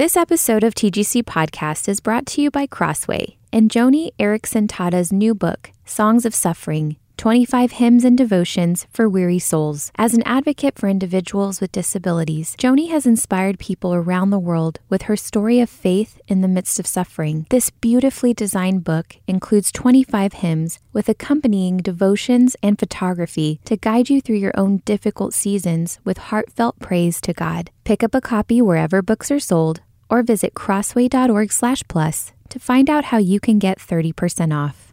This 0.00 0.16
episode 0.16 0.64
of 0.64 0.74
TGC 0.74 1.24
Podcast 1.24 1.86
is 1.86 2.00
brought 2.00 2.24
to 2.28 2.40
you 2.40 2.50
by 2.50 2.66
Crossway 2.66 3.36
and 3.52 3.70
Joni 3.70 4.12
Eareckson 4.18 4.64
Tada's 4.66 5.12
new 5.12 5.34
book, 5.34 5.72
Songs 5.84 6.24
of 6.24 6.34
Suffering 6.34 6.96
25 7.18 7.72
Hymns 7.72 8.02
and 8.02 8.16
Devotions 8.16 8.86
for 8.90 9.10
Weary 9.10 9.38
Souls. 9.38 9.92
As 9.96 10.14
an 10.14 10.22
advocate 10.22 10.78
for 10.78 10.88
individuals 10.88 11.60
with 11.60 11.70
disabilities, 11.70 12.56
Joni 12.56 12.88
has 12.88 13.04
inspired 13.04 13.58
people 13.58 13.92
around 13.92 14.30
the 14.30 14.38
world 14.38 14.80
with 14.88 15.02
her 15.02 15.16
story 15.16 15.60
of 15.60 15.68
faith 15.68 16.18
in 16.28 16.40
the 16.40 16.48
midst 16.48 16.80
of 16.80 16.86
suffering. 16.86 17.44
This 17.50 17.68
beautifully 17.68 18.32
designed 18.32 18.84
book 18.84 19.16
includes 19.26 19.70
25 19.70 20.32
hymns 20.32 20.78
with 20.94 21.10
accompanying 21.10 21.76
devotions 21.76 22.56
and 22.62 22.78
photography 22.78 23.60
to 23.66 23.76
guide 23.76 24.08
you 24.08 24.22
through 24.22 24.36
your 24.36 24.54
own 24.56 24.78
difficult 24.86 25.34
seasons 25.34 25.98
with 26.06 26.16
heartfelt 26.16 26.78
praise 26.78 27.20
to 27.20 27.34
God. 27.34 27.70
Pick 27.84 28.02
up 28.02 28.14
a 28.14 28.22
copy 28.22 28.62
wherever 28.62 29.02
books 29.02 29.30
are 29.30 29.38
sold 29.38 29.82
or 30.10 30.22
visit 30.22 30.52
crossway.org/plus 30.54 32.32
to 32.50 32.58
find 32.58 32.90
out 32.90 33.06
how 33.06 33.18
you 33.18 33.40
can 33.40 33.58
get 33.58 33.78
30% 33.78 34.52
off. 34.52 34.90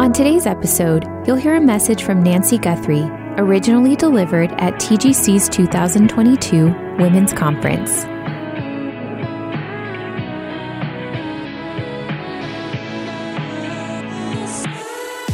On 0.00 0.12
today's 0.12 0.46
episode, 0.46 1.06
you'll 1.26 1.34
hear 1.34 1.56
a 1.56 1.60
message 1.60 2.04
from 2.04 2.22
Nancy 2.22 2.56
Guthrie, 2.56 3.10
originally 3.38 3.96
delivered 3.96 4.52
at 4.58 4.74
TGC's 4.74 5.48
2022 5.48 6.66
Women's 6.98 7.32
Conference. 7.32 8.04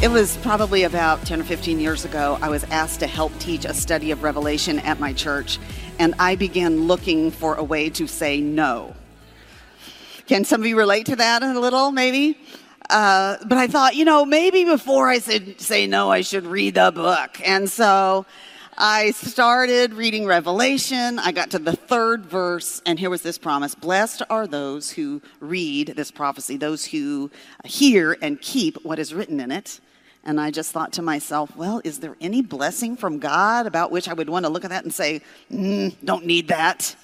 It 0.01 0.09
was 0.09 0.37
probably 0.37 0.83
about 0.83 1.25
10 1.25 1.41
or 1.41 1.43
15 1.43 1.77
years 1.77 2.05
ago. 2.05 2.39
I 2.41 2.47
was 2.47 2.63
asked 2.65 3.01
to 3.01 3.07
help 3.07 3.37
teach 3.37 3.65
a 3.65 3.73
study 3.73 4.11
of 4.11 4.23
Revelation 4.23 4.79
at 4.79 4.97
my 4.97 5.11
church, 5.11 5.59
and 5.99 6.15
I 6.17 6.35
began 6.35 6.87
looking 6.87 7.31
for 7.31 7.55
a 7.55 7.63
way 7.65 7.89
to 7.89 8.07
say 8.07 8.39
no. 8.39 8.95
Can 10.25 10.45
some 10.45 10.61
of 10.61 10.67
you 10.67 10.77
relate 10.77 11.07
to 11.07 11.17
that 11.17 11.43
a 11.43 11.59
little, 11.59 11.91
maybe? 11.91 12.37
Uh, 12.89 13.35
but 13.45 13.57
I 13.57 13.67
thought, 13.67 13.97
you 13.97 14.05
know, 14.05 14.23
maybe 14.23 14.63
before 14.63 15.09
I 15.09 15.19
said 15.19 15.59
say 15.59 15.85
no, 15.85 16.09
I 16.09 16.21
should 16.21 16.45
read 16.45 16.75
the 16.75 16.93
book. 16.95 17.37
And 17.45 17.69
so 17.69 18.25
I 18.77 19.11
started 19.11 19.93
reading 19.93 20.25
Revelation. 20.25 21.19
I 21.19 21.33
got 21.33 21.51
to 21.51 21.59
the 21.59 21.75
third 21.75 22.25
verse, 22.25 22.81
and 22.85 22.97
here 22.97 23.09
was 23.09 23.21
this 23.21 23.37
promise 23.37 23.75
Blessed 23.75 24.21
are 24.29 24.47
those 24.47 24.91
who 24.91 25.21
read 25.41 25.87
this 25.97 26.09
prophecy, 26.09 26.55
those 26.55 26.85
who 26.85 27.29
hear 27.65 28.17
and 28.21 28.39
keep 28.39 28.77
what 28.85 28.97
is 28.97 29.13
written 29.13 29.41
in 29.41 29.51
it. 29.51 29.81
And 30.29 30.39
I 30.39 30.51
just 30.51 30.71
thought 30.71 30.93
to 30.93 31.01
myself, 31.01 31.55
well, 31.55 31.81
is 31.83 32.01
there 32.01 32.15
any 32.21 32.43
blessing 32.43 32.95
from 32.95 33.17
God 33.17 33.65
about 33.65 33.89
which 33.89 34.07
I 34.07 34.13
would 34.13 34.29
want 34.29 34.45
to 34.45 34.51
look 34.51 34.63
at 34.63 34.69
that 34.69 34.83
and 34.83 34.93
say, 34.93 35.23
mm, 35.51 35.95
don't 36.05 36.23
need 36.23 36.49
that? 36.49 36.95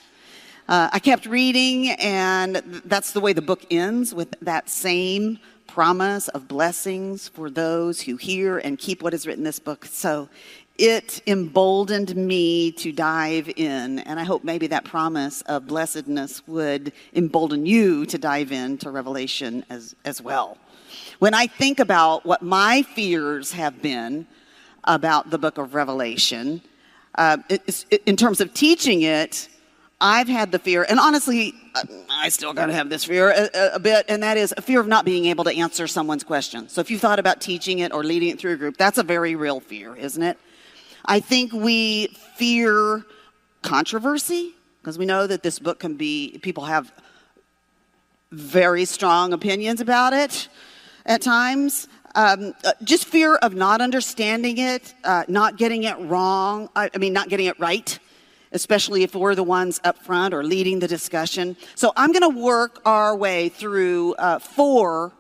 Uh, 0.69 0.89
I 0.93 0.99
kept 0.99 1.25
reading, 1.25 1.89
and 1.93 2.57
that's 2.85 3.13
the 3.13 3.19
way 3.19 3.33
the 3.33 3.41
book 3.41 3.65
ends 3.71 4.13
with 4.13 4.35
that 4.43 4.69
same 4.69 5.39
promise 5.65 6.27
of 6.27 6.47
blessings 6.47 7.27
for 7.27 7.49
those 7.49 7.99
who 7.99 8.15
hear 8.15 8.59
and 8.59 8.77
keep 8.77 9.01
what 9.01 9.15
is 9.15 9.25
written 9.25 9.39
in 9.39 9.45
this 9.45 9.57
book. 9.57 9.87
So 9.87 10.29
it 10.77 11.21
emboldened 11.25 12.15
me 12.15 12.71
to 12.73 12.91
dive 12.91 13.49
in, 13.55 13.99
and 13.99 14.19
I 14.19 14.23
hope 14.23 14.43
maybe 14.43 14.67
that 14.67 14.83
promise 14.83 15.41
of 15.43 15.67
blessedness 15.67 16.45
would 16.47 16.91
embolden 17.13 17.65
you 17.65 18.05
to 18.07 18.17
dive 18.17 18.51
into 18.51 18.91
Revelation 18.91 19.63
as, 19.69 19.95
as 20.03 20.21
well. 20.21 20.57
When 21.19 21.33
I 21.33 21.47
think 21.47 21.79
about 21.79 22.25
what 22.25 22.41
my 22.41 22.83
fears 22.83 23.53
have 23.53 23.81
been 23.81 24.27
about 24.83 25.29
the 25.29 25.37
book 25.37 25.57
of 25.57 25.73
Revelation, 25.73 26.61
uh, 27.15 27.37
it, 27.49 27.85
in 28.05 28.17
terms 28.17 28.41
of 28.41 28.53
teaching 28.53 29.03
it, 29.03 29.47
I've 30.01 30.27
had 30.27 30.51
the 30.51 30.59
fear, 30.59 30.85
and 30.87 30.99
honestly, 30.99 31.53
uh, 31.73 31.83
I 32.09 32.27
still 32.27 32.51
got 32.51 32.65
to 32.65 32.73
have 32.73 32.89
this 32.89 33.05
fear 33.05 33.29
a, 33.29 33.75
a, 33.75 33.79
bit, 33.79 34.05
and 34.09 34.21
that 34.23 34.35
is 34.35 34.53
a 34.57 34.61
fear 34.61 34.81
of 34.81 34.87
not 34.87 35.05
being 35.05 35.25
able 35.25 35.45
to 35.45 35.55
answer 35.55 35.87
someone's 35.87 36.25
question. 36.25 36.67
So 36.67 36.81
if 36.81 36.91
you 36.91 36.99
thought 36.99 37.17
about 37.17 37.39
teaching 37.39 37.79
it 37.79 37.93
or 37.93 38.03
leading 38.03 38.29
it 38.29 38.37
through 38.37 38.53
a 38.53 38.57
group, 38.57 38.75
that's 38.75 38.97
a 38.97 39.03
very 39.03 39.35
real 39.35 39.61
fear, 39.61 39.95
isn't 39.95 40.21
it? 40.21 40.37
I 41.07 41.19
think 41.19 41.53
we 41.53 42.07
fear 42.35 43.05
controversy 43.61 44.53
because 44.81 44.97
we 44.97 45.05
know 45.05 45.27
that 45.27 45.43
this 45.43 45.59
book 45.59 45.79
can 45.79 45.95
be, 45.95 46.39
people 46.41 46.65
have 46.65 46.91
very 48.31 48.85
strong 48.85 49.31
opinions 49.33 49.81
about 49.81 50.13
it 50.13 50.47
at 51.05 51.21
times. 51.21 51.87
Um, 52.15 52.53
uh, 52.63 52.71
just 52.83 53.05
fear 53.05 53.35
of 53.35 53.53
not 53.53 53.81
understanding 53.81 54.57
it, 54.57 54.93
uh, 55.03 55.25
not 55.27 55.57
getting 55.57 55.83
it 55.83 55.97
wrong, 55.99 56.69
I, 56.75 56.89
I 56.93 56.97
mean, 56.97 57.13
not 57.13 57.29
getting 57.29 57.47
it 57.47 57.59
right, 57.59 57.99
especially 58.51 59.03
if 59.03 59.13
we're 59.13 59.35
the 59.35 59.43
ones 59.43 59.79
up 59.83 59.99
front 59.99 60.33
or 60.33 60.43
leading 60.43 60.79
the 60.79 60.87
discussion. 60.87 61.55
So 61.75 61.93
I'm 61.95 62.11
going 62.11 62.33
to 62.33 62.39
work 62.39 62.81
our 62.85 63.15
way 63.15 63.49
through 63.49 64.15
uh, 64.15 64.39
four, 64.39 65.11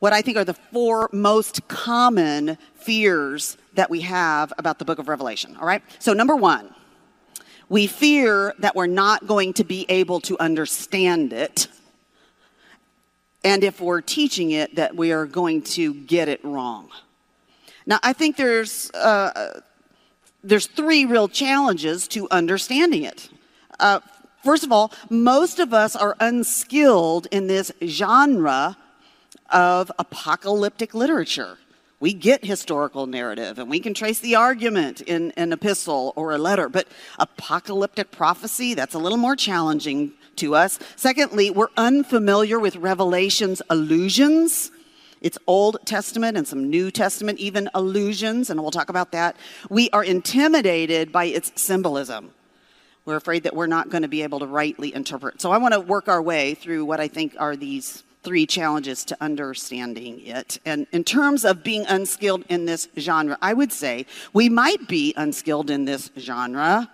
what 0.00 0.12
I 0.12 0.20
think 0.20 0.36
are 0.36 0.44
the 0.44 0.54
four 0.54 1.08
most 1.12 1.68
common 1.68 2.58
fears 2.82 3.56
that 3.74 3.90
we 3.90 4.00
have 4.02 4.52
about 4.58 4.78
the 4.78 4.84
book 4.84 4.98
of 4.98 5.08
Revelation. 5.08 5.56
All 5.60 5.66
right? 5.66 5.82
So, 5.98 6.12
number 6.12 6.36
one, 6.36 6.74
we 7.68 7.86
fear 7.86 8.54
that 8.58 8.74
we're 8.74 8.86
not 8.86 9.26
going 9.26 9.52
to 9.54 9.64
be 9.64 9.86
able 9.88 10.20
to 10.22 10.38
understand 10.38 11.32
it 11.32 11.68
and 13.42 13.64
if 13.64 13.80
we're 13.80 14.02
teaching 14.02 14.50
it, 14.50 14.76
that 14.76 14.94
we 14.94 15.12
are 15.12 15.26
going 15.26 15.62
to 15.62 15.94
get 15.94 16.28
it 16.28 16.44
wrong. 16.44 16.88
Now, 17.86 17.98
I 18.02 18.12
think 18.12 18.36
there's 18.36 18.90
uh, 18.90 19.60
there's 20.44 20.66
three 20.66 21.06
real 21.06 21.28
challenges 21.28 22.06
to 22.08 22.28
understanding 22.30 23.04
it. 23.04 23.30
Uh, 23.78 24.00
first 24.44 24.64
of 24.64 24.72
all, 24.72 24.92
most 25.08 25.58
of 25.58 25.72
us 25.72 25.96
are 25.96 26.16
unskilled 26.20 27.28
in 27.30 27.46
this 27.46 27.72
genre 27.84 28.76
of 29.50 29.90
apocalyptic 29.98 30.94
literature. 30.94 31.58
We 32.00 32.14
get 32.14 32.42
historical 32.42 33.06
narrative 33.06 33.58
and 33.58 33.68
we 33.68 33.78
can 33.78 33.92
trace 33.92 34.20
the 34.20 34.34
argument 34.34 35.02
in 35.02 35.32
an 35.32 35.52
epistle 35.52 36.14
or 36.16 36.32
a 36.32 36.38
letter, 36.38 36.70
but 36.70 36.88
apocalyptic 37.18 38.10
prophecy, 38.10 38.72
that's 38.72 38.94
a 38.94 38.98
little 38.98 39.18
more 39.18 39.36
challenging 39.36 40.12
to 40.36 40.54
us. 40.54 40.78
Secondly, 40.96 41.50
we're 41.50 41.68
unfamiliar 41.76 42.58
with 42.58 42.76
Revelation's 42.76 43.60
allusions. 43.68 44.70
It's 45.20 45.36
Old 45.46 45.76
Testament 45.84 46.38
and 46.38 46.48
some 46.48 46.70
New 46.70 46.90
Testament, 46.90 47.38
even 47.38 47.68
allusions, 47.74 48.48
and 48.48 48.58
we'll 48.62 48.70
talk 48.70 48.88
about 48.88 49.12
that. 49.12 49.36
We 49.68 49.90
are 49.90 50.02
intimidated 50.02 51.12
by 51.12 51.26
its 51.26 51.52
symbolism. 51.60 52.30
We're 53.04 53.16
afraid 53.16 53.42
that 53.42 53.54
we're 53.54 53.66
not 53.66 53.90
going 53.90 54.02
to 54.02 54.08
be 54.08 54.22
able 54.22 54.38
to 54.38 54.46
rightly 54.46 54.94
interpret. 54.94 55.42
So 55.42 55.52
I 55.52 55.58
want 55.58 55.74
to 55.74 55.80
work 55.80 56.08
our 56.08 56.22
way 56.22 56.54
through 56.54 56.86
what 56.86 57.00
I 57.00 57.08
think 57.08 57.34
are 57.38 57.56
these 57.56 58.02
three 58.22 58.46
challenges 58.46 59.04
to 59.06 59.16
understanding 59.20 60.20
it. 60.26 60.58
And 60.64 60.86
in 60.92 61.04
terms 61.04 61.44
of 61.44 61.64
being 61.64 61.86
unskilled 61.86 62.44
in 62.48 62.66
this 62.66 62.88
genre, 62.98 63.38
I 63.40 63.54
would 63.54 63.72
say 63.72 64.06
we 64.32 64.48
might 64.48 64.88
be 64.88 65.14
unskilled 65.16 65.70
in 65.70 65.84
this 65.84 66.10
genre, 66.18 66.90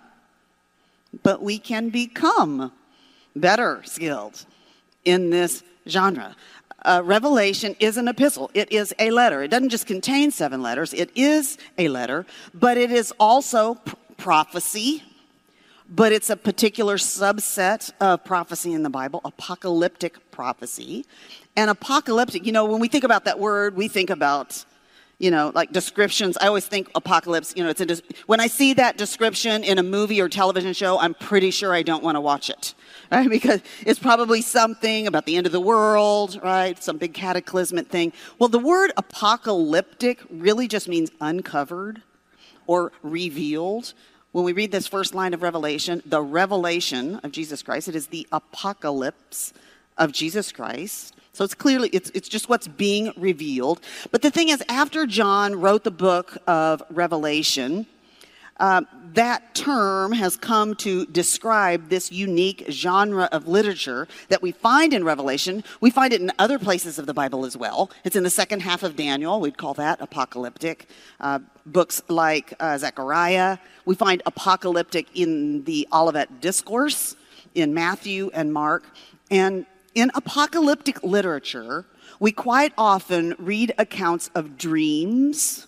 but 1.22 1.42
we 1.42 1.58
can 1.58 1.88
become 1.88 2.72
better 3.34 3.82
skilled 3.84 4.46
in 5.04 5.30
this 5.30 5.62
genre. 5.88 6.36
Uh, 6.84 7.02
Revelation 7.04 7.74
is 7.80 7.96
an 7.96 8.06
epistle. 8.06 8.50
It 8.54 8.70
is 8.70 8.94
a 8.98 9.10
letter. 9.10 9.42
It 9.42 9.48
doesn't 9.48 9.70
just 9.70 9.86
contain 9.86 10.30
seven 10.30 10.62
letters, 10.62 10.94
it 10.94 11.10
is 11.16 11.58
a 11.78 11.88
letter, 11.88 12.26
but 12.54 12.76
it 12.76 12.92
is 12.92 13.12
also 13.18 13.74
p- 13.74 13.94
prophecy, 14.16 15.02
but 15.88 16.12
it's 16.12 16.30
a 16.30 16.36
particular 16.36 16.96
subset 16.96 17.92
of 18.00 18.24
prophecy 18.24 18.72
in 18.72 18.82
the 18.82 18.90
Bible, 18.90 19.20
apocalyptic 19.24 20.30
prophecy. 20.30 21.06
And 21.56 21.70
apocalyptic, 21.70 22.44
you 22.44 22.52
know, 22.52 22.64
when 22.64 22.80
we 22.80 22.88
think 22.88 23.04
about 23.04 23.24
that 23.24 23.38
word, 23.38 23.76
we 23.76 23.88
think 23.88 24.10
about 24.10 24.64
you 25.18 25.30
know, 25.30 25.50
like 25.54 25.72
descriptions. 25.72 26.36
I 26.40 26.46
always 26.46 26.66
think 26.66 26.90
apocalypse, 26.94 27.54
you 27.56 27.64
know, 27.64 27.70
it's 27.70 27.80
a, 27.80 28.02
when 28.26 28.40
I 28.40 28.48
see 28.48 28.74
that 28.74 28.98
description 28.98 29.64
in 29.64 29.78
a 29.78 29.82
movie 29.82 30.20
or 30.20 30.28
television 30.28 30.74
show, 30.74 30.98
I'm 30.98 31.14
pretty 31.14 31.50
sure 31.50 31.72
I 31.72 31.82
don't 31.82 32.02
want 32.02 32.16
to 32.16 32.20
watch 32.20 32.50
it, 32.50 32.74
right? 33.12 33.28
Because 33.28 33.62
it's 33.86 33.98
probably 33.98 34.42
something 34.42 35.06
about 35.06 35.24
the 35.24 35.36
end 35.36 35.46
of 35.46 35.52
the 35.52 35.60
world, 35.60 36.38
right? 36.42 36.82
Some 36.82 36.98
big 36.98 37.14
cataclysmic 37.14 37.88
thing. 37.88 38.12
Well, 38.38 38.48
the 38.48 38.58
word 38.58 38.92
apocalyptic 38.96 40.22
really 40.28 40.68
just 40.68 40.86
means 40.86 41.10
uncovered 41.20 42.02
or 42.66 42.92
revealed. 43.02 43.94
When 44.32 44.44
we 44.44 44.52
read 44.52 44.72
this 44.72 44.86
first 44.86 45.14
line 45.14 45.34
of 45.34 45.42
Revelation, 45.42 46.02
the 46.04 46.22
revelation 46.22 47.16
of 47.16 47.32
Jesus 47.32 47.62
Christ, 47.62 47.88
it 47.88 47.96
is 47.96 48.08
the 48.08 48.26
apocalypse 48.32 49.52
of 49.96 50.12
Jesus 50.12 50.52
Christ. 50.52 51.14
So 51.32 51.44
it's 51.44 51.54
clearly, 51.54 51.90
it's, 51.90 52.10
it's 52.10 52.28
just 52.28 52.48
what's 52.48 52.68
being 52.68 53.12
revealed. 53.16 53.80
But 54.10 54.22
the 54.22 54.30
thing 54.30 54.48
is, 54.48 54.62
after 54.68 55.06
John 55.06 55.54
wrote 55.60 55.84
the 55.84 55.90
book 55.90 56.38
of 56.46 56.82
Revelation, 56.90 57.86
uh, 58.58 58.82
that 59.14 59.54
term 59.54 60.12
has 60.12 60.36
come 60.36 60.74
to 60.76 61.06
describe 61.06 61.88
this 61.88 62.12
unique 62.12 62.66
genre 62.68 63.28
of 63.32 63.48
literature 63.48 64.06
that 64.28 64.42
we 64.42 64.52
find 64.52 64.92
in 64.92 65.04
Revelation. 65.04 65.64
We 65.80 65.90
find 65.90 66.12
it 66.12 66.20
in 66.20 66.30
other 66.38 66.58
places 66.58 66.98
of 66.98 67.06
the 67.06 67.14
Bible 67.14 67.44
as 67.46 67.56
well. 67.56 67.90
It's 68.04 68.16
in 68.16 68.22
the 68.22 68.30
second 68.30 68.60
half 68.60 68.82
of 68.82 68.94
Daniel. 68.96 69.40
We'd 69.40 69.56
call 69.56 69.74
that 69.74 70.00
apocalyptic. 70.00 70.88
Uh, 71.20 71.40
books 71.64 72.02
like 72.08 72.54
uh, 72.60 72.78
Zechariah. 72.78 73.58
We 73.84 73.94
find 73.94 74.22
apocalyptic 74.26 75.08
in 75.14 75.64
the 75.64 75.88
Olivet 75.92 76.40
Discourse 76.40 77.16
in 77.54 77.74
Matthew 77.74 78.30
and 78.34 78.52
Mark. 78.52 78.84
And 79.30 79.66
in 79.94 80.10
apocalyptic 80.14 81.02
literature, 81.02 81.86
we 82.20 82.32
quite 82.32 82.72
often 82.76 83.34
read 83.38 83.74
accounts 83.78 84.30
of 84.34 84.56
dreams, 84.56 85.66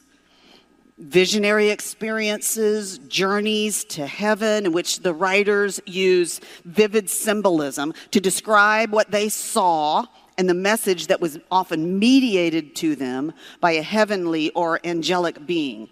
visionary 0.98 1.70
experiences, 1.70 2.98
journeys 3.08 3.84
to 3.84 4.06
heaven, 4.06 4.66
in 4.66 4.72
which 4.72 5.00
the 5.00 5.14
writers 5.14 5.80
use 5.86 6.40
vivid 6.64 7.08
symbolism 7.08 7.94
to 8.10 8.20
describe 8.20 8.90
what 8.90 9.10
they 9.10 9.28
saw 9.28 10.04
and 10.36 10.48
the 10.48 10.54
message 10.54 11.08
that 11.08 11.20
was 11.20 11.38
often 11.50 11.98
mediated 11.98 12.74
to 12.76 12.94
them 12.94 13.32
by 13.60 13.72
a 13.72 13.82
heavenly 13.82 14.50
or 14.50 14.80
angelic 14.84 15.46
being. 15.46 15.88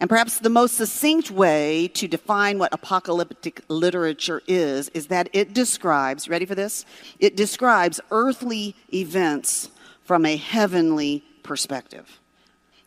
And 0.00 0.10
perhaps 0.10 0.38
the 0.38 0.50
most 0.50 0.74
succinct 0.74 1.30
way 1.30 1.88
to 1.88 2.08
define 2.08 2.58
what 2.58 2.74
apocalyptic 2.74 3.62
literature 3.68 4.42
is 4.48 4.88
is 4.90 5.06
that 5.06 5.28
it 5.32 5.54
describes, 5.54 6.28
ready 6.28 6.46
for 6.46 6.54
this? 6.54 6.84
It 7.20 7.36
describes 7.36 8.00
earthly 8.10 8.74
events 8.92 9.70
from 10.02 10.26
a 10.26 10.36
heavenly 10.36 11.24
perspective. 11.42 12.20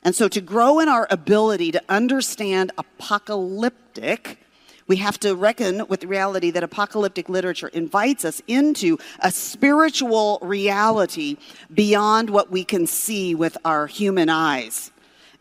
And 0.08 0.16
so 0.16 0.30
to 0.30 0.40
grow 0.40 0.80
in 0.80 0.88
our 0.88 1.06
ability 1.12 1.74
to 1.74 1.82
understand 1.90 2.72
apocalyptic, 2.78 4.40
we 4.88 4.96
have 4.96 5.20
to 5.20 5.36
reckon 5.36 5.86
with 5.90 6.00
the 6.00 6.08
reality 6.08 6.50
that 6.52 6.64
apocalyptic 6.64 7.28
literature 7.28 7.68
invites 7.68 8.24
us 8.24 8.42
into 8.48 8.98
a 9.20 9.32
spiritual 9.32 10.40
reality 10.42 11.36
beyond 11.74 12.30
what 12.30 12.50
we 12.50 12.64
can 12.64 12.88
see 12.88 13.36
with 13.36 13.58
our 13.66 13.86
human 13.86 14.30
eyes. 14.30 14.92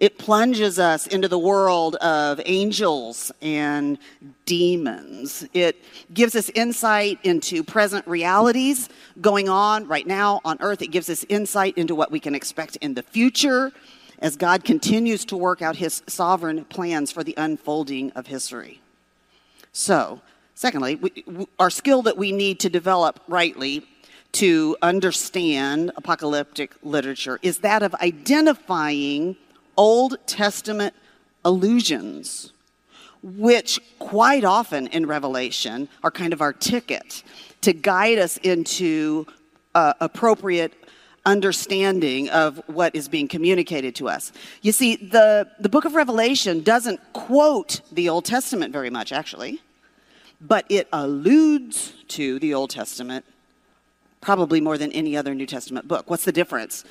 It 0.01 0.19
plunges 0.19 0.81
us 0.81 1.07
into 1.07 1.29
the 1.29 1.39
world 1.39 1.95
of 1.97 2.41
angels 2.45 3.31
and 3.41 3.99
demons. 4.47 5.47
It 5.55 5.81
gives 6.13 6.35
us 6.35 6.51
insight 6.57 7.21
into 7.23 7.63
present 7.63 8.05
realities 8.09 8.89
going 9.21 9.49
on 9.49 9.87
right 9.87 10.09
now 10.09 10.41
on 10.45 10.57
earth. 10.59 10.83
It 10.83 10.89
gives 10.89 11.09
us 11.09 11.25
insight 11.29 11.79
into 11.79 11.95
what 11.95 12.11
we 12.11 12.19
can 12.19 12.35
expect 12.35 12.75
in 12.79 12.95
the 12.95 13.05
future 13.05 13.71
as 14.19 14.37
God 14.37 14.65
continues 14.65 15.25
to 15.27 15.37
work 15.37 15.63
out 15.63 15.77
his 15.77 16.03
sovereign 16.07 16.65
plans 16.65 17.13
for 17.13 17.23
the 17.23 17.35
unfolding 17.37 18.11
of 18.13 18.27
history. 18.27 18.81
So, 19.73 20.21
secondly, 20.55 20.95
we, 20.95 21.47
our 21.59 21.71
skill 21.71 22.03
that 22.03 22.17
we 22.17 22.33
need 22.33 22.61
to 22.61 22.71
develop 22.71 23.21
rightly 23.29 23.87
to 24.33 24.77
understand 24.83 25.93
apocalyptic 25.97 26.75
literature 26.83 27.39
is 27.43 27.59
that 27.59 27.83
of 27.83 27.95
identifying 27.97 29.37
Old 29.77 30.17
Testament 30.27 30.95
allusions, 31.45 32.53
which 33.23 33.81
quite 33.99 34.45
often 34.45 34.87
in 34.89 35.07
Revelation 35.07 35.89
are 36.03 36.11
kind 36.11 36.33
of 36.33 36.41
our 36.41 36.53
ticket 36.53 37.23
to 37.63 37.73
guide 37.73 38.19
us 38.19 38.37
into 38.39 39.27
uh, 39.75 39.93
appropriate 40.01 40.73
understanding 41.27 42.31
of 42.31 42.63
what 42.69 42.95
is 42.95 43.09
being 43.09 43.29
communicated 43.29 43.95
to 43.97 44.09
us. 44.09 44.33
You 44.63 44.73
see, 44.73 44.97
the, 44.97 45.49
the 45.59 45.69
book 45.69 45.85
of 45.85 45.95
Revelation 45.95 46.63
doesn't 46.63 47.01
quote 47.13 47.81
the 47.93 48.09
Old 48.09 48.25
Testament 48.25 48.73
very 48.73 48.89
much, 48.91 49.13
actually, 49.13 49.61
but 50.41 50.65
it 50.71 50.89
alludes 50.93 51.93
to 52.09 52.39
the 52.39 52.55
Old 52.55 52.71
Testament 52.71 53.25
probably 54.21 54.61
more 54.61 54.77
than 54.77 54.91
any 54.93 55.17
other 55.17 55.35
New 55.35 55.47
Testament 55.47 55.87
book. 55.87 56.11
What's 56.11 56.25
the 56.25 56.33
difference? 56.33 56.85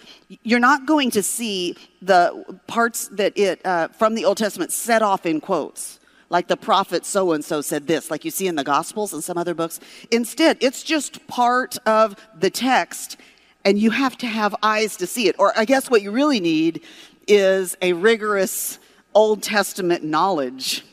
You're 0.43 0.59
not 0.59 0.85
going 0.85 1.11
to 1.11 1.23
see 1.23 1.75
the 2.01 2.45
parts 2.67 3.09
that 3.09 3.37
it, 3.37 3.65
uh, 3.65 3.89
from 3.89 4.15
the 4.15 4.23
Old 4.23 4.37
Testament, 4.37 4.71
set 4.71 5.01
off 5.01 5.25
in 5.25 5.41
quotes, 5.41 5.99
like 6.29 6.47
the 6.47 6.57
prophet 6.57 7.05
so 7.05 7.33
and 7.33 7.43
so 7.43 7.61
said 7.61 7.87
this, 7.87 8.09
like 8.09 8.23
you 8.23 8.31
see 8.31 8.47
in 8.47 8.55
the 8.55 8.63
Gospels 8.63 9.13
and 9.13 9.23
some 9.23 9.37
other 9.37 9.53
books. 9.53 9.79
Instead, 10.11 10.57
it's 10.61 10.81
just 10.81 11.27
part 11.27 11.77
of 11.85 12.15
the 12.39 12.49
text, 12.49 13.17
and 13.65 13.77
you 13.77 13.89
have 13.91 14.17
to 14.19 14.27
have 14.27 14.55
eyes 14.63 14.95
to 14.97 15.07
see 15.07 15.27
it. 15.27 15.35
Or 15.37 15.51
I 15.57 15.65
guess 15.65 15.89
what 15.89 16.01
you 16.01 16.11
really 16.11 16.39
need 16.39 16.81
is 17.27 17.75
a 17.81 17.93
rigorous 17.93 18.79
Old 19.13 19.43
Testament 19.43 20.03
knowledge 20.03 20.85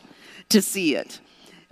to 0.49 0.61
see 0.61 0.97
it 0.97 1.21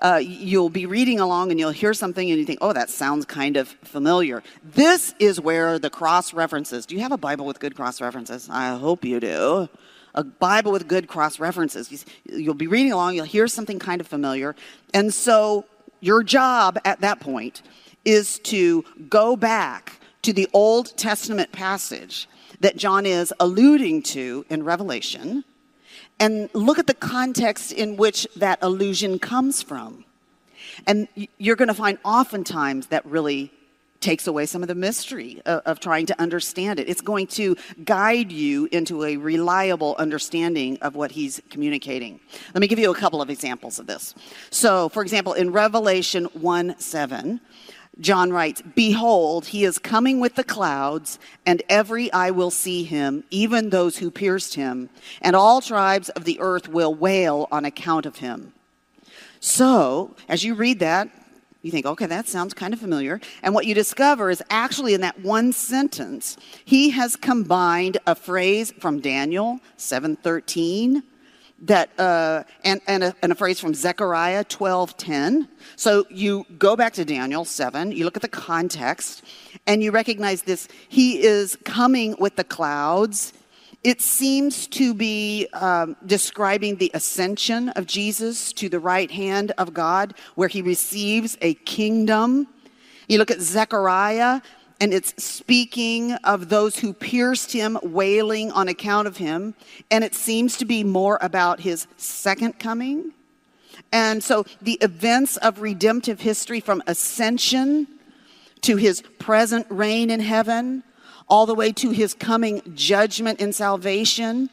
uh, 0.00 0.20
you'll 0.22 0.70
be 0.70 0.86
reading 0.86 1.20
along 1.20 1.50
and 1.50 1.60
you'll 1.60 1.70
hear 1.70 1.94
something 1.94 2.30
and 2.30 2.38
you 2.38 2.44
think, 2.44 2.58
oh, 2.62 2.72
that 2.72 2.90
sounds 2.90 3.24
kind 3.24 3.56
of 3.56 3.68
familiar. 3.68 4.42
This 4.62 5.14
is 5.18 5.40
where 5.40 5.78
the 5.78 5.90
cross 5.90 6.32
references. 6.32 6.86
Do 6.86 6.94
you 6.94 7.02
have 7.02 7.12
a 7.12 7.18
Bible 7.18 7.44
with 7.46 7.60
good 7.60 7.76
cross 7.76 8.00
references? 8.00 8.48
I 8.50 8.76
hope 8.76 9.04
you 9.04 9.20
do. 9.20 9.68
A 10.14 10.24
Bible 10.24 10.72
with 10.72 10.88
good 10.88 11.06
cross 11.06 11.38
references. 11.38 12.04
You'll 12.24 12.54
be 12.54 12.66
reading 12.66 12.92
along, 12.92 13.14
you'll 13.14 13.26
hear 13.26 13.46
something 13.46 13.78
kind 13.78 14.00
of 14.00 14.08
familiar. 14.08 14.56
And 14.94 15.12
so 15.12 15.66
your 16.00 16.22
job 16.22 16.78
at 16.84 17.00
that 17.02 17.20
point 17.20 17.62
is 18.04 18.38
to 18.40 18.84
go 19.08 19.36
back 19.36 19.99
to 20.22 20.32
the 20.32 20.48
Old 20.52 20.96
Testament 20.96 21.52
passage 21.52 22.28
that 22.60 22.76
John 22.76 23.06
is 23.06 23.32
alluding 23.40 24.02
to 24.02 24.44
in 24.50 24.62
Revelation 24.62 25.44
and 26.18 26.50
look 26.52 26.78
at 26.78 26.86
the 26.86 26.94
context 26.94 27.72
in 27.72 27.96
which 27.96 28.28
that 28.36 28.58
allusion 28.62 29.18
comes 29.18 29.62
from. 29.62 30.04
And 30.86 31.08
you're 31.38 31.56
going 31.56 31.68
to 31.68 31.74
find 31.74 31.98
oftentimes 32.04 32.88
that 32.88 33.04
really 33.06 33.52
takes 34.00 34.26
away 34.26 34.46
some 34.46 34.62
of 34.62 34.68
the 34.68 34.74
mystery 34.74 35.42
of, 35.44 35.60
of, 35.66 35.80
trying 35.80 36.06
to 36.06 36.18
understand 36.20 36.80
it. 36.80 36.88
It's 36.88 37.02
going 37.02 37.26
to 37.28 37.54
guide 37.84 38.32
you 38.32 38.66
into 38.72 39.04
a 39.04 39.16
reliable 39.18 39.94
understanding 39.98 40.78
of 40.80 40.94
what 40.94 41.10
he's 41.10 41.40
communicating. 41.50 42.18
Let 42.54 42.62
me 42.62 42.66
give 42.66 42.78
you 42.78 42.90
a 42.90 42.94
couple 42.94 43.20
of 43.20 43.28
examples 43.28 43.78
of 43.78 43.86
this. 43.86 44.14
So, 44.50 44.88
for 44.88 45.02
example, 45.02 45.34
in 45.34 45.52
Revelation 45.52 46.24
1 46.32 46.78
7, 46.78 47.40
John 47.98 48.32
writes, 48.32 48.62
Behold, 48.74 49.46
he 49.46 49.64
is 49.64 49.78
coming 49.78 50.20
with 50.20 50.36
the 50.36 50.44
clouds, 50.44 51.18
and 51.44 51.62
every 51.68 52.12
eye 52.12 52.30
will 52.30 52.50
see 52.50 52.84
him, 52.84 53.24
even 53.30 53.70
those 53.70 53.98
who 53.98 54.10
pierced 54.10 54.54
him, 54.54 54.88
and 55.20 55.34
all 55.34 55.60
tribes 55.60 56.08
of 56.10 56.24
the 56.24 56.38
earth 56.40 56.68
will 56.68 56.94
wail 56.94 57.48
on 57.50 57.64
account 57.64 58.06
of 58.06 58.16
him. 58.16 58.52
So, 59.40 60.14
as 60.28 60.44
you 60.44 60.54
read 60.54 60.78
that, 60.80 61.08
you 61.62 61.70
think, 61.70 61.84
okay, 61.84 62.06
that 62.06 62.26
sounds 62.26 62.54
kind 62.54 62.72
of 62.72 62.80
familiar. 62.80 63.20
And 63.42 63.54
what 63.54 63.66
you 63.66 63.74
discover 63.74 64.30
is 64.30 64.42
actually 64.48 64.94
in 64.94 65.02
that 65.02 65.20
one 65.20 65.52
sentence, 65.52 66.38
he 66.64 66.90
has 66.90 67.16
combined 67.16 67.98
a 68.06 68.14
phrase 68.14 68.72
from 68.78 69.00
Daniel 69.00 69.60
713 69.76 71.02
that 71.62 71.90
uh, 71.98 72.44
and, 72.64 72.80
and 72.86 73.04
a, 73.04 73.14
and, 73.22 73.32
a, 73.32 73.34
phrase 73.34 73.60
from 73.60 73.74
Zechariah 73.74 74.44
12:10. 74.44 75.48
So 75.76 76.06
you 76.08 76.46
go 76.58 76.76
back 76.76 76.94
to 76.94 77.04
Daniel 77.04 77.44
7, 77.44 77.92
you 77.92 78.04
look 78.04 78.16
at 78.16 78.22
the 78.22 78.28
context, 78.28 79.22
and 79.66 79.82
you 79.82 79.90
recognize 79.90 80.42
this. 80.42 80.68
He 80.88 81.22
is 81.22 81.56
coming 81.64 82.16
with 82.18 82.36
the 82.36 82.44
clouds. 82.44 83.32
It 83.82 84.02
seems 84.02 84.66
to 84.68 84.92
be 84.92 85.48
um, 85.54 85.96
describing 86.04 86.76
the 86.76 86.90
ascension 86.92 87.70
of 87.70 87.86
Jesus 87.86 88.52
to 88.54 88.68
the 88.68 88.78
right 88.78 89.10
hand 89.10 89.52
of 89.56 89.72
God, 89.72 90.14
where 90.34 90.48
he 90.48 90.60
receives 90.62 91.36
a 91.40 91.54
kingdom. 91.54 92.46
You 93.08 93.18
look 93.18 93.30
at 93.30 93.40
Zechariah, 93.40 94.42
and 94.80 94.94
it's 94.94 95.22
speaking 95.22 96.12
of 96.24 96.48
those 96.48 96.78
who 96.78 96.94
pierced 96.94 97.52
him, 97.52 97.78
wailing 97.82 98.50
on 98.52 98.66
account 98.66 99.06
of 99.06 99.18
him. 99.18 99.54
And 99.90 100.02
it 100.02 100.14
seems 100.14 100.56
to 100.56 100.64
be 100.64 100.82
more 100.82 101.18
about 101.20 101.60
his 101.60 101.86
second 101.98 102.58
coming. 102.58 103.12
And 103.92 104.24
so 104.24 104.46
the 104.62 104.78
events 104.80 105.36
of 105.36 105.60
redemptive 105.60 106.20
history 106.20 106.60
from 106.60 106.82
ascension 106.86 107.88
to 108.62 108.76
his 108.76 109.02
present 109.18 109.66
reign 109.68 110.10
in 110.10 110.20
heaven, 110.20 110.82
all 111.28 111.44
the 111.44 111.54
way 111.54 111.72
to 111.72 111.90
his 111.90 112.14
coming 112.14 112.62
judgment 112.74 113.40
and 113.40 113.54
salvation, 113.54 114.48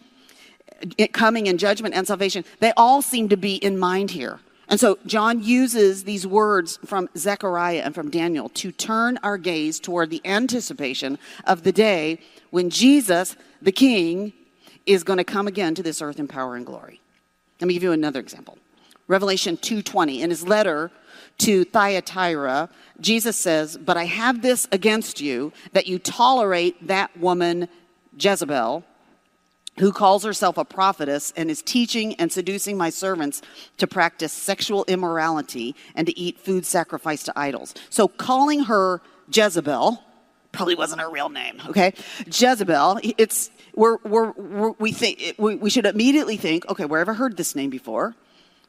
eh, 1.00 1.08
coming 1.08 1.48
in 1.48 1.58
judgment 1.58 1.96
and 1.96 2.06
salvation, 2.06 2.44
they 2.60 2.74
all 2.76 3.02
seem 3.02 3.30
to 3.30 3.38
be 3.38 3.56
in 3.56 3.78
mind 3.78 4.12
here. 4.12 4.40
And 4.70 4.80
so 4.80 4.98
John 5.06 5.42
uses 5.42 6.04
these 6.04 6.28
words 6.28 6.78
from 6.86 7.10
Zechariah 7.18 7.82
and 7.86 7.96
from 7.96 8.10
Daniel 8.10 8.50
to 8.50 8.72
turn 8.72 9.18
our 9.24 9.38
gaze 9.38 9.80
toward 9.80 10.10
the 10.10 10.22
anticipation 10.26 11.18
of 11.46 11.64
the 11.64 11.72
day 11.72 12.20
when 12.50 12.70
Jesus, 12.70 13.38
the 13.62 13.72
King, 13.72 14.34
is 14.86 15.04
going 15.04 15.18
to 15.18 15.24
come 15.24 15.48
again 15.48 15.76
to 15.76 15.84
this 15.84 16.02
earth 16.02 16.20
in 16.20 16.28
power 16.28 16.56
and 16.56 16.66
glory. 16.66 17.00
Let 17.60 17.68
me 17.68 17.74
give 17.74 17.84
you 17.84 17.92
another 17.92 18.20
example. 18.20 18.58
Revelation 19.08 19.58
2:20 19.58 20.22
in 20.22 20.30
his 20.30 20.46
letter 20.46 20.92
to 21.40 21.64
Thyatira, 21.66 22.70
Jesus 23.00 23.38
says, 23.38 23.78
"But 23.78 23.96
I 23.96 24.04
have 24.06 24.42
this 24.42 24.68
against 24.72 25.22
you 25.22 25.54
that 25.72 25.88
you 25.88 25.98
tolerate 25.98 26.88
that 26.88 27.18
woman 27.18 27.70
Jezebel, 28.20 28.84
who 29.80 29.92
calls 29.92 30.24
herself 30.24 30.58
a 30.58 30.66
prophetess 30.66 31.34
and 31.36 31.50
is 31.50 31.62
teaching 31.62 32.16
and 32.16 32.32
seducing 32.32 32.78
my 32.78 32.90
servants 32.90 33.42
to 33.78 33.88
practice 33.88 34.34
sexual 34.34 34.86
immorality 34.88 35.76
and 35.96 36.08
to 36.08 36.20
eat 36.20 36.40
food 36.40 36.66
sacrificed 36.66 37.26
to 37.26 37.34
idols. 37.36 37.74
So 37.90 38.08
calling 38.08 38.66
her 38.66 39.02
Jezebel 39.32 40.04
probably 40.52 40.76
wasn't 40.76 41.02
her 41.02 41.10
real 41.10 41.30
name, 41.30 41.62
okay? 41.68 41.94
Jezebel, 42.26 43.00
it's 43.18 43.52
we're, 43.76 43.98
we're, 44.04 44.32
we're 44.32 44.72
we 44.80 44.92
think 44.92 45.36
we, 45.38 45.56
we 45.56 45.70
should 45.70 45.86
immediately 45.86 46.38
think, 46.38 46.68
okay, 46.68 46.86
where 46.86 47.00
have 47.00 47.10
I 47.10 47.14
heard 47.14 47.38
this 47.38 47.56
name 47.56 47.70
before? 47.70 48.16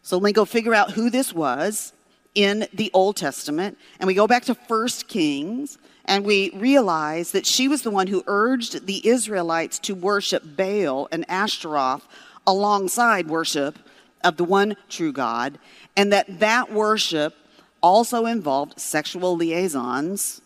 So 0.03 0.17
let 0.17 0.25
me 0.25 0.33
go 0.33 0.45
figure 0.45 0.75
out 0.75 0.91
who 0.93 1.09
this 1.09 1.33
was 1.33 1.93
in 2.35 2.67
the 2.75 2.91
Old 2.93 3.17
Testament, 3.17 3.79
and 3.99 4.07
we 4.07 4.15
go 4.15 4.27
back 4.27 4.45
to 4.45 4.55
First 4.55 5.09
Kings, 5.09 5.79
and 6.09 6.25
we 6.25 6.50
realize 6.55 7.33
that 7.33 7.47
she 7.47 7.69
was 7.69 7.83
the 7.83 7.91
one 7.91 8.07
who 8.07 8.25
urged 8.27 8.87
the 8.87 9.07
Israelites 9.07 9.79
to 9.81 9.95
worship 9.95 10.43
Baal 10.57 11.07
and 11.12 11.25
Ashtaroth 11.29 12.09
alongside 12.47 13.29
worship 13.29 13.79
of 14.25 14.38
the 14.38 14.45
one 14.45 14.75
true 14.88 15.12
God, 15.12 15.59
and 15.97 16.12
that 16.12 16.41
that 16.41 16.73
worship 16.73 17.37
also 17.83 18.25
involved 18.27 18.81
sexual 18.81 19.37
liaisons 19.37 20.41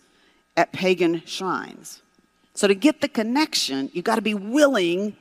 at 0.57 0.73
pagan 0.73 1.23
shrines. 1.25 2.03
So 2.55 2.67
to 2.69 2.75
get 2.75 3.01
the 3.01 3.09
connection, 3.09 3.89
you've 3.95 4.05
got 4.05 4.17
to 4.17 4.21
be 4.21 4.35
willing 4.35 5.17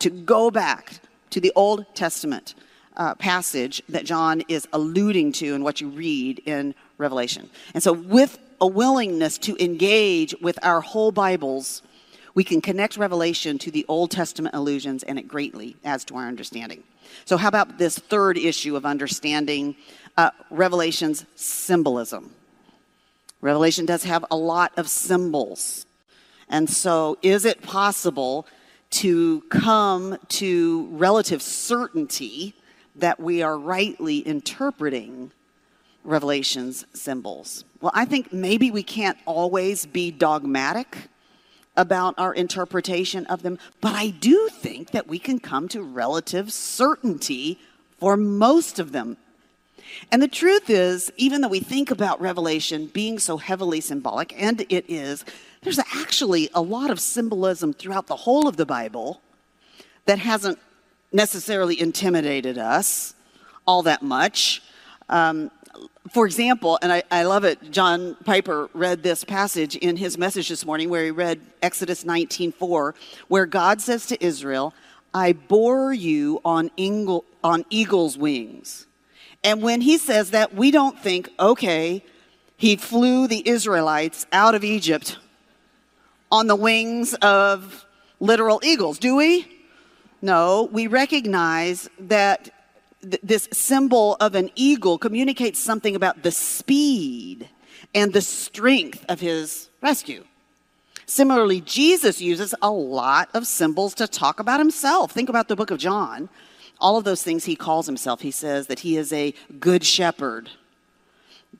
to 0.00 0.10
go 0.10 0.50
back 0.50 0.94
to 1.30 1.40
the 1.40 1.52
Old 1.54 1.94
Testament 1.94 2.54
uh, 2.96 3.14
passage 3.16 3.82
that 3.88 4.04
John 4.04 4.42
is 4.48 4.66
alluding 4.72 5.32
to 5.32 5.54
in 5.54 5.62
what 5.62 5.80
you 5.80 5.88
read 5.88 6.40
in 6.46 6.74
Revelation. 6.98 7.50
And 7.74 7.82
so, 7.82 7.92
with 7.92 8.38
a 8.64 8.66
willingness 8.66 9.36
to 9.36 9.62
engage 9.62 10.34
with 10.40 10.58
our 10.62 10.80
whole 10.80 11.12
Bibles, 11.12 11.82
we 12.34 12.42
can 12.42 12.62
connect 12.62 12.96
Revelation 12.96 13.58
to 13.58 13.70
the 13.70 13.84
Old 13.88 14.10
Testament 14.10 14.54
allusions, 14.54 15.02
and 15.02 15.18
it 15.18 15.28
greatly 15.28 15.76
adds 15.84 16.02
to 16.06 16.16
our 16.16 16.26
understanding. 16.26 16.82
So, 17.26 17.36
how 17.36 17.48
about 17.48 17.76
this 17.76 17.98
third 17.98 18.38
issue 18.38 18.74
of 18.74 18.86
understanding 18.86 19.76
uh, 20.16 20.30
Revelation's 20.48 21.26
symbolism? 21.36 22.32
Revelation 23.42 23.84
does 23.84 24.04
have 24.04 24.24
a 24.30 24.36
lot 24.36 24.72
of 24.78 24.88
symbols. 24.88 25.84
And 26.48 26.70
so, 26.70 27.18
is 27.20 27.44
it 27.44 27.60
possible 27.60 28.46
to 28.92 29.42
come 29.50 30.16
to 30.40 30.88
relative 30.90 31.42
certainty 31.42 32.54
that 32.96 33.20
we 33.20 33.42
are 33.42 33.58
rightly 33.58 34.20
interpreting 34.20 35.32
Revelation's 36.02 36.86
symbols? 36.94 37.66
Well, 37.84 37.92
I 37.94 38.06
think 38.06 38.32
maybe 38.32 38.70
we 38.70 38.82
can't 38.82 39.18
always 39.26 39.84
be 39.84 40.10
dogmatic 40.10 41.10
about 41.76 42.14
our 42.16 42.32
interpretation 42.32 43.26
of 43.26 43.42
them, 43.42 43.58
but 43.82 43.92
I 43.92 44.08
do 44.08 44.48
think 44.50 44.92
that 44.92 45.06
we 45.06 45.18
can 45.18 45.38
come 45.38 45.68
to 45.68 45.82
relative 45.82 46.50
certainty 46.50 47.58
for 48.00 48.16
most 48.16 48.78
of 48.78 48.92
them. 48.92 49.18
And 50.10 50.22
the 50.22 50.28
truth 50.28 50.70
is, 50.70 51.12
even 51.18 51.42
though 51.42 51.48
we 51.48 51.60
think 51.60 51.90
about 51.90 52.22
Revelation 52.22 52.86
being 52.86 53.18
so 53.18 53.36
heavily 53.36 53.82
symbolic, 53.82 54.32
and 54.40 54.64
it 54.70 54.86
is, 54.88 55.22
there's 55.60 55.78
actually 55.78 56.48
a 56.54 56.62
lot 56.62 56.88
of 56.90 56.98
symbolism 56.98 57.74
throughout 57.74 58.06
the 58.06 58.16
whole 58.16 58.48
of 58.48 58.56
the 58.56 58.64
Bible 58.64 59.20
that 60.06 60.18
hasn't 60.20 60.58
necessarily 61.12 61.78
intimidated 61.78 62.56
us 62.56 63.12
all 63.66 63.82
that 63.82 64.02
much. 64.02 64.62
Um, 65.10 65.50
for 66.12 66.26
example, 66.26 66.78
and 66.82 66.92
I, 66.92 67.02
I, 67.10 67.22
love 67.24 67.44
it, 67.44 67.70
John 67.70 68.16
Piper 68.24 68.68
read 68.74 69.02
this 69.02 69.24
passage 69.24 69.76
in 69.76 69.96
his 69.96 70.18
message 70.18 70.48
this 70.48 70.64
morning 70.64 70.90
where 70.90 71.04
he 71.04 71.10
read 71.10 71.40
Exodus 71.62 72.04
19:4, 72.04 72.94
where 73.28 73.46
God 73.46 73.80
says 73.80 74.06
to 74.06 74.24
Israel, 74.24 74.74
I 75.12 75.32
bore 75.32 75.92
you 75.92 76.40
on, 76.44 76.70
ingle, 76.76 77.24
on 77.42 77.64
eagle's 77.70 78.18
wings. 78.18 78.86
And 79.42 79.62
when 79.62 79.80
he 79.80 79.98
says 79.98 80.30
that, 80.30 80.54
we 80.54 80.70
don't 80.70 80.98
think, 80.98 81.30
okay, 81.38 82.02
he 82.56 82.76
flew 82.76 83.26
the 83.26 83.46
Israelites 83.48 84.26
out 84.32 84.54
of 84.54 84.64
Egypt 84.64 85.18
on 86.32 86.46
the 86.46 86.56
wings 86.56 87.14
of 87.14 87.86
literal 88.20 88.60
eagles, 88.64 88.98
do 88.98 89.16
we? 89.16 89.46
No, 90.22 90.68
we 90.72 90.86
recognize 90.86 91.88
that 92.00 92.50
th- 93.04 93.20
this 93.22 93.48
symbol 93.52 94.16
of 94.20 94.34
an 94.34 94.50
eagle 94.54 94.98
communicates 94.98 95.58
something 95.58 95.94
about 95.94 96.22
the 96.22 96.30
speed 96.30 97.48
and 97.94 98.12
the 98.12 98.20
strength 98.20 99.04
of 99.08 99.20
his 99.20 99.68
rescue. 99.82 100.24
Similarly, 101.06 101.60
Jesus 101.60 102.20
uses 102.20 102.54
a 102.62 102.70
lot 102.70 103.28
of 103.34 103.46
symbols 103.46 103.94
to 103.94 104.06
talk 104.06 104.40
about 104.40 104.58
himself. 104.58 105.12
Think 105.12 105.28
about 105.28 105.48
the 105.48 105.56
book 105.56 105.70
of 105.70 105.78
John. 105.78 106.28
All 106.80 106.96
of 106.96 107.04
those 107.04 107.22
things 107.22 107.44
he 107.44 107.56
calls 107.56 107.86
himself. 107.86 108.22
He 108.22 108.30
says 108.30 108.66
that 108.66 108.80
he 108.80 108.96
is 108.96 109.12
a 109.12 109.34
good 109.60 109.84
shepherd. 109.84 110.50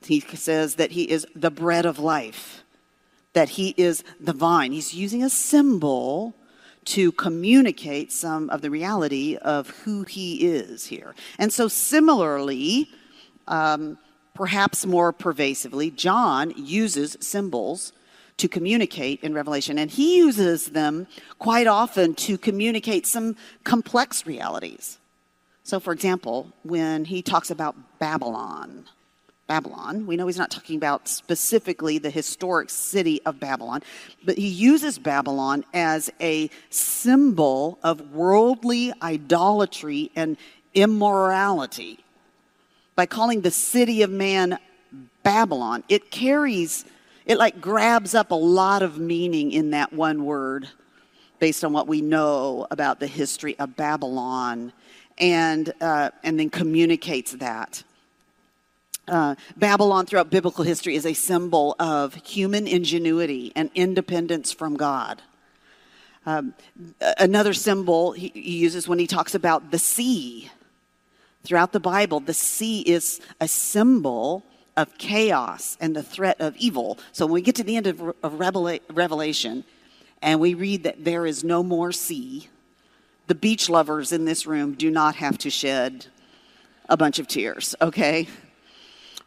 He 0.03 0.19
says 0.19 0.75
that 0.75 0.91
he 0.91 1.03
is 1.09 1.25
the 1.35 1.51
bread 1.51 1.85
of 1.85 1.99
life, 1.99 2.63
that 3.33 3.49
he 3.49 3.73
is 3.77 4.03
the 4.19 4.33
vine. 4.33 4.71
He's 4.71 4.93
using 4.93 5.23
a 5.23 5.29
symbol 5.29 6.35
to 6.85 7.11
communicate 7.13 8.11
some 8.11 8.49
of 8.49 8.61
the 8.61 8.69
reality 8.69 9.37
of 9.37 9.69
who 9.69 10.03
he 10.03 10.47
is 10.47 10.85
here. 10.85 11.15
And 11.39 11.51
so, 11.51 11.67
similarly, 11.67 12.89
um, 13.47 13.97
perhaps 14.33 14.85
more 14.85 15.11
pervasively, 15.11 15.91
John 15.91 16.53
uses 16.55 17.17
symbols 17.19 17.93
to 18.37 18.47
communicate 18.47 19.23
in 19.23 19.33
Revelation, 19.33 19.77
and 19.77 19.89
he 19.89 20.17
uses 20.17 20.67
them 20.67 21.07
quite 21.39 21.67
often 21.67 22.13
to 22.15 22.37
communicate 22.37 23.07
some 23.07 23.35
complex 23.63 24.25
realities. 24.25 24.99
So, 25.63 25.79
for 25.79 25.93
example, 25.93 26.51
when 26.63 27.05
he 27.05 27.21
talks 27.21 27.49
about 27.49 27.75
Babylon, 27.97 28.85
Babylon. 29.47 30.07
We 30.07 30.15
know 30.15 30.25
he's 30.25 30.37
not 30.37 30.49
talking 30.49 30.75
about 30.75 31.07
specifically 31.07 31.99
the 31.99 32.09
historic 32.09 32.69
city 32.69 33.21
of 33.25 33.39
Babylon, 33.39 33.83
but 34.23 34.37
he 34.37 34.47
uses 34.47 34.97
Babylon 34.97 35.63
as 35.73 36.09
a 36.19 36.49
symbol 36.71 37.77
of 37.83 38.11
worldly 38.11 38.91
idolatry 39.01 40.11
and 40.15 40.37
immorality. 40.73 41.99
By 42.95 43.05
calling 43.05 43.41
the 43.41 43.51
city 43.51 44.01
of 44.01 44.09
man 44.09 44.57
Babylon, 45.21 45.83
it 45.89 46.09
carries, 46.09 46.85
it 47.25 47.37
like 47.37 47.61
grabs 47.61 48.15
up 48.15 48.31
a 48.31 48.35
lot 48.35 48.81
of 48.81 48.97
meaning 48.97 49.51
in 49.51 49.71
that 49.71 49.93
one 49.93 50.25
word 50.25 50.67
based 51.39 51.63
on 51.63 51.73
what 51.73 51.87
we 51.87 52.01
know 52.01 52.65
about 52.71 52.99
the 52.99 53.07
history 53.07 53.57
of 53.59 53.75
Babylon 53.75 54.73
and, 55.17 55.71
uh, 55.81 56.09
and 56.23 56.39
then 56.39 56.49
communicates 56.49 57.33
that. 57.33 57.83
Uh, 59.07 59.35
Babylon 59.55 60.05
throughout 60.05 60.31
biblical 60.31 60.63
history 60.63 60.95
is 60.95 61.05
a 61.05 61.13
symbol 61.13 61.75
of 61.79 62.15
human 62.15 62.67
ingenuity 62.67 63.51
and 63.55 63.69
independence 63.75 64.51
from 64.51 64.75
God. 64.75 65.21
Um, 66.25 66.55
another 67.19 67.53
symbol 67.53 68.13
he, 68.13 68.31
uses 68.33 68.87
when 68.87 68.97
he 68.97 69.05
talks 69.05 69.35
about 69.35 69.69
the 69.69 69.77
sea. 69.77 70.49
Throughout 71.43 71.71
the 71.71 71.79
Bible, 71.79 72.19
the 72.19 72.33
sea 72.33 72.81
is 72.81 73.21
a 73.39 73.47
symbol 73.47 74.43
of 74.75 74.97
chaos 74.97 75.77
and 75.79 75.95
the 75.95 76.01
threat 76.01 76.41
of 76.41 76.57
evil. 76.57 76.97
So 77.11 77.27
when 77.27 77.33
we 77.33 77.41
get 77.41 77.55
to 77.55 77.63
the 77.63 77.77
end 77.77 77.85
of, 77.85 78.01
of 78.01 78.33
Revela- 78.33 78.81
Revelation 78.91 79.63
and 80.23 80.39
we 80.39 80.55
read 80.55 80.83
that 80.83 81.05
there 81.05 81.27
is 81.27 81.43
no 81.43 81.61
more 81.61 81.91
sea, 81.91 82.49
the 83.27 83.35
beach 83.35 83.69
lovers 83.69 84.11
in 84.11 84.25
this 84.25 84.47
room 84.47 84.73
do 84.73 84.89
not 84.89 85.15
have 85.15 85.37
to 85.39 85.51
shed 85.51 86.07
a 86.89 86.97
bunch 86.97 87.19
of 87.19 87.27
tears, 87.27 87.75
okay? 87.81 88.27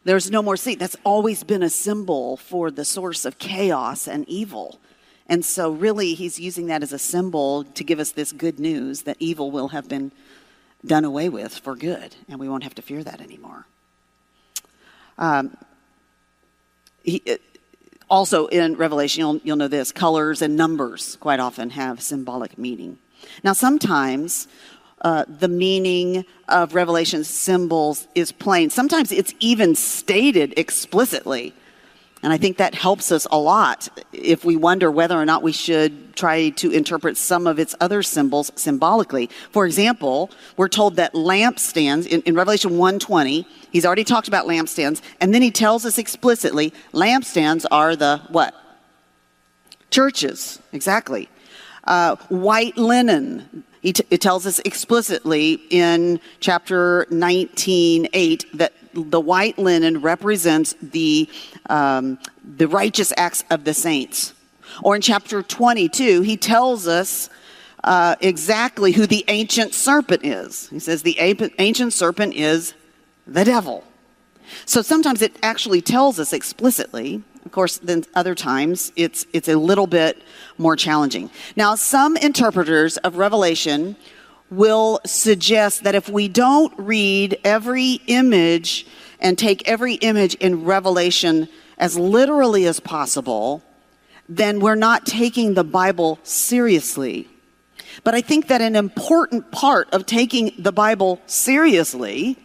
There's 0.03 0.31
no 0.31 0.41
more 0.41 0.57
sea. 0.57 0.75
That's 0.75 0.95
always 1.03 1.43
been 1.43 1.63
a 1.63 1.69
symbol 1.69 2.37
for 2.37 2.71
the 2.71 2.85
source 2.85 3.25
of 3.25 3.37
chaos 3.37 4.07
and 4.07 4.27
evil. 4.29 4.79
And 5.27 5.45
so, 5.45 5.69
really, 5.69 6.15
he's 6.15 6.39
using 6.39 6.67
that 6.67 6.81
as 6.81 6.91
a 6.91 6.99
symbol 6.99 7.63
to 7.63 7.83
give 7.83 7.99
us 7.99 8.11
this 8.11 8.31
good 8.31 8.59
news 8.59 9.03
that 9.03 9.17
evil 9.19 9.51
will 9.51 9.67
have 9.69 9.87
been 9.87 10.11
done 10.85 11.05
away 11.05 11.29
with 11.29 11.57
for 11.57 11.75
good, 11.75 12.15
and 12.27 12.39
we 12.39 12.49
won't 12.49 12.63
have 12.63 12.73
to 12.75 12.81
fear 12.81 13.03
that 13.03 13.21
anymore. 13.21 13.67
Um, 15.17 15.55
he, 17.03 17.21
also, 18.09 18.47
in 18.47 18.75
Revelation, 18.75 19.19
you'll, 19.19 19.37
you'll 19.43 19.57
know 19.57 19.67
this 19.67 19.91
colors 19.91 20.41
and 20.41 20.55
numbers 20.55 21.17
quite 21.17 21.39
often 21.39 21.71
have 21.71 22.01
symbolic 22.01 22.57
meaning. 22.57 22.97
Now, 23.43 23.53
sometimes 23.53 24.47
uh, 25.01 25.25
the 25.27 25.47
meaning 25.47 26.25
of 26.47 26.75
Revelation 26.75 27.23
symbols 27.23 28.07
is 28.15 28.31
plain. 28.31 28.69
Sometimes 28.69 29.11
it's 29.11 29.33
even 29.39 29.75
stated 29.75 30.53
explicitly. 30.57 31.53
And 32.21 32.33
I 32.33 32.37
think 32.37 32.57
that 32.57 32.75
helps 32.75 33.13
us 33.13 33.25
a 33.31 33.37
lot 33.37 33.87
if 34.11 34.43
we 34.43 34.57
wonder 34.57 34.91
whether 34.91 35.15
or 35.15 35.25
not 35.25 35.41
we 35.41 35.53
should 35.53 36.17
try 36.17 36.49
to 36.49 36.69
interpret 36.69 37.15
some 37.15 37.47
of 37.47 37.59
its 37.59 37.75
other 37.79 38.03
symbols 38.03 38.51
symbolically. 38.55 39.29
For 39.51 39.65
example, 39.65 40.29
we're 40.57 40.67
told 40.67 40.97
that 40.97 41.13
lampstands 41.13 42.05
in, 42.05 42.21
in 42.23 42.35
Revelation 42.35 42.71
1:20, 42.71 43.45
he's 43.71 43.85
already 43.85 44.03
talked 44.03 44.27
about 44.27 44.47
lampstands, 44.47 45.01
and 45.21 45.33
then 45.33 45.41
he 45.41 45.49
tells 45.49 45.85
us 45.85 45.97
explicitly 45.97 46.73
lampstands 46.91 47.65
are 47.71 47.95
the 47.95 48.21
what? 48.29 48.53
Churches, 49.89 50.59
exactly. 50.73 51.29
Uh, 51.85 52.17
white 52.27 52.77
linen. 52.77 53.63
It 53.81 54.19
tells 54.21 54.45
us 54.45 54.59
explicitly 54.65 55.61
in 55.69 56.19
chapter 56.41 57.07
19:8 57.09 58.45
that 58.53 58.73
the 58.93 59.19
white 59.19 59.57
linen 59.57 60.01
represents 60.01 60.75
the, 60.81 61.29
um, 61.69 62.19
the 62.43 62.67
righteous 62.67 63.13
acts 63.15 63.43
of 63.49 63.63
the 63.63 63.73
saints. 63.73 64.33
Or 64.83 64.95
in 64.95 65.01
chapter 65.01 65.41
22, 65.41 66.21
he 66.21 66.37
tells 66.37 66.87
us 66.87 67.29
uh, 67.83 68.15
exactly 68.19 68.91
who 68.91 69.07
the 69.07 69.23
ancient 69.27 69.73
serpent 69.73 70.25
is. 70.25 70.67
He 70.69 70.79
says 70.79 71.03
the 71.03 71.17
ancient 71.59 71.93
serpent 71.93 72.35
is 72.35 72.73
the 73.25 73.45
devil. 73.45 73.83
So 74.65 74.81
sometimes 74.81 75.21
it 75.21 75.35
actually 75.43 75.81
tells 75.81 76.19
us 76.19 76.33
explicitly. 76.33 77.23
Of 77.45 77.51
course, 77.51 77.77
then 77.77 78.05
other 78.15 78.35
times 78.35 78.91
it's, 78.95 79.25
it's 79.33 79.47
a 79.47 79.57
little 79.57 79.87
bit 79.87 80.21
more 80.57 80.75
challenging. 80.75 81.29
Now, 81.55 81.75
some 81.75 82.17
interpreters 82.17 82.97
of 82.97 83.17
Revelation 83.17 83.95
will 84.51 84.99
suggest 85.05 85.83
that 85.83 85.95
if 85.95 86.09
we 86.09 86.27
don't 86.27 86.73
read 86.77 87.39
every 87.43 88.01
image 88.07 88.85
and 89.19 89.37
take 89.37 89.67
every 89.67 89.95
image 89.95 90.35
in 90.35 90.65
Revelation 90.65 91.47
as 91.77 91.97
literally 91.97 92.65
as 92.65 92.79
possible, 92.79 93.63
then 94.27 94.59
we're 94.59 94.75
not 94.75 95.05
taking 95.05 95.53
the 95.53 95.63
Bible 95.63 96.19
seriously. 96.23 97.27
But 98.03 98.15
I 98.15 98.21
think 98.21 98.47
that 98.47 98.61
an 98.61 98.75
important 98.75 99.51
part 99.51 99.89
of 99.93 100.05
taking 100.05 100.51
the 100.57 100.71
Bible 100.71 101.21
seriously 101.25 102.37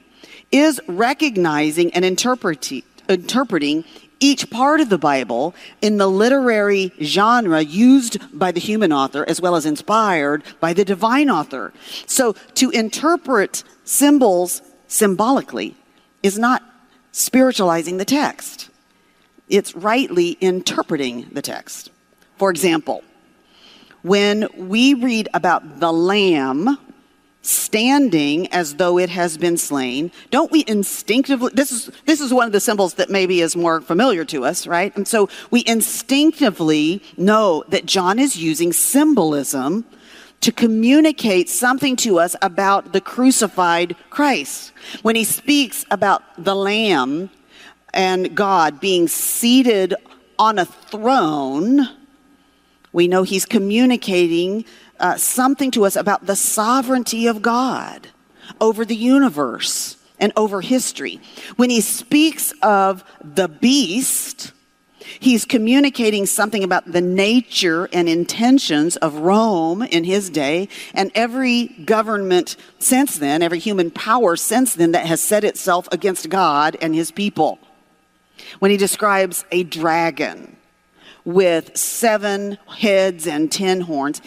is 0.54 0.80
recognizing 0.86 1.92
and 1.94 2.04
interpreting 2.04 3.84
each 4.20 4.48
part 4.50 4.80
of 4.80 4.88
the 4.88 4.96
Bible 4.96 5.52
in 5.82 5.96
the 5.96 6.06
literary 6.06 6.92
genre 7.02 7.60
used 7.60 8.18
by 8.38 8.52
the 8.52 8.60
human 8.60 8.92
author 8.92 9.24
as 9.28 9.40
well 9.40 9.56
as 9.56 9.66
inspired 9.66 10.44
by 10.60 10.72
the 10.72 10.84
divine 10.84 11.28
author. 11.28 11.72
So 12.06 12.34
to 12.54 12.70
interpret 12.70 13.64
symbols 13.82 14.62
symbolically 14.86 15.74
is 16.22 16.38
not 16.38 16.62
spiritualizing 17.10 17.96
the 17.96 18.04
text. 18.04 18.70
It's 19.48 19.74
rightly 19.74 20.38
interpreting 20.40 21.30
the 21.32 21.42
text. 21.42 21.90
For 22.36 22.50
example, 22.50 23.02
when 24.02 24.46
we 24.56 24.94
read 24.94 25.28
about 25.34 25.80
the 25.80 25.92
lamb 25.92 26.78
standing 27.46 28.46
as 28.52 28.76
though 28.76 28.98
it 28.98 29.10
has 29.10 29.36
been 29.36 29.56
slain. 29.56 30.10
Don't 30.30 30.50
we 30.50 30.64
instinctively 30.66 31.50
this 31.54 31.70
is 31.70 31.90
this 32.06 32.20
is 32.20 32.32
one 32.32 32.46
of 32.46 32.52
the 32.52 32.60
symbols 32.60 32.94
that 32.94 33.10
maybe 33.10 33.40
is 33.40 33.54
more 33.54 33.80
familiar 33.80 34.24
to 34.26 34.44
us 34.44 34.66
right? 34.66 34.94
And 34.96 35.06
so 35.06 35.28
we 35.50 35.62
instinctively 35.66 37.02
know 37.16 37.64
that 37.68 37.86
john 37.86 38.18
is 38.18 38.36
using 38.36 38.72
symbolism 38.72 39.84
to 40.40 40.52
communicate 40.52 41.48
something 41.48 41.96
to 41.96 42.18
us 42.18 42.36
about 42.42 42.92
the 42.92 43.00
crucified 43.00 43.96
christ. 44.10 44.72
When 45.02 45.16
he 45.16 45.24
speaks 45.24 45.84
about 45.90 46.22
the 46.42 46.54
lamb 46.54 47.30
and 47.92 48.34
god 48.34 48.80
being 48.80 49.06
seated 49.06 49.94
on 50.38 50.58
a 50.58 50.64
throne 50.64 51.88
we 52.94 53.08
know 53.08 53.24
he's 53.24 53.44
communicating 53.44 54.64
uh, 55.04 55.18
something 55.18 55.70
to 55.70 55.84
us 55.84 55.96
about 55.96 56.24
the 56.24 56.34
sovereignty 56.34 57.26
of 57.26 57.42
God 57.42 58.08
over 58.58 58.86
the 58.86 58.96
universe 58.96 59.98
and 60.18 60.32
over 60.34 60.62
history. 60.62 61.20
When 61.56 61.68
he 61.68 61.82
speaks 61.82 62.54
of 62.62 63.04
the 63.22 63.46
beast, 63.46 64.52
he's 65.20 65.44
communicating 65.44 66.24
something 66.24 66.64
about 66.64 66.90
the 66.90 67.02
nature 67.02 67.86
and 67.92 68.08
intentions 68.08 68.96
of 68.96 69.16
Rome 69.16 69.82
in 69.82 70.04
his 70.04 70.30
day 70.30 70.70
and 70.94 71.12
every 71.14 71.66
government 71.66 72.56
since 72.78 73.18
then, 73.18 73.42
every 73.42 73.58
human 73.58 73.90
power 73.90 74.36
since 74.36 74.74
then 74.74 74.92
that 74.92 75.04
has 75.04 75.20
set 75.20 75.44
itself 75.44 75.86
against 75.92 76.30
God 76.30 76.78
and 76.80 76.94
his 76.94 77.10
people. 77.10 77.58
When 78.58 78.70
he 78.70 78.78
describes 78.78 79.44
a 79.52 79.64
dragon 79.64 80.56
with 81.26 81.76
seven 81.76 82.56
heads 82.68 83.26
and 83.26 83.52
ten 83.52 83.82
horns, 83.82 84.22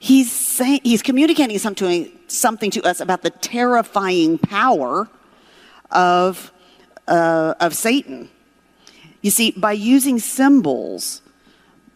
he's 0.00 0.32
saying 0.32 0.80
he's 0.82 1.02
communicating 1.02 1.58
something, 1.58 2.10
something 2.26 2.72
to 2.72 2.82
us 2.82 3.00
about 3.00 3.22
the 3.22 3.30
terrifying 3.30 4.38
power 4.38 5.08
of, 5.92 6.52
uh, 7.06 7.54
of 7.60 7.74
Satan. 7.76 8.28
You 9.20 9.30
see, 9.30 9.52
by 9.52 9.72
using 9.72 10.18
symbols, 10.18 11.22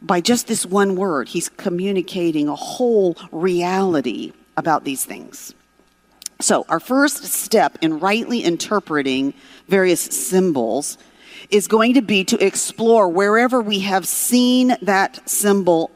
by 0.02 0.20
just 0.20 0.46
this 0.46 0.66
one 0.66 0.94
word, 0.94 1.28
he's 1.28 1.48
communicating 1.48 2.46
a 2.48 2.54
whole 2.54 3.16
reality 3.32 4.32
about 4.56 4.84
these 4.84 5.04
things. 5.04 5.54
So, 6.40 6.66
our 6.68 6.80
first 6.80 7.24
step 7.24 7.78
in 7.80 8.00
rightly 8.00 8.42
interpreting 8.44 9.32
various 9.68 10.02
symbols 10.02 10.98
is 11.48 11.68
going 11.68 11.94
to 11.94 12.02
be 12.02 12.24
to 12.24 12.44
explore 12.44 13.08
wherever 13.08 13.62
we 13.62 13.80
have 13.80 14.06
seen 14.06 14.76
that 14.82 15.26
symbol 15.28 15.90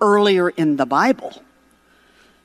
earlier 0.00 0.50
in 0.50 0.76
the 0.76 0.84
Bible. 0.84 1.32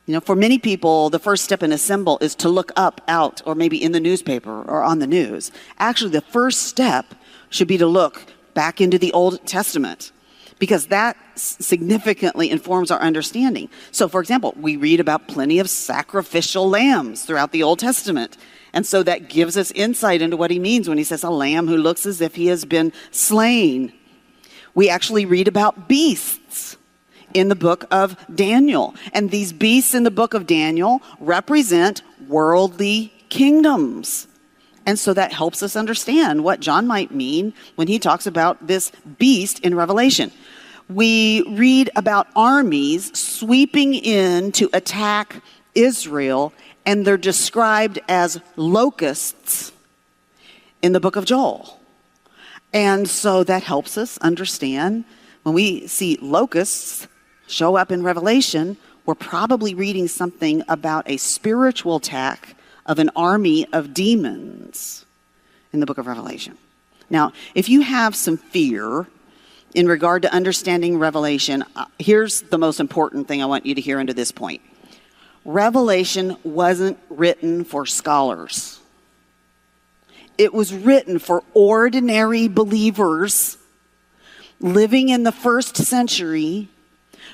You 0.10 0.16
know, 0.16 0.22
for 0.22 0.36
many 0.36 0.58
people, 0.58 1.12
the 1.12 1.20
first 1.20 1.44
step 1.44 1.62
in 1.62 1.72
a 1.72 1.78
symbol 1.78 2.18
is 2.20 2.34
to 2.38 2.50
look 2.50 2.72
up, 2.76 3.00
out, 3.08 3.44
or 3.46 3.54
maybe 3.54 3.78
in 3.80 3.92
the 3.92 4.00
newspaper 4.00 4.64
or 4.64 4.82
on 4.82 4.98
the 4.98 5.06
news. 5.06 5.52
Actually, 5.78 6.10
the 6.10 6.22
first 6.22 6.64
step 6.64 7.14
should 7.52 7.68
be 7.68 7.78
to 7.78 7.86
look 7.86 8.24
back 8.56 8.82
into 8.82 8.98
the 8.98 9.14
Old 9.14 9.46
Testament 9.46 10.12
because 10.58 10.88
that 10.88 11.16
significantly 11.36 12.50
informs 12.50 12.90
our 12.90 13.00
understanding. 13.00 13.70
So, 13.92 14.08
for 14.08 14.20
example, 14.20 14.56
we 14.58 14.78
read 14.78 15.00
about 15.00 15.28
plenty 15.28 15.60
of 15.60 15.70
sacrificial 15.70 16.68
lambs 16.68 17.24
throughout 17.24 17.52
the 17.52 17.62
Old 17.62 17.78
Testament. 17.78 18.36
And 18.74 18.88
so 18.88 19.04
that 19.04 19.30
gives 19.30 19.58
us 19.58 19.70
insight 19.74 20.24
into 20.24 20.38
what 20.38 20.50
he 20.50 20.58
means 20.58 20.90
when 20.90 20.98
he 20.98 21.04
says 21.04 21.24
a 21.24 21.30
lamb 21.30 21.68
who 21.68 21.78
looks 21.78 22.08
as 22.08 22.20
if 22.20 22.34
he 22.34 22.48
has 22.48 22.66
been 22.66 22.94
slain. 23.12 23.94
We 24.74 24.90
actually 24.90 25.28
read 25.28 25.48
about 25.48 25.88
beasts 25.88 26.78
in 27.34 27.50
the 27.50 27.56
book 27.56 27.86
of 27.92 28.18
Daniel. 28.34 28.96
And 29.14 29.32
these 29.32 29.54
beasts 29.54 29.94
in 29.94 30.04
the 30.04 30.12
book 30.12 30.34
of 30.34 30.48
Daniel 30.48 31.02
represent 31.20 32.02
worldly 32.28 33.14
kingdoms. 33.30 34.28
And 34.86 34.98
so 34.98 35.14
that 35.14 35.32
helps 35.32 35.62
us 35.62 35.76
understand 35.76 36.44
what 36.44 36.60
John 36.60 36.88
might 36.88 37.12
mean 37.12 37.54
when 37.76 37.88
he 37.88 38.00
talks 38.00 38.26
about 38.26 38.66
this 38.66 38.92
beast 39.18 39.60
in 39.60 39.76
Revelation. 39.76 40.32
We 40.90 41.44
read 41.48 41.92
about 41.96 42.28
armies 42.36 43.18
sweeping 43.18 43.94
in 43.94 44.52
to 44.54 44.70
attack 44.74 45.44
Israel, 45.76 46.52
and 46.86 47.06
they're 47.06 47.18
described 47.18 48.00
as 48.08 48.42
locusts 48.56 49.72
in 50.82 50.94
the 50.94 51.00
book 51.00 51.16
of 51.16 51.26
Joel. 51.26 51.80
And 52.74 53.08
so 53.08 53.44
that 53.44 53.64
helps 53.64 53.98
us 53.98 54.18
understand 54.20 55.06
when 55.44 55.54
we 55.54 55.88
see 55.88 56.18
locusts, 56.22 57.08
show 57.50 57.76
up 57.76 57.92
in 57.92 58.04
Revelation, 58.04 58.78
we're 59.06 59.16
probably 59.16 59.74
reading 59.74 60.08
something 60.08 60.64
about 60.70 61.10
a 61.10 61.18
spiritual 61.18 61.98
attack 61.98 62.56
of 62.86 63.00
an 63.00 63.10
army 63.16 63.66
of 63.74 63.94
demons 63.94 65.06
in 65.74 65.80
the 65.80 65.86
book 65.86 65.98
of 65.98 66.08
Revelation. 66.08 66.58
Now, 67.10 67.34
if 67.56 67.70
you 67.70 67.82
have 67.82 68.16
some 68.16 68.38
fear 68.38 69.08
in 69.74 69.88
regard 69.88 70.22
to 70.24 70.34
understanding 70.34 70.98
Revelation, 70.98 71.64
uh, 71.76 71.86
here's 71.98 72.42
the 72.42 72.58
most 72.58 72.80
important 72.80 73.28
thing 73.28 73.42
I 73.42 73.46
want 73.46 73.66
you 73.66 73.76
to 73.76 73.82
hear 73.82 74.00
under 74.00 74.14
this 74.14 74.32
point 74.32 74.62
Revelation 75.46 76.38
wasn't 76.44 77.00
written 77.10 77.64
for 77.64 77.86
scholars, 77.86 78.80
it 80.38 80.54
was 80.54 80.74
written 80.74 81.20
for 81.20 81.44
ordinary 81.54 82.48
believers 82.48 83.58
living 84.60 85.10
in 85.10 85.24
the 85.24 85.32
first 85.32 85.78
century 85.78 86.68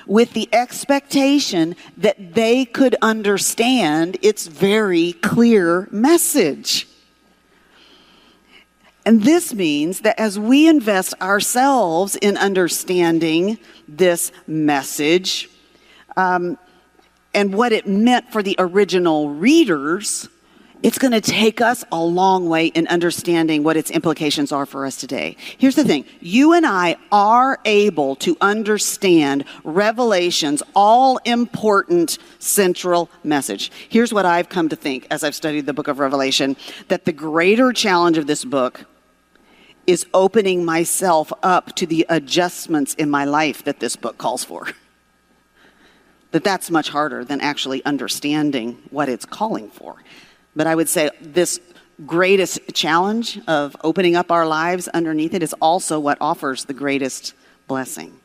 with 0.06 0.32
the 0.32 0.48
expectation 0.52 1.76
that 1.96 2.34
they 2.34 2.64
could 2.64 2.94
understand 3.02 4.16
its 4.22 4.46
very 4.46 5.12
clear 5.14 5.88
message. 5.90 6.86
And 9.04 9.22
this 9.22 9.54
means 9.54 10.00
that 10.00 10.18
as 10.18 10.38
we 10.38 10.68
invest 10.68 11.14
ourselves 11.20 12.16
in 12.16 12.36
understanding 12.36 13.58
this 13.86 14.32
message 14.48 15.48
um, 16.16 16.58
and 17.32 17.54
what 17.54 17.72
it 17.72 17.86
meant 17.86 18.32
for 18.32 18.42
the 18.42 18.56
original 18.58 19.30
readers, 19.30 20.28
it's 20.82 20.98
going 20.98 21.12
to 21.12 21.20
take 21.20 21.60
us 21.60 21.84
a 21.90 22.02
long 22.02 22.48
way 22.48 22.66
in 22.66 22.86
understanding 22.88 23.62
what 23.62 23.76
its 23.76 23.90
implications 23.90 24.52
are 24.52 24.66
for 24.66 24.84
us 24.84 24.96
today. 24.96 25.36
Here's 25.58 25.74
the 25.74 25.84
thing 25.84 26.04
you 26.20 26.52
and 26.52 26.66
I 26.66 26.96
are 27.10 27.58
able 27.64 28.16
to 28.16 28.36
understand 28.40 29.44
Revelation's 29.64 30.62
all 30.74 31.18
important 31.24 32.18
central 32.38 33.10
message. 33.24 33.72
Here's 33.88 34.12
what 34.12 34.26
I've 34.26 34.48
come 34.48 34.68
to 34.68 34.76
think 34.76 35.06
as 35.10 35.24
I've 35.24 35.34
studied 35.34 35.66
the 35.66 35.72
book 35.72 35.88
of 35.88 35.98
Revelation 35.98 36.56
that 36.88 37.04
the 37.04 37.12
greater 37.12 37.72
challenge 37.72 38.18
of 38.18 38.26
this 38.26 38.44
book 38.44 38.84
is 39.86 40.04
opening 40.12 40.64
myself 40.64 41.32
up 41.42 41.74
to 41.76 41.86
the 41.86 42.04
adjustments 42.08 42.94
in 42.94 43.08
my 43.08 43.24
life 43.24 43.64
that 43.64 43.80
this 43.80 43.96
book 43.96 44.18
calls 44.18 44.44
for. 44.44 44.68
That 46.32 46.44
that's 46.44 46.70
much 46.70 46.88
harder 46.90 47.24
than 47.24 47.40
actually 47.40 47.84
understanding 47.84 48.82
what 48.90 49.08
it's 49.08 49.24
calling 49.24 49.70
for. 49.70 49.96
But 50.56 50.66
I 50.66 50.74
would 50.74 50.88
say 50.88 51.10
this 51.20 51.60
greatest 52.06 52.60
challenge 52.74 53.38
of 53.46 53.76
opening 53.84 54.16
up 54.16 54.30
our 54.30 54.46
lives 54.46 54.88
underneath 54.88 55.34
it 55.34 55.42
is 55.42 55.54
also 55.60 56.00
what 56.00 56.18
offers 56.20 56.64
the 56.64 56.74
greatest 56.74 57.34
blessing. 57.68 58.18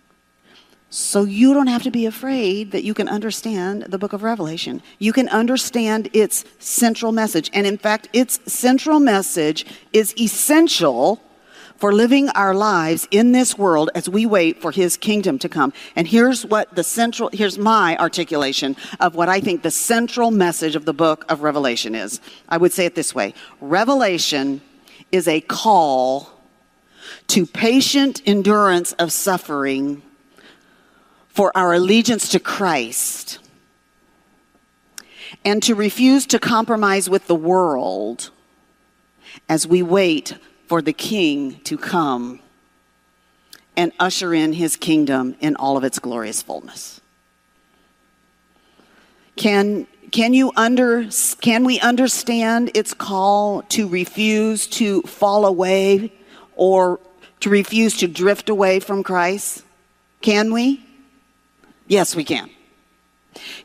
So 0.90 1.24
you 1.24 1.54
don't 1.54 1.68
have 1.68 1.84
to 1.84 1.92
be 1.92 2.06
afraid 2.06 2.72
that 2.72 2.84
you 2.84 2.94
can 2.94 3.08
understand 3.08 3.84
the 3.84 3.98
book 3.98 4.12
of 4.12 4.24
Revelation. 4.24 4.82
You 5.00 5.14
can 5.14 5.30
understand 5.30 6.10
its 6.12 6.44
central 6.60 7.14
message. 7.14 7.50
And 7.54 7.66
in 7.66 7.78
fact, 7.78 8.10
its 8.12 8.40
central 8.52 9.00
message 9.00 9.66
is 9.94 10.14
essential 10.20 11.22
for 11.82 11.92
living 11.92 12.30
our 12.30 12.54
lives 12.54 13.08
in 13.10 13.32
this 13.32 13.58
world 13.58 13.90
as 13.96 14.08
we 14.08 14.24
wait 14.24 14.62
for 14.62 14.70
his 14.70 14.96
kingdom 14.96 15.40
to 15.40 15.50
come. 15.50 15.74
And 15.96 16.08
here's 16.08 16.46
what 16.46 16.76
the 16.76 16.84
central, 16.84 17.32
here's 17.34 17.58
my 17.58 17.98
articulation 17.98 18.78
of 19.00 19.16
what 19.16 19.30
I 19.30 19.42
think 19.42 19.64
the 19.64 19.72
central 19.72 20.30
message 20.30 20.76
of 20.76 20.86
the 20.86 20.94
book 20.94 21.26
of 21.28 21.42
Revelation 21.42 21.96
is. 21.96 22.22
I 22.48 22.58
would 22.58 22.72
say 22.72 22.86
it 22.86 22.94
this 22.94 23.16
way 23.16 23.34
Revelation 23.62 24.62
is 25.12 25.28
a 25.28 25.42
call 25.42 26.30
to 27.28 27.48
patient 27.48 28.22
endurance 28.28 28.92
of 28.94 29.12
suffering 29.12 30.04
for 31.30 31.52
our 31.58 31.74
allegiance 31.74 32.30
to 32.30 32.40
Christ 32.40 33.40
and 35.44 35.64
to 35.64 35.74
refuse 35.74 36.28
to 36.28 36.38
compromise 36.38 37.10
with 37.10 37.26
the 37.26 37.34
world 37.34 38.30
as 39.50 39.66
we 39.66 39.82
wait 39.82 40.38
for 40.72 40.82
the 40.82 40.94
king 40.94 41.60
to 41.66 41.78
come 41.78 42.40
and 43.76 43.92
usher 44.00 44.34
in 44.34 44.54
his 44.54 44.78
kingdom 44.78 45.36
in 45.42 45.54
all 45.58 45.76
of 45.76 45.84
its 45.84 46.00
glorious 46.00 46.42
fullness. 46.42 47.02
Can, 49.36 49.86
can, 50.12 50.34
you 50.34 50.54
under, 50.56 51.10
can 51.42 51.66
we 51.66 51.78
understand 51.82 52.72
its 52.74 52.94
call 52.94 53.64
to 53.64 53.86
refuse 53.86 54.66
to 54.68 55.02
fall 55.02 55.46
away 55.46 56.14
or 56.56 57.02
to 57.42 57.50
refuse 57.50 57.98
to 57.98 58.08
drift 58.08 58.48
away 58.48 58.80
from 58.80 59.04
Christ? 59.04 59.66
Can 60.22 60.54
we? 60.54 60.86
Yes, 61.88 62.16
we 62.16 62.24
can. 62.24 62.50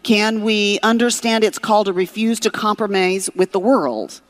Can 0.02 0.42
we 0.42 0.80
understand 0.82 1.44
its 1.44 1.60
call 1.60 1.84
to 1.84 1.92
refuse 1.92 2.40
to 2.40 2.50
compromise 2.50 3.30
with 3.36 3.52
the 3.52 3.60
world 3.60 4.20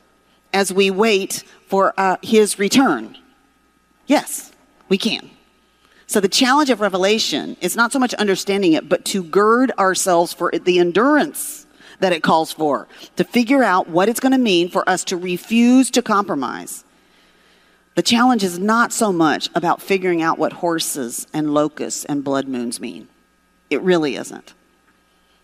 as 0.56 0.72
we 0.72 0.90
wait 0.90 1.44
for 1.66 1.92
uh, 1.98 2.16
his 2.22 2.58
return? 2.58 3.14
Yes, 4.06 4.52
we 4.88 4.96
can. 4.96 5.28
So 6.06 6.18
the 6.18 6.28
challenge 6.28 6.70
of 6.70 6.80
Revelation 6.80 7.58
is 7.60 7.76
not 7.76 7.92
so 7.92 7.98
much 7.98 8.14
understanding 8.14 8.72
it, 8.72 8.88
but 8.88 9.04
to 9.06 9.22
gird 9.22 9.70
ourselves 9.72 10.32
for 10.32 10.50
the 10.50 10.78
endurance 10.78 11.66
that 11.98 12.14
it 12.14 12.22
calls 12.22 12.52
for, 12.52 12.88
to 13.16 13.24
figure 13.24 13.62
out 13.62 13.90
what 13.90 14.08
it's 14.08 14.20
going 14.20 14.32
to 14.32 14.38
mean 14.38 14.70
for 14.70 14.88
us 14.88 15.04
to 15.04 15.16
refuse 15.18 15.90
to 15.90 16.00
compromise. 16.00 16.84
The 17.94 18.02
challenge 18.02 18.42
is 18.42 18.58
not 18.58 18.94
so 18.94 19.12
much 19.12 19.50
about 19.54 19.82
figuring 19.82 20.22
out 20.22 20.38
what 20.38 20.54
horses 20.54 21.26
and 21.34 21.52
locusts 21.52 22.06
and 22.06 22.24
blood 22.24 22.48
moons 22.48 22.80
mean. 22.80 23.08
It 23.68 23.82
really 23.82 24.16
isn't. 24.16 24.54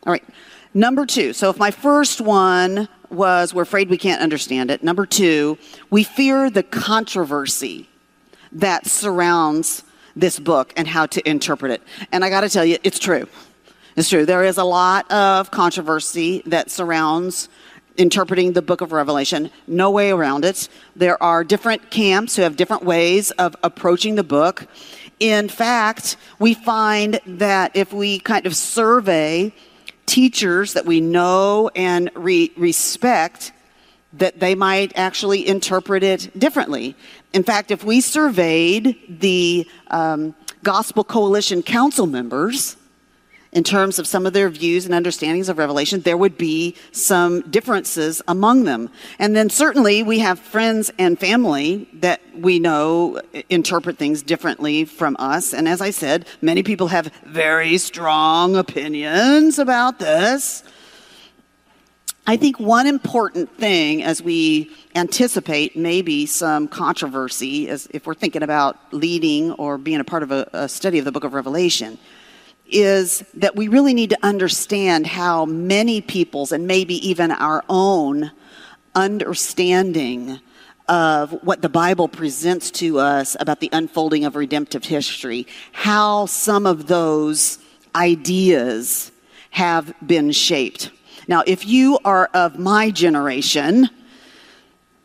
All 0.06 0.12
right. 0.12 0.24
Number 0.74 1.04
two. 1.04 1.32
So 1.32 1.50
if 1.50 1.58
my 1.58 1.70
first 1.70 2.20
one 2.20 2.88
was 3.10 3.52
we're 3.52 3.62
afraid 3.62 3.90
we 3.90 3.98
can't 3.98 4.22
understand 4.22 4.70
it. 4.70 4.82
Number 4.82 5.04
two, 5.04 5.58
we 5.90 6.02
fear 6.02 6.48
the 6.48 6.62
controversy 6.62 7.88
that 8.52 8.86
surrounds 8.86 9.84
this 10.16 10.38
book 10.38 10.72
and 10.76 10.88
how 10.88 11.06
to 11.06 11.28
interpret 11.28 11.72
it. 11.72 11.82
And 12.10 12.24
I 12.24 12.30
got 12.30 12.42
to 12.42 12.48
tell 12.48 12.64
you, 12.64 12.78
it's 12.82 12.98
true. 12.98 13.28
It's 13.96 14.08
true. 14.08 14.24
There 14.24 14.44
is 14.44 14.56
a 14.56 14.64
lot 14.64 15.10
of 15.12 15.50
controversy 15.50 16.42
that 16.46 16.70
surrounds 16.70 17.50
interpreting 17.98 18.52
the 18.52 18.62
book 18.62 18.80
of 18.80 18.92
Revelation. 18.92 19.50
No 19.66 19.90
way 19.90 20.10
around 20.10 20.46
it. 20.46 20.68
There 20.96 21.22
are 21.22 21.44
different 21.44 21.90
camps 21.90 22.36
who 22.36 22.42
have 22.42 22.56
different 22.56 22.84
ways 22.84 23.30
of 23.32 23.54
approaching 23.62 24.14
the 24.14 24.24
book. 24.24 24.66
In 25.20 25.48
fact, 25.48 26.16
we 26.38 26.54
find 26.54 27.20
that 27.26 27.76
if 27.76 27.92
we 27.92 28.18
kind 28.18 28.46
of 28.46 28.56
survey 28.56 29.52
teachers 30.06 30.74
that 30.74 30.86
we 30.86 31.00
know 31.00 31.70
and 31.74 32.10
re- 32.14 32.52
respect 32.56 33.52
that 34.14 34.40
they 34.40 34.54
might 34.54 34.92
actually 34.96 35.46
interpret 35.46 36.02
it 36.02 36.38
differently. 36.38 36.94
In 37.32 37.42
fact, 37.42 37.70
if 37.70 37.82
we 37.82 38.00
surveyed 38.00 38.98
the 39.08 39.66
um, 39.88 40.34
Gospel 40.62 41.02
Coalition 41.02 41.62
Council 41.62 42.06
members, 42.06 42.76
in 43.52 43.62
terms 43.62 43.98
of 43.98 44.06
some 44.06 44.24
of 44.24 44.32
their 44.32 44.48
views 44.48 44.86
and 44.86 44.94
understandings 44.94 45.50
of 45.50 45.58
Revelation, 45.58 46.00
there 46.00 46.16
would 46.16 46.38
be 46.38 46.74
some 46.90 47.42
differences 47.50 48.22
among 48.26 48.64
them. 48.64 48.88
And 49.18 49.36
then 49.36 49.50
certainly 49.50 50.02
we 50.02 50.20
have 50.20 50.38
friends 50.38 50.90
and 50.98 51.18
family 51.20 51.86
that 51.94 52.22
we 52.34 52.58
know 52.58 53.20
interpret 53.50 53.98
things 53.98 54.22
differently 54.22 54.86
from 54.86 55.16
us. 55.18 55.52
And 55.52 55.68
as 55.68 55.82
I 55.82 55.90
said, 55.90 56.26
many 56.40 56.62
people 56.62 56.88
have 56.88 57.12
very 57.24 57.76
strong 57.76 58.56
opinions 58.56 59.58
about 59.58 59.98
this. 59.98 60.64
I 62.26 62.36
think 62.36 62.58
one 62.58 62.86
important 62.86 63.54
thing 63.58 64.02
as 64.02 64.22
we 64.22 64.70
anticipate 64.94 65.76
maybe 65.76 66.24
some 66.24 66.68
controversy, 66.68 67.68
as 67.68 67.88
if 67.90 68.06
we're 68.06 68.14
thinking 68.14 68.44
about 68.44 68.78
leading 68.94 69.52
or 69.52 69.76
being 69.76 69.98
a 69.98 70.04
part 70.04 70.22
of 70.22 70.30
a, 70.30 70.48
a 70.52 70.68
study 70.68 71.00
of 71.00 71.04
the 71.04 71.12
book 71.12 71.24
of 71.24 71.34
Revelation, 71.34 71.98
is 72.74 73.24
that 73.34 73.56
we 73.56 73.68
really 73.68 73.94
need 73.94 74.10
to 74.10 74.18
understand 74.22 75.06
how 75.06 75.44
many 75.44 76.00
people's 76.00 76.52
and 76.52 76.66
maybe 76.66 76.94
even 77.06 77.30
our 77.30 77.64
own 77.68 78.30
understanding 78.94 80.40
of 80.88 81.32
what 81.44 81.62
the 81.62 81.68
Bible 81.68 82.08
presents 82.08 82.70
to 82.70 82.98
us 82.98 83.36
about 83.40 83.60
the 83.60 83.70
unfolding 83.72 84.24
of 84.24 84.36
redemptive 84.36 84.84
history, 84.84 85.46
how 85.72 86.26
some 86.26 86.66
of 86.66 86.86
those 86.86 87.58
ideas 87.94 89.12
have 89.50 89.94
been 90.06 90.32
shaped. 90.32 90.90
Now, 91.28 91.42
if 91.46 91.66
you 91.66 91.98
are 92.04 92.28
of 92.34 92.58
my 92.58 92.90
generation, 92.90 93.88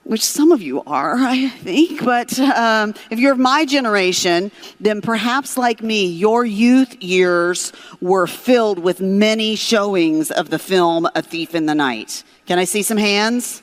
which 0.07 0.23
some 0.23 0.53
of 0.53 0.61
you 0.61 0.81
are, 0.87 1.15
I 1.17 1.49
think. 1.49 2.03
But 2.03 2.39
um, 2.39 2.93
if 3.11 3.19
you're 3.19 3.33
of 3.33 3.39
my 3.39 3.65
generation, 3.65 4.51
then 4.79 5.01
perhaps 5.01 5.57
like 5.57 5.83
me, 5.83 6.07
your 6.07 6.45
youth 6.45 7.01
years 7.03 7.73
were 7.99 8.25
filled 8.25 8.79
with 8.79 9.01
many 9.01 9.55
showings 9.55 10.31
of 10.31 10.49
the 10.49 10.59
film 10.59 11.07
A 11.13 11.21
Thief 11.21 11.53
in 11.53 11.65
the 11.65 11.75
Night. 11.75 12.23
Can 12.45 12.57
I 12.57 12.63
see 12.63 12.83
some 12.83 12.97
hands? 12.97 13.61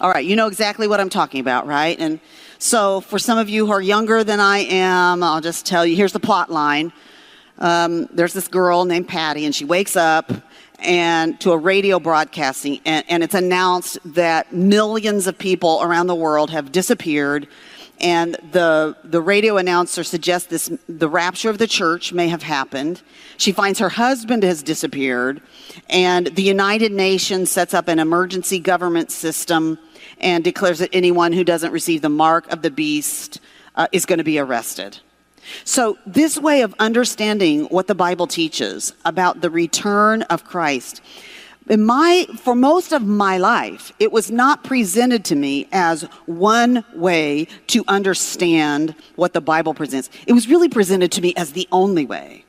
All 0.00 0.10
right, 0.10 0.24
you 0.24 0.36
know 0.36 0.46
exactly 0.46 0.86
what 0.86 1.00
I'm 1.00 1.08
talking 1.08 1.40
about, 1.40 1.66
right? 1.66 1.98
And 1.98 2.20
so 2.58 3.00
for 3.00 3.18
some 3.18 3.38
of 3.38 3.48
you 3.48 3.66
who 3.66 3.72
are 3.72 3.80
younger 3.80 4.22
than 4.22 4.40
I 4.40 4.58
am, 4.58 5.22
I'll 5.22 5.40
just 5.40 5.66
tell 5.66 5.84
you 5.84 5.96
here's 5.96 6.12
the 6.12 6.20
plot 6.20 6.50
line. 6.50 6.92
Um, 7.58 8.06
there's 8.12 8.34
this 8.34 8.46
girl 8.46 8.84
named 8.84 9.08
Patty, 9.08 9.46
and 9.46 9.54
she 9.54 9.64
wakes 9.64 9.96
up 9.96 10.30
and 10.86 11.38
to 11.40 11.52
a 11.52 11.58
radio 11.58 11.98
broadcasting, 11.98 12.80
and, 12.86 13.04
and 13.08 13.22
it's 13.22 13.34
announced 13.34 13.98
that 14.04 14.52
millions 14.52 15.26
of 15.26 15.36
people 15.36 15.80
around 15.82 16.06
the 16.06 16.14
world 16.14 16.50
have 16.50 16.72
disappeared 16.72 17.48
and 18.00 18.36
the 18.52 18.96
the 19.04 19.20
radio 19.20 19.56
announcer 19.56 20.04
suggests 20.04 20.48
this 20.48 20.70
the 20.88 21.08
rapture 21.08 21.48
of 21.48 21.58
the 21.58 21.66
church 21.66 22.12
may 22.12 22.28
have 22.28 22.42
happened. 22.42 23.02
She 23.38 23.52
finds 23.52 23.78
her 23.78 23.88
husband 23.88 24.42
has 24.42 24.62
disappeared, 24.62 25.40
and 25.88 26.26
the 26.26 26.42
United 26.42 26.92
Nations 26.92 27.50
sets 27.50 27.72
up 27.72 27.88
an 27.88 27.98
emergency 27.98 28.58
government 28.58 29.10
system 29.10 29.78
and 30.18 30.44
declares 30.44 30.78
that 30.80 30.90
anyone 30.92 31.32
who 31.32 31.44
doesn't 31.44 31.72
receive 31.72 32.02
the 32.02 32.08
mark 32.08 32.50
of 32.52 32.62
the 32.62 32.70
beast 32.70 33.40
uh, 33.76 33.86
is 33.92 34.06
going 34.06 34.18
to 34.18 34.24
be 34.24 34.38
arrested. 34.38 34.98
So, 35.64 35.98
this 36.06 36.38
way 36.38 36.62
of 36.62 36.74
understanding 36.78 37.64
what 37.64 37.86
the 37.86 37.94
Bible 37.94 38.26
teaches 38.26 38.92
about 39.04 39.40
the 39.40 39.50
return 39.50 40.22
of 40.22 40.44
Christ, 40.44 41.00
in 41.68 41.84
my, 41.84 42.26
for 42.38 42.54
most 42.54 42.92
of 42.92 43.02
my 43.02 43.38
life, 43.38 43.92
it 43.98 44.12
was 44.12 44.30
not 44.30 44.62
presented 44.62 45.24
to 45.26 45.36
me 45.36 45.66
as 45.72 46.02
one 46.26 46.84
way 46.94 47.48
to 47.68 47.84
understand 47.88 48.94
what 49.16 49.32
the 49.32 49.40
Bible 49.40 49.74
presents. 49.74 50.08
It 50.28 50.32
was 50.32 50.48
really 50.48 50.68
presented 50.68 51.10
to 51.12 51.20
me 51.20 51.34
as 51.36 51.52
the 51.52 51.66
only 51.72 52.06
way, 52.06 52.44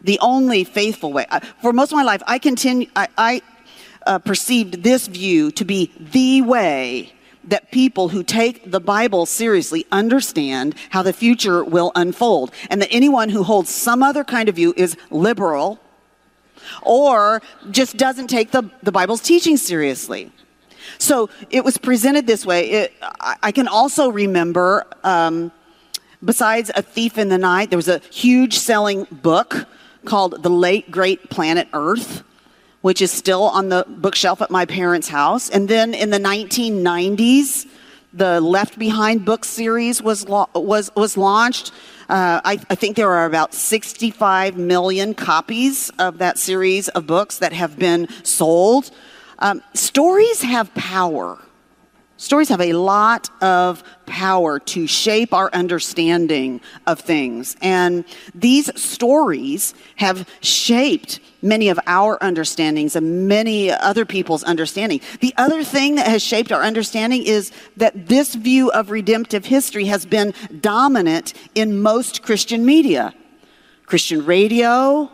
the 0.00 0.18
only 0.20 0.64
faithful 0.64 1.12
way. 1.12 1.26
For 1.60 1.74
most 1.74 1.92
of 1.92 1.96
my 1.96 2.02
life, 2.02 2.22
I 2.26 2.38
continue, 2.38 2.88
I, 2.96 3.08
I 3.18 3.42
uh, 4.06 4.18
perceived 4.18 4.82
this 4.82 5.06
view 5.06 5.50
to 5.52 5.64
be 5.66 5.92
the 5.98 6.40
way 6.40 7.12
that 7.44 7.70
people 7.70 8.10
who 8.10 8.22
take 8.22 8.70
the 8.70 8.80
Bible 8.80 9.26
seriously 9.26 9.86
understand 9.90 10.74
how 10.90 11.02
the 11.02 11.12
future 11.12 11.64
will 11.64 11.92
unfold, 11.94 12.52
and 12.68 12.82
that 12.82 12.88
anyone 12.90 13.28
who 13.30 13.42
holds 13.42 13.70
some 13.70 14.02
other 14.02 14.24
kind 14.24 14.48
of 14.48 14.56
view 14.56 14.74
is 14.76 14.96
liberal 15.10 15.78
or 16.82 17.40
just 17.70 17.96
doesn't 17.96 18.28
take 18.28 18.50
the, 18.50 18.70
the 18.82 18.92
Bible's 18.92 19.20
teaching 19.20 19.56
seriously. 19.56 20.30
So 20.98 21.30
it 21.50 21.64
was 21.64 21.78
presented 21.78 22.26
this 22.26 22.44
way. 22.44 22.70
It, 22.70 22.92
I 23.00 23.52
can 23.52 23.68
also 23.68 24.10
remember, 24.10 24.86
um, 25.04 25.52
besides 26.24 26.70
A 26.74 26.82
Thief 26.82 27.16
in 27.16 27.28
the 27.28 27.38
Night, 27.38 27.70
there 27.70 27.78
was 27.78 27.88
a 27.88 28.00
huge 28.10 28.58
selling 28.58 29.06
book 29.10 29.66
called 30.04 30.42
The 30.42 30.50
Late 30.50 30.90
Great 30.90 31.30
Planet 31.30 31.68
Earth 31.72 32.22
which 32.82 33.02
is 33.02 33.10
still 33.10 33.44
on 33.44 33.68
the 33.68 33.84
bookshelf 33.88 34.40
at 34.40 34.50
my 34.50 34.64
parents' 34.64 35.08
house. 35.08 35.50
And 35.50 35.68
then 35.68 35.94
in 35.94 36.10
the 36.10 36.18
1990s, 36.18 37.66
the 38.12 38.40
Left 38.40 38.78
Behind 38.78 39.24
book 39.24 39.44
series 39.44 40.02
was 40.02 40.26
was 40.26 40.90
was 40.96 41.16
launched. 41.16 41.72
Uh, 42.08 42.40
I, 42.44 42.58
I, 42.68 42.74
think 42.74 42.96
there 42.96 43.12
are 43.12 43.24
about 43.24 43.54
65 43.54 44.56
million 44.56 45.14
copies 45.14 45.90
of 45.90 46.18
that 46.18 46.38
series 46.38 46.88
of 46.88 47.06
books 47.06 47.38
that 47.38 47.52
have 47.52 47.78
been 47.78 48.08
sold. 48.24 48.90
Um, 49.38 49.62
stories 49.74 50.42
have 50.42 50.74
power. 50.74 51.38
Stories 52.16 52.48
have 52.48 52.60
a 52.60 52.72
lot 52.72 53.30
of 53.40 53.84
power 54.06 54.58
to 54.58 54.88
shape 54.88 55.32
our 55.32 55.50
understanding 55.52 56.60
of 56.86 56.98
things. 56.98 57.56
And 57.62 58.04
these 58.34 58.70
stories 58.78 59.72
have 59.96 60.28
shaped 60.40 61.20
many 61.42 61.68
of 61.68 61.78
our 61.86 62.22
understandings 62.22 62.96
and 62.96 63.28
many 63.28 63.70
other 63.70 64.04
people's 64.04 64.42
understanding. 64.44 65.00
The 65.20 65.34
other 65.36 65.64
thing 65.64 65.96
that 65.96 66.06
has 66.06 66.22
shaped 66.22 66.52
our 66.52 66.62
understanding 66.62 67.24
is 67.24 67.52
that 67.76 68.08
this 68.08 68.34
view 68.34 68.70
of 68.72 68.90
redemptive 68.90 69.44
history 69.44 69.86
has 69.86 70.06
been 70.06 70.34
dominant 70.60 71.34
in 71.54 71.80
most 71.80 72.22
Christian 72.22 72.64
media. 72.64 73.14
Christian 73.86 74.24
radio, 74.24 75.10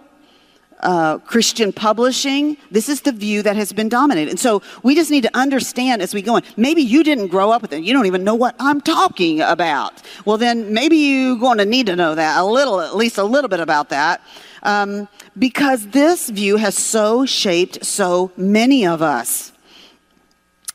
uh, 0.80 1.18
Christian 1.18 1.72
publishing. 1.72 2.56
This 2.70 2.88
is 2.88 3.02
the 3.02 3.12
view 3.12 3.42
that 3.42 3.56
has 3.56 3.72
been 3.72 3.88
dominated. 3.88 4.30
And 4.30 4.40
so 4.40 4.62
we 4.82 4.94
just 4.94 5.10
need 5.10 5.22
to 5.22 5.36
understand 5.36 6.02
as 6.02 6.14
we 6.14 6.22
go 6.22 6.36
on. 6.36 6.42
Maybe 6.56 6.82
you 6.82 7.02
didn't 7.02 7.28
grow 7.28 7.50
up 7.50 7.62
with 7.62 7.72
it. 7.72 7.82
You 7.82 7.92
don't 7.92 8.06
even 8.06 8.24
know 8.24 8.34
what 8.34 8.54
I'm 8.58 8.80
talking 8.80 9.40
about. 9.40 10.02
Well, 10.24 10.38
then 10.38 10.72
maybe 10.72 10.96
you're 10.96 11.36
going 11.36 11.58
to 11.58 11.64
need 11.64 11.86
to 11.86 11.96
know 11.96 12.14
that 12.14 12.38
a 12.38 12.44
little, 12.44 12.80
at 12.80 12.96
least 12.96 13.18
a 13.18 13.24
little 13.24 13.48
bit 13.48 13.60
about 13.60 13.88
that. 13.90 14.20
Um, 14.62 15.08
because 15.38 15.88
this 15.88 16.28
view 16.28 16.56
has 16.56 16.76
so 16.76 17.24
shaped 17.24 17.84
so 17.84 18.32
many 18.36 18.86
of 18.86 19.00
us. 19.02 19.52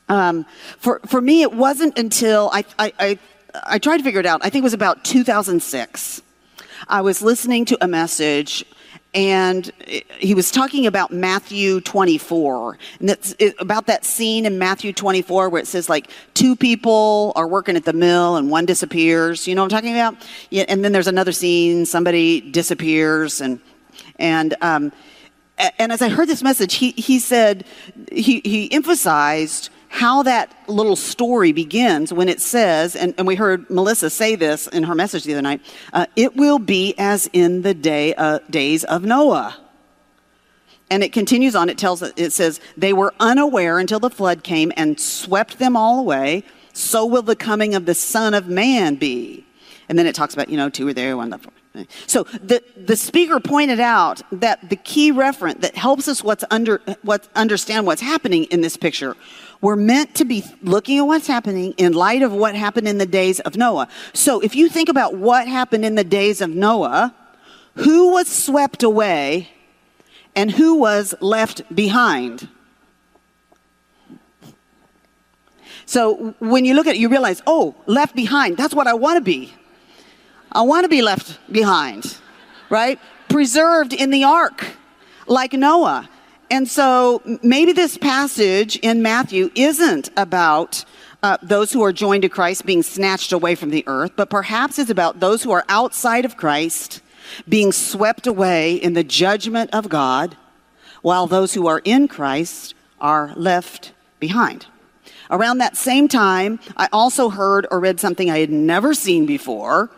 Um, 0.08 0.46
for, 0.78 1.00
for 1.06 1.20
me, 1.20 1.42
it 1.42 1.52
wasn't 1.52 1.98
until 1.98 2.50
I, 2.52 2.64
I, 2.78 2.92
I, 2.98 3.18
I 3.64 3.78
tried 3.78 3.98
to 3.98 4.02
figure 4.02 4.20
it 4.20 4.26
out. 4.26 4.40
I 4.44 4.50
think 4.50 4.62
it 4.62 4.64
was 4.64 4.74
about 4.74 5.04
2006. 5.04 6.22
I 6.88 7.00
was 7.00 7.22
listening 7.22 7.64
to 7.66 7.78
a 7.80 7.88
message 7.88 8.64
and 9.14 9.70
he 10.18 10.34
was 10.34 10.50
talking 10.50 10.86
about 10.86 11.12
Matthew 11.12 11.82
24, 11.82 12.78
and 12.98 13.08
that's 13.08 13.34
about 13.58 13.86
that 13.86 14.06
scene 14.06 14.46
in 14.46 14.58
Matthew 14.58 14.92
24 14.92 15.50
where 15.50 15.60
it 15.60 15.66
says 15.66 15.90
like 15.90 16.08
two 16.32 16.56
people 16.56 17.32
are 17.36 17.46
working 17.46 17.76
at 17.76 17.84
the 17.84 17.92
mill 17.92 18.36
and 18.36 18.50
one 18.50 18.64
disappears. 18.64 19.46
You 19.46 19.54
know 19.54 19.62
what 19.62 19.72
I'm 19.72 19.78
talking 19.78 19.94
about? 19.94 20.16
Yeah, 20.48 20.64
and 20.68 20.82
then 20.82 20.92
there's 20.92 21.08
another 21.08 21.32
scene, 21.32 21.84
somebody 21.84 22.40
disappears, 22.40 23.42
and 23.42 23.60
and 24.18 24.54
um, 24.62 24.92
and 25.78 25.92
as 25.92 26.00
I 26.00 26.08
heard 26.08 26.28
this 26.28 26.42
message, 26.42 26.74
he 26.74 26.92
he 26.92 27.18
said 27.18 27.66
he 28.10 28.40
he 28.44 28.72
emphasized 28.72 29.68
how 29.92 30.22
that 30.22 30.50
little 30.68 30.96
story 30.96 31.52
begins 31.52 32.14
when 32.14 32.26
it 32.26 32.40
says, 32.40 32.96
and, 32.96 33.12
and 33.18 33.26
we 33.26 33.34
heard 33.34 33.68
Melissa 33.68 34.08
say 34.08 34.36
this 34.36 34.66
in 34.68 34.84
her 34.84 34.94
message 34.94 35.24
the 35.24 35.34
other 35.34 35.42
night, 35.42 35.60
uh, 35.92 36.06
it 36.16 36.34
will 36.34 36.58
be 36.58 36.94
as 36.96 37.28
in 37.34 37.60
the 37.60 37.74
day, 37.74 38.14
uh, 38.14 38.38
days 38.48 38.84
of 38.84 39.04
Noah. 39.04 39.54
And 40.90 41.02
it 41.02 41.12
continues 41.12 41.54
on, 41.54 41.68
it 41.68 41.76
tells, 41.76 42.00
it 42.00 42.32
says, 42.32 42.58
they 42.74 42.94
were 42.94 43.12
unaware 43.20 43.78
until 43.78 44.00
the 44.00 44.08
flood 44.08 44.42
came 44.42 44.72
and 44.78 44.98
swept 44.98 45.58
them 45.58 45.76
all 45.76 46.00
away. 46.00 46.44
So 46.72 47.04
will 47.04 47.20
the 47.20 47.36
coming 47.36 47.74
of 47.74 47.84
the 47.84 47.94
Son 47.94 48.32
of 48.32 48.48
Man 48.48 48.94
be. 48.94 49.44
And 49.90 49.98
then 49.98 50.06
it 50.06 50.14
talks 50.14 50.32
about, 50.32 50.48
you 50.48 50.56
know, 50.56 50.70
two 50.70 50.86
were 50.86 50.94
there, 50.94 51.18
one 51.18 51.28
left. 51.28 51.48
So 52.06 52.24
the, 52.24 52.62
the 52.76 52.96
speaker 52.96 53.40
pointed 53.40 53.80
out 53.80 54.22
that 54.32 54.68
the 54.68 54.76
key 54.76 55.12
referent 55.12 55.60
that 55.60 55.74
helps 55.74 56.08
us 56.08 56.22
what's 56.22 56.44
under, 56.50 56.80
what, 57.02 57.28
understand 57.34 57.86
what's 57.86 58.02
happening 58.02 58.44
in 58.44 58.62
this 58.62 58.76
picture 58.76 59.16
we're 59.62 59.76
meant 59.76 60.16
to 60.16 60.24
be 60.24 60.44
looking 60.60 60.98
at 60.98 61.02
what's 61.02 61.28
happening 61.28 61.72
in 61.78 61.92
light 61.92 62.20
of 62.20 62.32
what 62.32 62.54
happened 62.56 62.88
in 62.88 62.98
the 62.98 63.06
days 63.06 63.38
of 63.40 63.56
Noah. 63.56 63.88
So 64.12 64.40
if 64.40 64.56
you 64.56 64.68
think 64.68 64.88
about 64.88 65.14
what 65.14 65.46
happened 65.46 65.84
in 65.84 65.94
the 65.94 66.04
days 66.04 66.40
of 66.40 66.50
Noah, 66.50 67.14
who 67.76 68.10
was 68.10 68.26
swept 68.28 68.82
away 68.82 69.48
and 70.34 70.50
who 70.50 70.74
was 70.74 71.14
left 71.20 71.62
behind? 71.74 72.48
So 75.86 76.34
when 76.40 76.64
you 76.64 76.74
look 76.74 76.88
at 76.88 76.96
it, 76.96 76.98
you 76.98 77.08
realize, 77.08 77.40
oh, 77.46 77.76
left 77.86 78.16
behind, 78.16 78.56
that's 78.56 78.74
what 78.74 78.88
I 78.88 78.94
want 78.94 79.16
to 79.18 79.22
be. 79.22 79.54
I 80.50 80.62
want 80.62 80.84
to 80.84 80.88
be 80.88 81.02
left 81.02 81.38
behind, 81.50 82.18
right? 82.68 82.98
Preserved 83.28 83.92
in 83.92 84.10
the 84.10 84.24
ark, 84.24 84.66
like 85.28 85.52
Noah. 85.52 86.08
And 86.52 86.68
so 86.68 87.22
maybe 87.42 87.72
this 87.72 87.96
passage 87.96 88.76
in 88.76 89.00
Matthew 89.00 89.50
isn't 89.54 90.10
about 90.18 90.84
uh, 91.22 91.38
those 91.42 91.72
who 91.72 91.82
are 91.82 91.94
joined 91.94 92.24
to 92.24 92.28
Christ 92.28 92.66
being 92.66 92.82
snatched 92.82 93.32
away 93.32 93.54
from 93.54 93.70
the 93.70 93.82
earth, 93.86 94.12
but 94.16 94.28
perhaps 94.28 94.78
it's 94.78 94.90
about 94.90 95.18
those 95.18 95.42
who 95.42 95.50
are 95.50 95.64
outside 95.70 96.26
of 96.26 96.36
Christ 96.36 97.00
being 97.48 97.72
swept 97.72 98.26
away 98.26 98.74
in 98.74 98.92
the 98.92 99.02
judgment 99.02 99.70
of 99.72 99.88
God, 99.88 100.36
while 101.00 101.26
those 101.26 101.54
who 101.54 101.68
are 101.68 101.80
in 101.86 102.06
Christ 102.06 102.74
are 103.00 103.32
left 103.34 103.94
behind. 104.20 104.66
Around 105.30 105.56
that 105.56 105.78
same 105.78 106.06
time, 106.06 106.60
I 106.76 106.86
also 106.92 107.30
heard 107.30 107.66
or 107.70 107.80
read 107.80 107.98
something 107.98 108.30
I 108.30 108.40
had 108.40 108.50
never 108.50 108.92
seen 108.92 109.24
before 109.24 109.88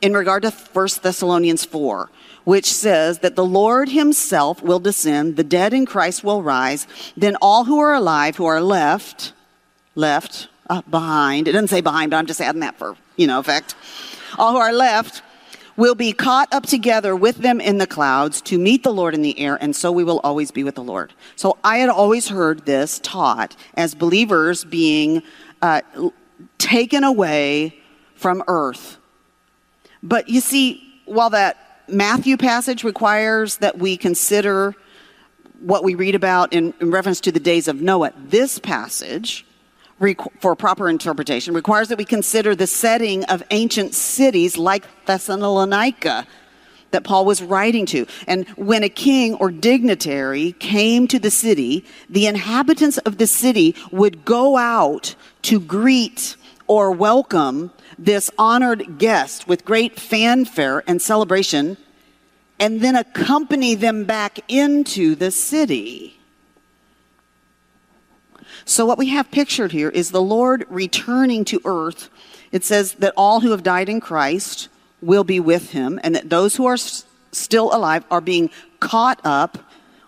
in 0.00 0.12
regard 0.14 0.42
to 0.42 0.50
1 0.50 0.88
Thessalonians 1.02 1.64
4 1.64 2.10
which 2.50 2.72
says 2.72 3.20
that 3.20 3.36
the 3.36 3.44
Lord 3.44 3.88
himself 3.90 4.60
will 4.60 4.80
descend, 4.80 5.36
the 5.36 5.44
dead 5.44 5.72
in 5.72 5.86
Christ 5.86 6.24
will 6.24 6.42
rise, 6.42 6.84
then 7.16 7.36
all 7.40 7.62
who 7.64 7.78
are 7.78 7.94
alive, 7.94 8.34
who 8.34 8.46
are 8.46 8.60
left, 8.60 9.32
left 9.94 10.48
uh, 10.68 10.82
behind, 10.90 11.46
it 11.46 11.52
doesn't 11.52 11.68
say 11.68 11.80
behind, 11.80 12.10
but 12.10 12.16
I'm 12.16 12.26
just 12.26 12.40
adding 12.40 12.62
that 12.62 12.76
for, 12.76 12.96
you 13.14 13.28
know, 13.28 13.38
effect. 13.38 13.76
All 14.36 14.50
who 14.50 14.58
are 14.58 14.72
left 14.72 15.22
will 15.76 15.94
be 15.94 16.12
caught 16.12 16.52
up 16.52 16.66
together 16.66 17.14
with 17.14 17.36
them 17.36 17.60
in 17.60 17.78
the 17.78 17.86
clouds 17.86 18.40
to 18.40 18.58
meet 18.58 18.82
the 18.82 18.92
Lord 18.92 19.14
in 19.14 19.22
the 19.22 19.38
air, 19.38 19.56
and 19.60 19.76
so 19.76 19.92
we 19.92 20.02
will 20.02 20.18
always 20.24 20.50
be 20.50 20.64
with 20.64 20.74
the 20.74 20.82
Lord. 20.82 21.12
So 21.36 21.56
I 21.62 21.78
had 21.78 21.88
always 21.88 22.26
heard 22.26 22.66
this 22.66 22.98
taught 22.98 23.54
as 23.74 23.94
believers 23.94 24.64
being 24.64 25.22
uh, 25.62 25.82
taken 26.58 27.04
away 27.04 27.76
from 28.16 28.42
earth. 28.48 28.96
But 30.02 30.28
you 30.28 30.40
see, 30.40 31.00
while 31.04 31.30
that 31.30 31.69
Matthew 31.92 32.36
passage 32.36 32.84
requires 32.84 33.58
that 33.58 33.78
we 33.78 33.96
consider 33.96 34.74
what 35.60 35.84
we 35.84 35.94
read 35.94 36.14
about 36.14 36.52
in, 36.52 36.74
in 36.80 36.90
reference 36.90 37.20
to 37.20 37.32
the 37.32 37.40
days 37.40 37.68
of 37.68 37.80
Noah. 37.80 38.12
This 38.16 38.58
passage, 38.58 39.44
for 40.40 40.56
proper 40.56 40.88
interpretation, 40.88 41.54
requires 41.54 41.88
that 41.88 41.98
we 41.98 42.04
consider 42.04 42.54
the 42.54 42.66
setting 42.66 43.24
of 43.24 43.42
ancient 43.50 43.94
cities 43.94 44.56
like 44.56 44.86
Thessalonica 45.06 46.26
that 46.90 47.04
Paul 47.04 47.24
was 47.24 47.42
writing 47.42 47.86
to. 47.86 48.06
And 48.26 48.48
when 48.50 48.82
a 48.82 48.88
king 48.88 49.34
or 49.34 49.50
dignitary 49.50 50.52
came 50.52 51.06
to 51.08 51.18
the 51.18 51.30
city, 51.30 51.84
the 52.08 52.26
inhabitants 52.26 52.98
of 52.98 53.18
the 53.18 53.26
city 53.26 53.76
would 53.92 54.24
go 54.24 54.56
out 54.56 55.14
to 55.42 55.60
greet 55.60 56.36
or 56.70 56.92
welcome 56.92 57.72
this 57.98 58.30
honored 58.38 58.96
guest 58.96 59.48
with 59.48 59.64
great 59.64 59.98
fanfare 59.98 60.84
and 60.86 61.02
celebration 61.02 61.76
and 62.60 62.80
then 62.80 62.94
accompany 62.94 63.74
them 63.74 64.04
back 64.04 64.38
into 64.46 65.16
the 65.16 65.32
city. 65.32 66.16
So, 68.64 68.86
what 68.86 68.98
we 68.98 69.08
have 69.08 69.32
pictured 69.32 69.72
here 69.72 69.88
is 69.88 70.12
the 70.12 70.22
Lord 70.22 70.64
returning 70.70 71.44
to 71.46 71.60
earth. 71.64 72.08
It 72.52 72.62
says 72.62 72.92
that 73.00 73.14
all 73.16 73.40
who 73.40 73.50
have 73.50 73.64
died 73.64 73.88
in 73.88 74.00
Christ 74.00 74.68
will 75.02 75.24
be 75.24 75.40
with 75.40 75.72
him, 75.72 75.98
and 76.04 76.14
that 76.14 76.30
those 76.30 76.54
who 76.54 76.66
are 76.66 76.74
s- 76.74 77.04
still 77.32 77.74
alive 77.74 78.04
are 78.12 78.20
being 78.20 78.48
caught 78.78 79.20
up, 79.24 79.58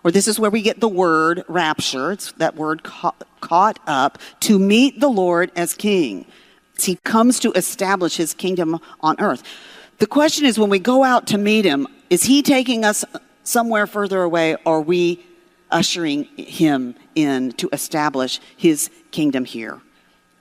or 0.04 0.12
this 0.12 0.28
is 0.28 0.38
where 0.38 0.50
we 0.50 0.62
get 0.62 0.78
the 0.78 0.88
word 0.88 1.42
rapture. 1.48 2.12
It's 2.12 2.30
that 2.32 2.54
word 2.54 2.84
ca- 2.84 3.14
caught 3.40 3.80
up 3.84 4.18
to 4.40 4.60
meet 4.60 5.00
the 5.00 5.08
Lord 5.08 5.50
as 5.56 5.74
king. 5.74 6.24
He 6.80 6.96
comes 7.04 7.38
to 7.40 7.52
establish 7.52 8.16
his 8.16 8.34
kingdom 8.34 8.80
on 9.00 9.16
earth. 9.20 9.42
The 9.98 10.06
question 10.06 10.46
is 10.46 10.58
when 10.58 10.70
we 10.70 10.78
go 10.78 11.04
out 11.04 11.26
to 11.28 11.38
meet 11.38 11.64
him, 11.64 11.86
is 12.10 12.24
he 12.24 12.42
taking 12.42 12.84
us 12.84 13.04
somewhere 13.44 13.86
further 13.86 14.22
away, 14.22 14.54
or 14.64 14.76
are 14.76 14.80
we 14.80 15.24
ushering 15.70 16.24
him 16.36 16.94
in 17.14 17.52
to 17.52 17.68
establish 17.72 18.40
his 18.56 18.90
kingdom 19.10 19.44
here? 19.44 19.80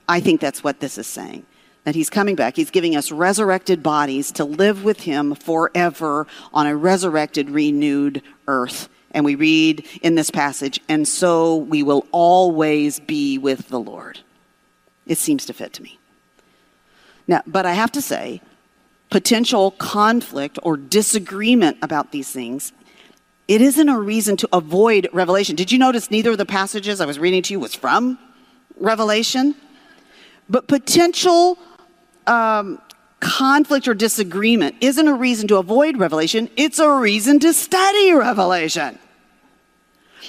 I 0.08 0.20
think 0.20 0.40
that's 0.40 0.64
what 0.64 0.80
this 0.80 0.98
is 0.98 1.06
saying. 1.06 1.46
That 1.84 1.94
he's 1.94 2.10
coming 2.10 2.36
back. 2.36 2.56
He's 2.56 2.70
giving 2.70 2.94
us 2.96 3.10
resurrected 3.10 3.82
bodies 3.82 4.30
to 4.32 4.44
live 4.44 4.84
with 4.84 5.00
him 5.00 5.34
forever 5.34 6.26
on 6.52 6.66
a 6.66 6.76
resurrected, 6.76 7.50
renewed 7.50 8.22
earth. 8.46 8.88
And 9.10 9.24
we 9.24 9.34
read 9.34 9.86
in 10.00 10.14
this 10.14 10.30
passage, 10.30 10.80
and 10.88 11.06
so 11.06 11.56
we 11.56 11.82
will 11.82 12.06
always 12.12 13.00
be 13.00 13.36
with 13.36 13.68
the 13.68 13.80
Lord. 13.80 14.20
It 15.06 15.18
seems 15.18 15.44
to 15.46 15.52
fit 15.52 15.72
to 15.74 15.82
me. 15.82 15.98
Now, 17.32 17.40
but 17.46 17.64
I 17.64 17.72
have 17.72 17.90
to 17.92 18.02
say, 18.02 18.42
potential 19.08 19.70
conflict 19.70 20.58
or 20.62 20.76
disagreement 20.76 21.78
about 21.80 22.12
these 22.12 22.30
things, 22.30 22.74
it 23.48 23.62
isn't 23.62 23.88
a 23.88 23.98
reason 23.98 24.36
to 24.36 24.48
avoid 24.52 25.08
revelation. 25.14 25.56
Did 25.56 25.72
you 25.72 25.78
notice 25.78 26.10
neither 26.10 26.32
of 26.32 26.36
the 26.36 26.44
passages 26.44 27.00
I 27.00 27.06
was 27.06 27.18
reading 27.18 27.40
to 27.44 27.54
you 27.54 27.58
was 27.58 27.74
from 27.74 28.18
Revelation? 28.76 29.54
But 30.50 30.68
potential 30.68 31.56
um, 32.26 32.78
conflict 33.20 33.88
or 33.88 33.94
disagreement 33.94 34.74
isn't 34.82 35.08
a 35.08 35.14
reason 35.14 35.48
to 35.48 35.56
avoid 35.56 35.96
revelation, 35.96 36.50
it's 36.58 36.78
a 36.78 36.90
reason 36.98 37.38
to 37.40 37.54
study 37.54 38.12
revelation. 38.12 38.98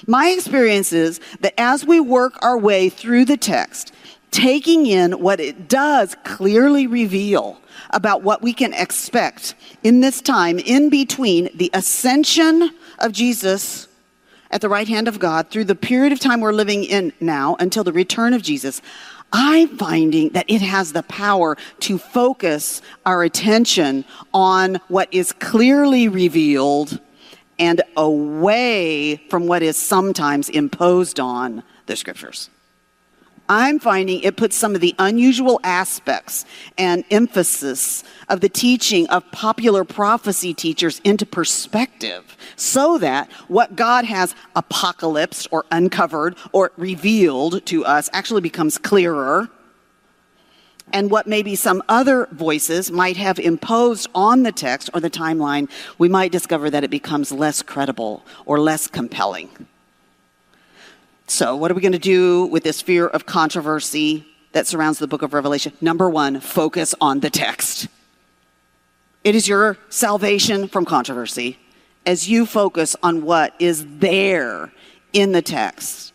My 0.07 0.29
experience 0.29 0.93
is 0.93 1.19
that 1.41 1.53
as 1.57 1.85
we 1.85 1.99
work 1.99 2.39
our 2.41 2.57
way 2.57 2.87
through 2.87 3.25
the 3.25 3.35
text, 3.35 3.93
taking 4.33 4.87
in 4.87 5.13
what 5.21 5.39
it 5.39 5.69
does 5.69 6.15
clearly 6.25 6.87
reveal 6.87 7.61
about 7.91 8.23
what 8.23 8.41
we 8.41 8.51
can 8.51 8.73
expect 8.73 9.53
in 9.83 10.01
this 10.01 10.21
time 10.21 10.59
in 10.59 10.89
between 10.89 11.49
the 11.55 11.69
ascension 11.73 12.71
of 12.99 13.11
Jesus 13.11 13.87
at 14.49 14.61
the 14.61 14.69
right 14.69 14.87
hand 14.87 15.07
of 15.07 15.19
God 15.19 15.49
through 15.49 15.65
the 15.65 15.75
period 15.75 16.11
of 16.11 16.19
time 16.19 16.41
we're 16.41 16.51
living 16.51 16.83
in 16.83 17.13
now 17.19 17.55
until 17.59 17.83
the 17.83 17.93
return 17.93 18.33
of 18.33 18.41
Jesus, 18.41 18.81
I'm 19.31 19.77
finding 19.77 20.29
that 20.29 20.45
it 20.47 20.61
has 20.61 20.93
the 20.93 21.03
power 21.03 21.57
to 21.81 21.97
focus 21.97 22.81
our 23.05 23.23
attention 23.23 24.03
on 24.33 24.79
what 24.87 25.09
is 25.11 25.31
clearly 25.31 26.07
revealed 26.07 26.99
and 27.59 27.81
away 27.95 29.17
from 29.29 29.47
what 29.47 29.61
is 29.61 29.77
sometimes 29.77 30.49
imposed 30.49 31.19
on 31.19 31.63
the 31.85 31.95
scriptures. 31.95 32.49
I'm 33.49 33.77
finding 33.79 34.21
it 34.21 34.37
puts 34.37 34.55
some 34.55 34.73
of 34.73 34.81
the 34.81 34.95
unusual 34.99 35.59
aspects 35.63 36.45
and 36.77 37.03
emphasis 37.11 38.03
of 38.29 38.39
the 38.39 38.47
teaching 38.47 39.07
of 39.09 39.29
popular 39.31 39.83
prophecy 39.83 40.53
teachers 40.53 41.01
into 41.03 41.25
perspective 41.25 42.37
so 42.55 42.97
that 42.99 43.29
what 43.49 43.75
God 43.75 44.05
has 44.05 44.33
apocalypsed 44.55 45.49
or 45.51 45.65
uncovered 45.71 46.37
or 46.53 46.71
revealed 46.77 47.65
to 47.65 47.83
us 47.83 48.09
actually 48.13 48.41
becomes 48.41 48.77
clearer. 48.77 49.49
And 50.93 51.09
what 51.09 51.27
maybe 51.27 51.55
some 51.55 51.81
other 51.89 52.27
voices 52.31 52.91
might 52.91 53.17
have 53.17 53.39
imposed 53.39 54.07
on 54.13 54.43
the 54.43 54.51
text 54.51 54.89
or 54.93 54.99
the 54.99 55.09
timeline, 55.09 55.69
we 55.97 56.07
might 56.07 56.31
discover 56.31 56.69
that 56.69 56.83
it 56.83 56.91
becomes 56.91 57.31
less 57.31 57.61
credible 57.61 58.23
or 58.45 58.59
less 58.59 58.87
compelling. 58.87 59.49
So, 61.27 61.55
what 61.55 61.71
are 61.71 61.73
we 61.73 61.81
going 61.81 61.93
to 61.93 61.99
do 61.99 62.45
with 62.45 62.63
this 62.63 62.81
fear 62.81 63.07
of 63.07 63.25
controversy 63.25 64.27
that 64.51 64.67
surrounds 64.67 64.99
the 64.99 65.07
book 65.07 65.21
of 65.21 65.33
Revelation? 65.33 65.73
Number 65.79 66.09
one, 66.09 66.39
focus 66.41 66.93
on 66.99 67.21
the 67.21 67.29
text. 67.29 67.87
It 69.23 69.35
is 69.35 69.47
your 69.47 69.77
salvation 69.89 70.67
from 70.67 70.83
controversy 70.83 71.57
as 72.05 72.29
you 72.29 72.45
focus 72.45 72.95
on 73.01 73.23
what 73.23 73.55
is 73.57 73.85
there 73.99 74.71
in 75.13 75.31
the 75.31 75.41
text 75.41 76.13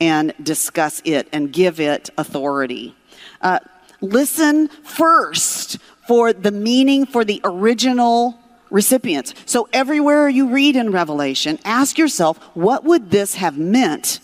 and 0.00 0.34
discuss 0.42 1.00
it 1.04 1.28
and 1.32 1.52
give 1.52 1.78
it 1.78 2.10
authority. 2.18 2.96
Uh, 3.40 3.60
listen 4.00 4.66
first 4.66 5.78
for 6.08 6.32
the 6.32 6.50
meaning 6.50 7.06
for 7.06 7.24
the 7.24 7.40
original 7.44 8.38
recipients. 8.74 9.34
So 9.46 9.68
everywhere 9.72 10.28
you 10.28 10.48
read 10.48 10.74
in 10.74 10.90
Revelation, 10.90 11.60
ask 11.64 11.96
yourself, 11.96 12.38
what 12.54 12.82
would 12.82 13.12
this 13.12 13.36
have 13.36 13.56
meant 13.56 14.18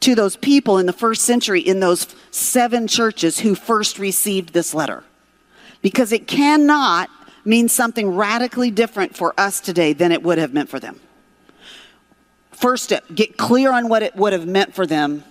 to 0.00 0.16
those 0.16 0.36
people 0.36 0.78
in 0.78 0.86
the 0.86 0.92
first 0.92 1.22
century 1.22 1.60
in 1.60 1.78
those 1.78 2.08
seven 2.32 2.88
churches 2.88 3.38
who 3.38 3.54
first 3.54 4.00
received 4.00 4.52
this 4.52 4.74
letter? 4.74 5.04
Because 5.82 6.10
it 6.10 6.26
cannot 6.26 7.08
mean 7.44 7.68
something 7.68 8.16
radically 8.16 8.72
different 8.72 9.16
for 9.16 9.32
us 9.38 9.60
today 9.60 9.92
than 9.92 10.10
it 10.10 10.20
would 10.20 10.38
have 10.38 10.52
meant 10.52 10.68
for 10.68 10.80
them. 10.80 11.00
First 12.50 12.82
step, 12.82 13.04
get 13.14 13.36
clear 13.36 13.70
on 13.70 13.88
what 13.88 14.02
it 14.02 14.16
would 14.16 14.32
have 14.32 14.48
meant 14.48 14.74
for 14.74 14.84
them 14.84 15.22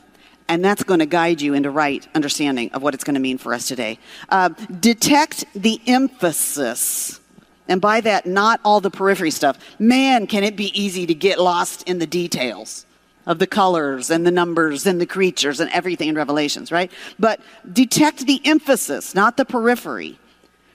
and 0.47 0.63
that's 0.63 0.83
going 0.83 0.99
to 0.99 1.05
guide 1.05 1.41
you 1.41 1.55
into 1.55 1.71
right 1.71 2.07
understanding 2.13 2.71
of 2.71 2.83
what 2.83 2.93
it's 2.93 3.03
going 3.03 3.15
to 3.15 3.19
mean 3.19 3.39
for 3.39 3.53
us 3.53 3.67
today. 3.67 3.97
Uh, 4.29 4.49
detect 4.79 5.43
the 5.55 5.81
emphasis. 5.87 7.19
And 7.67 7.81
by 7.81 8.01
that, 8.01 8.25
not 8.25 8.59
all 8.63 8.79
the 8.79 8.91
periphery 8.91 9.31
stuff. 9.31 9.57
Man, 9.79 10.27
can 10.27 10.43
it 10.43 10.55
be 10.55 10.77
easy 10.79 11.05
to 11.07 11.15
get 11.15 11.39
lost 11.39 11.87
in 11.87 11.99
the 11.99 12.07
details 12.07 12.85
of 13.25 13.39
the 13.39 13.47
colors 13.47 14.11
and 14.11 14.25
the 14.25 14.31
numbers 14.31 14.85
and 14.85 15.01
the 15.01 15.05
creatures 15.05 15.59
and 15.59 15.71
everything 15.71 16.09
in 16.09 16.15
Revelations, 16.15 16.71
right? 16.71 16.91
But 17.17 17.39
detect 17.71 18.27
the 18.27 18.39
emphasis, 18.45 19.15
not 19.15 19.37
the 19.37 19.45
periphery, 19.45 20.19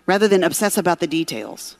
rather 0.07 0.26
than 0.26 0.42
obsess 0.42 0.76
about 0.76 0.98
the 0.98 1.07
details. 1.07 1.76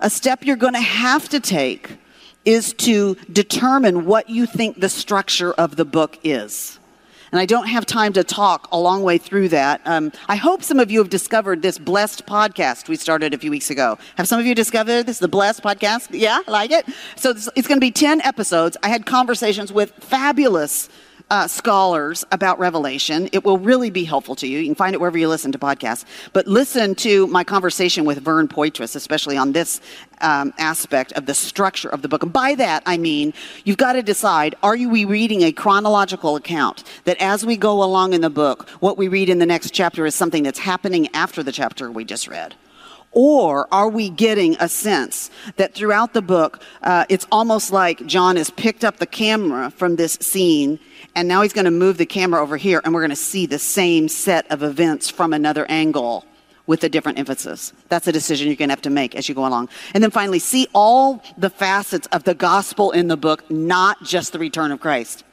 A 0.00 0.10
step 0.10 0.44
you're 0.44 0.56
going 0.56 0.74
to 0.74 0.80
have 0.80 1.28
to 1.28 1.38
take 1.38 1.98
is 2.44 2.72
to 2.72 3.16
determine 3.32 4.06
what 4.06 4.28
you 4.28 4.46
think 4.46 4.80
the 4.80 4.88
structure 4.88 5.52
of 5.52 5.76
the 5.76 5.84
book 5.84 6.18
is. 6.24 6.79
And 7.32 7.40
I 7.40 7.46
don't 7.46 7.66
have 7.66 7.86
time 7.86 8.12
to 8.14 8.24
talk 8.24 8.68
a 8.72 8.78
long 8.78 9.02
way 9.02 9.18
through 9.18 9.50
that. 9.50 9.80
Um, 9.84 10.10
I 10.28 10.36
hope 10.36 10.64
some 10.64 10.80
of 10.80 10.90
you 10.90 10.98
have 10.98 11.10
discovered 11.10 11.62
this 11.62 11.78
Blessed 11.78 12.26
podcast 12.26 12.88
we 12.88 12.96
started 12.96 13.34
a 13.34 13.38
few 13.38 13.50
weeks 13.50 13.70
ago. 13.70 13.98
Have 14.16 14.26
some 14.26 14.40
of 14.40 14.46
you 14.46 14.54
discovered 14.54 15.04
this, 15.04 15.20
the 15.20 15.28
Blessed 15.28 15.62
podcast? 15.62 16.08
Yeah, 16.10 16.40
like 16.48 16.72
it? 16.72 16.86
So 17.16 17.30
it's, 17.30 17.48
it's 17.54 17.68
going 17.68 17.78
to 17.78 17.84
be 17.84 17.92
10 17.92 18.20
episodes. 18.22 18.76
I 18.82 18.88
had 18.88 19.06
conversations 19.06 19.72
with 19.72 19.92
fabulous 19.92 20.88
uh, 21.30 21.46
scholars 21.46 22.24
about 22.32 22.58
Revelation. 22.58 23.28
It 23.32 23.44
will 23.44 23.58
really 23.58 23.90
be 23.90 24.04
helpful 24.04 24.34
to 24.36 24.46
you. 24.46 24.58
You 24.58 24.66
can 24.66 24.74
find 24.74 24.94
it 24.94 25.00
wherever 25.00 25.18
you 25.18 25.28
listen 25.28 25.52
to 25.52 25.58
podcasts. 25.58 26.04
But 26.32 26.46
listen 26.46 26.94
to 26.96 27.26
my 27.28 27.44
conversation 27.44 28.04
with 28.04 28.18
Vern 28.18 28.48
Poythress, 28.48 28.96
especially 28.96 29.36
on 29.36 29.52
this 29.52 29.80
um, 30.20 30.52
aspect 30.58 31.12
of 31.12 31.26
the 31.26 31.34
structure 31.34 31.88
of 31.88 32.02
the 32.02 32.08
book. 32.08 32.22
And 32.22 32.32
by 32.32 32.54
that, 32.56 32.82
I 32.86 32.96
mean 32.96 33.32
you've 33.64 33.76
got 33.76 33.94
to 33.94 34.02
decide 34.02 34.54
are 34.62 34.76
you 34.76 34.88
we 34.88 35.04
reading 35.04 35.42
a 35.42 35.52
chronological 35.52 36.36
account 36.36 36.84
that 37.04 37.16
as 37.20 37.44
we 37.44 37.56
go 37.56 37.82
along 37.82 38.12
in 38.12 38.20
the 38.20 38.30
book, 38.30 38.68
what 38.80 38.98
we 38.98 39.08
read 39.08 39.28
in 39.28 39.38
the 39.38 39.46
next 39.46 39.72
chapter 39.72 40.06
is 40.06 40.14
something 40.14 40.42
that's 40.42 40.58
happening 40.58 41.08
after 41.14 41.42
the 41.42 41.52
chapter 41.52 41.90
we 41.90 42.04
just 42.04 42.28
read? 42.28 42.54
Or 43.12 43.66
are 43.72 43.88
we 43.88 44.08
getting 44.08 44.56
a 44.60 44.68
sense 44.68 45.30
that 45.56 45.74
throughout 45.74 46.12
the 46.12 46.22
book, 46.22 46.62
uh, 46.82 47.06
it's 47.08 47.26
almost 47.32 47.72
like 47.72 48.06
John 48.06 48.36
has 48.36 48.50
picked 48.50 48.84
up 48.84 48.98
the 48.98 49.06
camera 49.06 49.70
from 49.70 49.96
this 49.96 50.12
scene 50.20 50.78
and 51.16 51.26
now 51.26 51.42
he's 51.42 51.52
going 51.52 51.64
to 51.64 51.72
move 51.72 51.98
the 51.98 52.06
camera 52.06 52.40
over 52.40 52.56
here 52.56 52.80
and 52.84 52.94
we're 52.94 53.00
going 53.00 53.10
to 53.10 53.16
see 53.16 53.46
the 53.46 53.58
same 53.58 54.08
set 54.08 54.48
of 54.50 54.62
events 54.62 55.10
from 55.10 55.32
another 55.32 55.66
angle 55.68 56.24
with 56.68 56.84
a 56.84 56.88
different 56.88 57.18
emphasis. 57.18 57.72
That's 57.88 58.06
a 58.06 58.12
decision 58.12 58.46
you're 58.46 58.54
going 58.54 58.68
to 58.68 58.74
have 58.74 58.82
to 58.82 58.90
make 58.90 59.16
as 59.16 59.28
you 59.28 59.34
go 59.34 59.44
along. 59.44 59.70
And 59.92 60.04
then 60.04 60.12
finally, 60.12 60.38
see 60.38 60.68
all 60.72 61.20
the 61.36 61.50
facets 61.50 62.06
of 62.12 62.22
the 62.22 62.34
gospel 62.34 62.92
in 62.92 63.08
the 63.08 63.16
book, 63.16 63.50
not 63.50 64.04
just 64.04 64.32
the 64.32 64.38
return 64.38 64.70
of 64.70 64.78
Christ. 64.78 65.24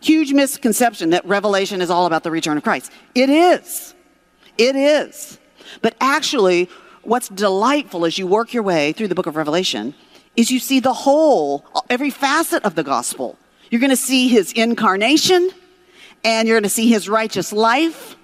Huge 0.00 0.32
misconception 0.32 1.10
that 1.10 1.24
Revelation 1.26 1.80
is 1.80 1.90
all 1.90 2.06
about 2.06 2.24
the 2.24 2.30
return 2.32 2.56
of 2.56 2.64
Christ. 2.64 2.90
It 3.14 3.30
is. 3.30 3.94
It 4.58 4.74
is. 4.74 5.38
But 5.80 5.94
actually, 6.00 6.68
what's 7.06 7.28
delightful 7.28 8.04
as 8.04 8.18
you 8.18 8.26
work 8.26 8.52
your 8.52 8.62
way 8.62 8.92
through 8.92 9.08
the 9.08 9.14
book 9.14 9.26
of 9.26 9.36
Revelation 9.36 9.94
is 10.36 10.50
you 10.50 10.58
see 10.58 10.80
the 10.80 10.92
whole, 10.92 11.64
every 11.88 12.10
facet 12.10 12.64
of 12.64 12.74
the 12.74 12.82
gospel. 12.82 13.38
You're 13.70 13.80
going 13.80 13.90
to 13.90 13.96
see 13.96 14.28
his 14.28 14.52
incarnation, 14.52 15.50
and 16.24 16.48
you're 16.48 16.56
going 16.56 16.64
to 16.64 16.68
see 16.68 16.88
his 16.88 17.08
righteous 17.08 17.52
life, 17.52 18.16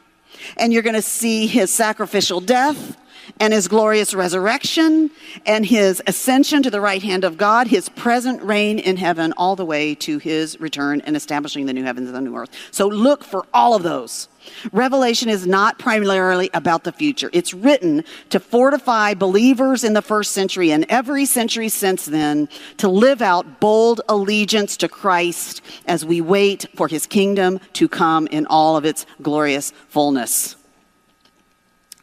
And 0.57 0.72
you're 0.72 0.83
going 0.83 0.95
to 0.95 1.03
see 1.03 1.47
his 1.47 1.72
sacrificial 1.72 2.41
death 2.41 2.97
and 3.39 3.53
his 3.53 3.68
glorious 3.68 4.12
resurrection 4.14 5.11
and 5.47 5.64
his 5.64 6.03
ascension 6.07 6.62
to 6.62 6.70
the 6.70 6.81
right 6.81 7.03
hand 7.03 7.24
of 7.24 7.37
God, 7.37 7.68
his 7.68 7.89
present 7.91 8.43
reign 8.43 8.78
in 8.78 8.97
heaven, 8.97 9.33
all 9.37 9.57
the 9.57 9.64
way 9.64 9.95
to 9.97 10.18
his 10.18 10.61
return 10.61 11.01
and 11.03 11.16
establishing 11.16 11.66
the 11.66 11.72
new 11.72 11.85
heavens 11.85 12.09
and 12.09 12.16
the 12.16 12.20
new 12.20 12.37
earth. 12.37 12.51
So 12.70 12.89
look 12.89 13.22
for 13.24 13.47
all 13.55 13.74
of 13.74 13.83
those. 13.83 14.28
Revelation 14.72 15.28
is 15.28 15.46
not 15.46 15.78
primarily 15.78 16.51
about 16.55 16.84
the 16.84 16.92
future. 16.92 17.30
It's 17.32 17.55
written 17.55 18.05
to 18.30 18.40
fortify 18.40 19.14
believers 19.14 19.84
in 19.84 19.94
the 19.94 20.03
first 20.03 20.32
century 20.32 20.70
and 20.70 20.86
every 20.88 21.26
century 21.26 21.68
since 21.68 22.07
then 22.07 22.48
to 22.78 22.88
live 22.88 23.22
out 23.22 23.61
bold 23.61 24.01
allegiance 24.09 24.76
to 24.78 24.88
Christ 24.88 25.62
as 25.86 26.05
we 26.05 26.20
wait 26.20 26.66
for 26.74 26.88
his 26.88 27.07
kingdom 27.07 27.61
to 27.74 27.88
come 27.88 28.26
in 28.28 28.46
all 28.46 28.76
of 28.76 28.84
its 28.84 29.07
glorious 29.22 29.72
fullness. 29.88 30.57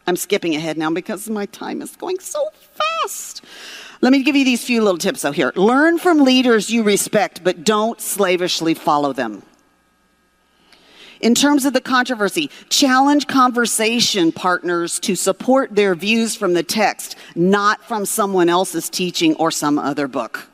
I'm 0.06 0.16
skipping 0.16 0.56
ahead 0.56 0.78
now 0.78 0.90
because 0.90 1.28
my 1.28 1.46
time 1.46 1.82
is 1.82 1.94
going 1.96 2.18
so 2.20 2.48
fast. 2.72 3.44
Let 4.00 4.12
me 4.12 4.22
give 4.22 4.36
you 4.36 4.44
these 4.44 4.64
few 4.64 4.82
little 4.82 4.98
tips 4.98 5.22
though 5.22 5.32
here. 5.32 5.52
Learn 5.54 5.98
from 5.98 6.20
leaders 6.20 6.70
you 6.70 6.82
respect, 6.82 7.42
but 7.44 7.64
don't 7.64 8.00
slavishly 8.00 8.74
follow 8.74 9.12
them. 9.12 9.42
In 11.20 11.34
terms 11.34 11.64
of 11.64 11.72
the 11.72 11.80
controversy, 11.80 12.50
challenge 12.68 13.26
conversation 13.26 14.30
partners 14.30 15.00
to 15.00 15.16
support 15.16 15.74
their 15.74 15.94
views 15.94 16.36
from 16.36 16.54
the 16.54 16.62
text, 16.62 17.16
not 17.34 17.82
from 17.84 18.06
someone 18.06 18.48
else's 18.48 18.88
teaching 18.88 19.34
or 19.36 19.50
some 19.50 19.78
other 19.78 20.06
book. 20.06 20.48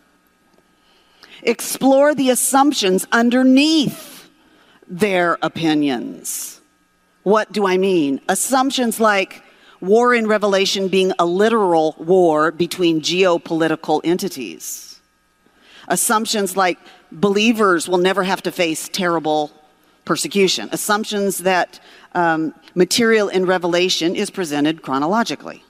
Explore 1.42 2.14
the 2.14 2.30
assumptions 2.30 3.06
underneath 3.12 4.30
their 4.88 5.38
opinions. 5.42 6.60
What 7.22 7.52
do 7.52 7.66
I 7.66 7.76
mean? 7.76 8.20
Assumptions 8.28 8.98
like 9.00 9.42
war 9.80 10.14
in 10.14 10.26
Revelation 10.26 10.88
being 10.88 11.12
a 11.18 11.26
literal 11.26 11.94
war 11.98 12.50
between 12.50 13.02
geopolitical 13.02 14.00
entities. 14.02 15.00
Assumptions 15.88 16.56
like 16.56 16.78
believers 17.12 17.86
will 17.86 17.98
never 17.98 18.22
have 18.22 18.42
to 18.42 18.52
face 18.52 18.88
terrible 18.88 19.52
persecution. 20.04 20.68
Assumptions 20.72 21.38
that 21.38 21.80
um, 22.14 22.54
material 22.74 23.28
in 23.28 23.46
Revelation 23.46 24.14
is 24.14 24.30
presented 24.30 24.82
chronologically. 24.82 25.64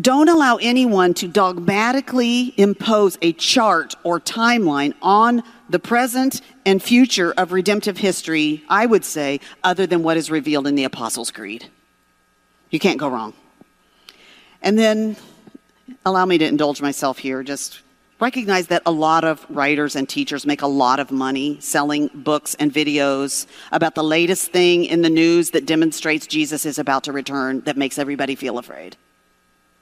Don't 0.00 0.28
allow 0.28 0.56
anyone 0.56 1.14
to 1.14 1.26
dogmatically 1.26 2.54
impose 2.56 3.18
a 3.20 3.32
chart 3.32 3.94
or 4.04 4.20
timeline 4.20 4.94
on 5.02 5.42
the 5.70 5.78
present 5.78 6.40
and 6.64 6.82
future 6.82 7.32
of 7.36 7.52
redemptive 7.52 7.98
history, 7.98 8.62
I 8.68 8.86
would 8.86 9.04
say, 9.04 9.40
other 9.64 9.86
than 9.86 10.02
what 10.02 10.16
is 10.16 10.30
revealed 10.30 10.66
in 10.66 10.76
the 10.76 10.84
Apostles' 10.84 11.30
Creed. 11.30 11.66
You 12.70 12.78
can't 12.78 12.98
go 12.98 13.08
wrong. 13.08 13.32
And 14.62 14.78
then 14.78 15.16
allow 16.04 16.26
me 16.26 16.38
to 16.38 16.46
indulge 16.46 16.80
myself 16.80 17.18
here. 17.18 17.42
Just 17.42 17.80
recognize 18.20 18.66
that 18.68 18.82
a 18.84 18.90
lot 18.90 19.24
of 19.24 19.46
writers 19.48 19.94
and 19.96 20.08
teachers 20.08 20.44
make 20.44 20.62
a 20.62 20.66
lot 20.66 20.98
of 20.98 21.10
money 21.10 21.58
selling 21.60 22.08
books 22.14 22.54
and 22.56 22.72
videos 22.72 23.46
about 23.72 23.94
the 23.94 24.02
latest 24.02 24.50
thing 24.50 24.84
in 24.84 25.02
the 25.02 25.10
news 25.10 25.50
that 25.50 25.66
demonstrates 25.66 26.26
Jesus 26.26 26.66
is 26.66 26.78
about 26.78 27.04
to 27.04 27.12
return 27.12 27.60
that 27.62 27.76
makes 27.76 27.98
everybody 27.98 28.34
feel 28.34 28.58
afraid. 28.58 28.96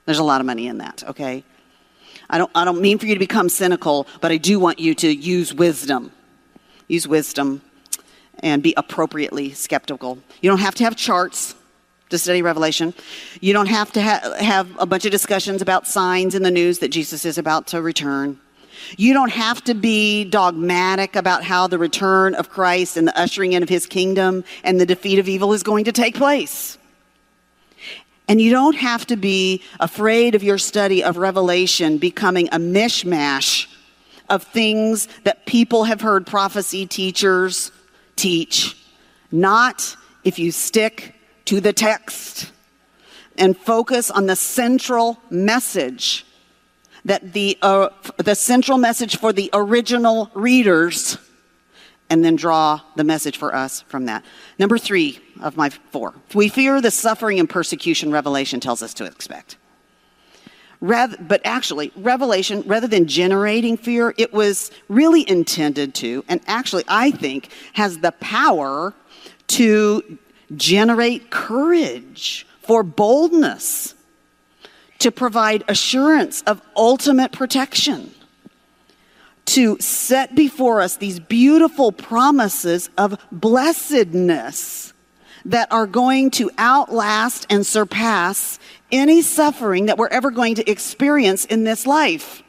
There's 0.05 0.18
a 0.18 0.24
lot 0.24 0.41
of 0.41 0.47
money 0.47 0.68
in 0.68 0.78
that, 0.78 1.03
okay? 1.09 1.43
I 2.30 2.39
don't, 2.39 2.51
I 2.55 2.64
don't 2.64 2.80
mean 2.80 2.99
for 2.99 3.07
you 3.07 3.14
to 3.14 3.18
become 3.18 3.49
cynical, 3.49 4.07
but 4.20 4.30
I 4.30 4.37
do 4.37 4.61
want 4.61 4.78
you 4.78 4.95
to 4.95 5.09
use 5.09 5.53
wisdom. 5.53 6.12
Use 6.89 7.09
wisdom 7.09 7.62
and 8.41 8.62
be 8.62 8.74
appropriately 8.76 9.53
skeptical. 9.53 10.18
You 10.41 10.51
don't 10.51 10.61
have 10.61 10.74
to 10.76 10.84
have 10.84 10.95
charts 10.95 11.56
to 12.11 12.19
study 12.19 12.43
Revelation. 12.43 12.95
You 13.41 13.53
don't 13.53 13.67
have 13.67 13.93
to 13.93 14.03
ha- 14.03 14.35
have 14.39 14.69
a 14.79 14.87
bunch 14.87 15.05
of 15.05 15.11
discussions 15.11 15.61
about 15.61 15.87
signs 15.87 16.35
in 16.35 16.43
the 16.43 16.51
news 16.51 16.79
that 16.79 16.89
Jesus 16.89 17.25
is 17.25 17.39
about 17.39 17.67
to 17.69 17.83
return. 17.83 18.39
You 18.97 19.13
don't 19.13 19.33
have 19.33 19.65
to 19.65 19.75
be 19.75 20.25
dogmatic 20.25 21.17
about 21.17 21.43
how 21.43 21.67
the 21.67 21.79
return 21.79 22.35
of 22.35 22.51
Christ 22.51 22.97
and 22.97 23.09
the 23.09 23.19
ushering 23.19 23.53
in 23.53 23.63
of 23.63 23.69
his 23.69 23.87
kingdom 23.87 24.45
and 24.63 24.81
the 24.81 24.87
defeat 24.87 25.19
of 25.19 25.29
evil 25.29 25.53
is 25.53 25.63
going 25.63 25.85
to 25.85 25.93
take 25.93 26.15
place. 26.15 26.79
And 28.29 28.41
you 28.41 28.51
don't 28.51 28.77
have 28.77 29.07
to 29.07 29.17
be 29.17 29.63
afraid 29.81 30.35
of 30.35 30.43
your 30.43 30.59
study 30.59 31.03
of 31.03 31.17
Revelation 31.17 31.99
becoming 31.99 32.49
a 32.49 32.59
mishmash 32.59 33.67
of 34.29 34.43
things 34.43 35.09
that 35.25 35.47
people 35.47 35.85
have 35.85 36.01
heard 36.01 36.27
prophecy 36.27 36.87
teachers 36.87 37.71
teach. 38.17 38.77
Not 39.31 39.97
if 40.25 40.39
you 40.39 40.51
stick 40.51 41.16
to 41.47 41.61
the 41.61 41.73
text 41.73 42.53
and 43.39 43.57
focus 43.57 44.11
on 44.11 44.27
the 44.27 44.37
central 44.37 45.19
message 45.31 46.25
that 47.05 47.33
the, 47.33 47.57
uh, 47.63 47.89
the 48.19 48.35
central 48.35 48.79
message 48.79 49.17
for 49.17 49.33
the 49.33 49.49
original 49.53 50.31
readers 50.35 51.19
and 52.11 52.25
then 52.25 52.37
draw 52.37 52.81
the 52.97 53.05
message 53.05 53.37
for 53.37 53.55
us 53.55 53.83
from 53.83 54.07
that. 54.07 54.25
Number 54.59 54.79
three 54.79 55.21
of 55.41 55.57
my 55.57 55.71
four. 55.71 56.15
We 56.35 56.49
fear 56.49 56.81
the 56.81 56.91
suffering 56.91 57.39
and 57.41 57.49
persecution 57.49 58.11
Revelation 58.11 58.61
tells 58.61 58.83
us 58.83 58.95
to 58.95 59.05
expect. 59.05 59.57
Rather, 60.81 61.17
but 61.21 61.41
actually, 61.45 61.91
Revelation, 61.97 62.63
rather 62.67 62.87
than 62.87 63.07
generating 63.07 63.77
fear, 63.77 64.15
it 64.19 64.33
was 64.33 64.71
really 64.89 65.29
intended 65.29 65.95
to, 65.97 66.25
and 66.29 66.41
actually, 66.47 66.85
I 66.87 67.11
think, 67.13 67.51
has 67.73 67.99
the 67.99 68.13
power 68.13 68.93
to 69.49 70.19
generate 70.55 71.31
courage 71.31 72.47
for 72.63 72.83
boldness, 72.83 73.95
to 74.99 75.11
provide 75.11 75.63
assurance 75.69 76.43
of 76.43 76.61
ultimate 76.77 77.33
protection, 77.33 78.13
to 79.45 79.79
set 79.79 80.35
before 80.35 80.81
us 80.81 80.97
these 80.97 81.21
beautiful 81.21 81.93
promises 81.93 82.91
of 82.99 83.19
blessedness 83.31 84.93
that 85.45 85.71
are 85.71 85.87
going 85.87 86.31
to 86.33 86.51
outlast 86.59 87.47
and 87.51 87.65
surpass 87.65 88.59
any 88.91 89.23
suffering 89.23 89.87
that 89.87 89.99
we're 89.99 90.09
ever 90.09 90.31
going 90.31 90.57
to 90.57 90.69
experience 90.69 91.45
in 91.45 91.65
this 91.65 91.87
life. 91.87 92.43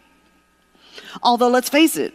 Although, 1.21 1.49
let's 1.49 1.69
face 1.69 1.95
it, 1.95 2.13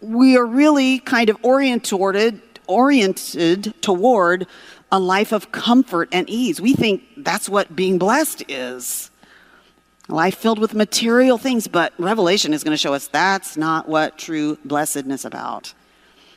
we 0.00 0.36
are 0.36 0.46
really 0.46 0.98
kind 1.00 1.28
of 1.28 1.36
oriented, 1.42 2.40
oriented 2.66 3.74
toward 3.82 4.46
a 4.92 5.00
life 5.00 5.32
of 5.32 5.50
comfort 5.50 6.08
and 6.12 6.28
ease. 6.28 6.60
We 6.60 6.74
think 6.74 7.02
that's 7.16 7.48
what 7.48 7.74
being 7.74 7.98
blessed 7.98 8.44
is. 8.46 9.10
A 10.08 10.14
life 10.14 10.36
filled 10.36 10.58
with 10.58 10.74
material 10.74 11.38
things, 11.38 11.66
but 11.66 11.94
Revelation 11.98 12.52
is 12.52 12.62
going 12.62 12.74
to 12.74 12.78
show 12.78 12.92
us 12.92 13.08
that's 13.08 13.56
not 13.56 13.88
what 13.88 14.18
true 14.18 14.58
blessedness 14.66 15.24
about. 15.24 15.72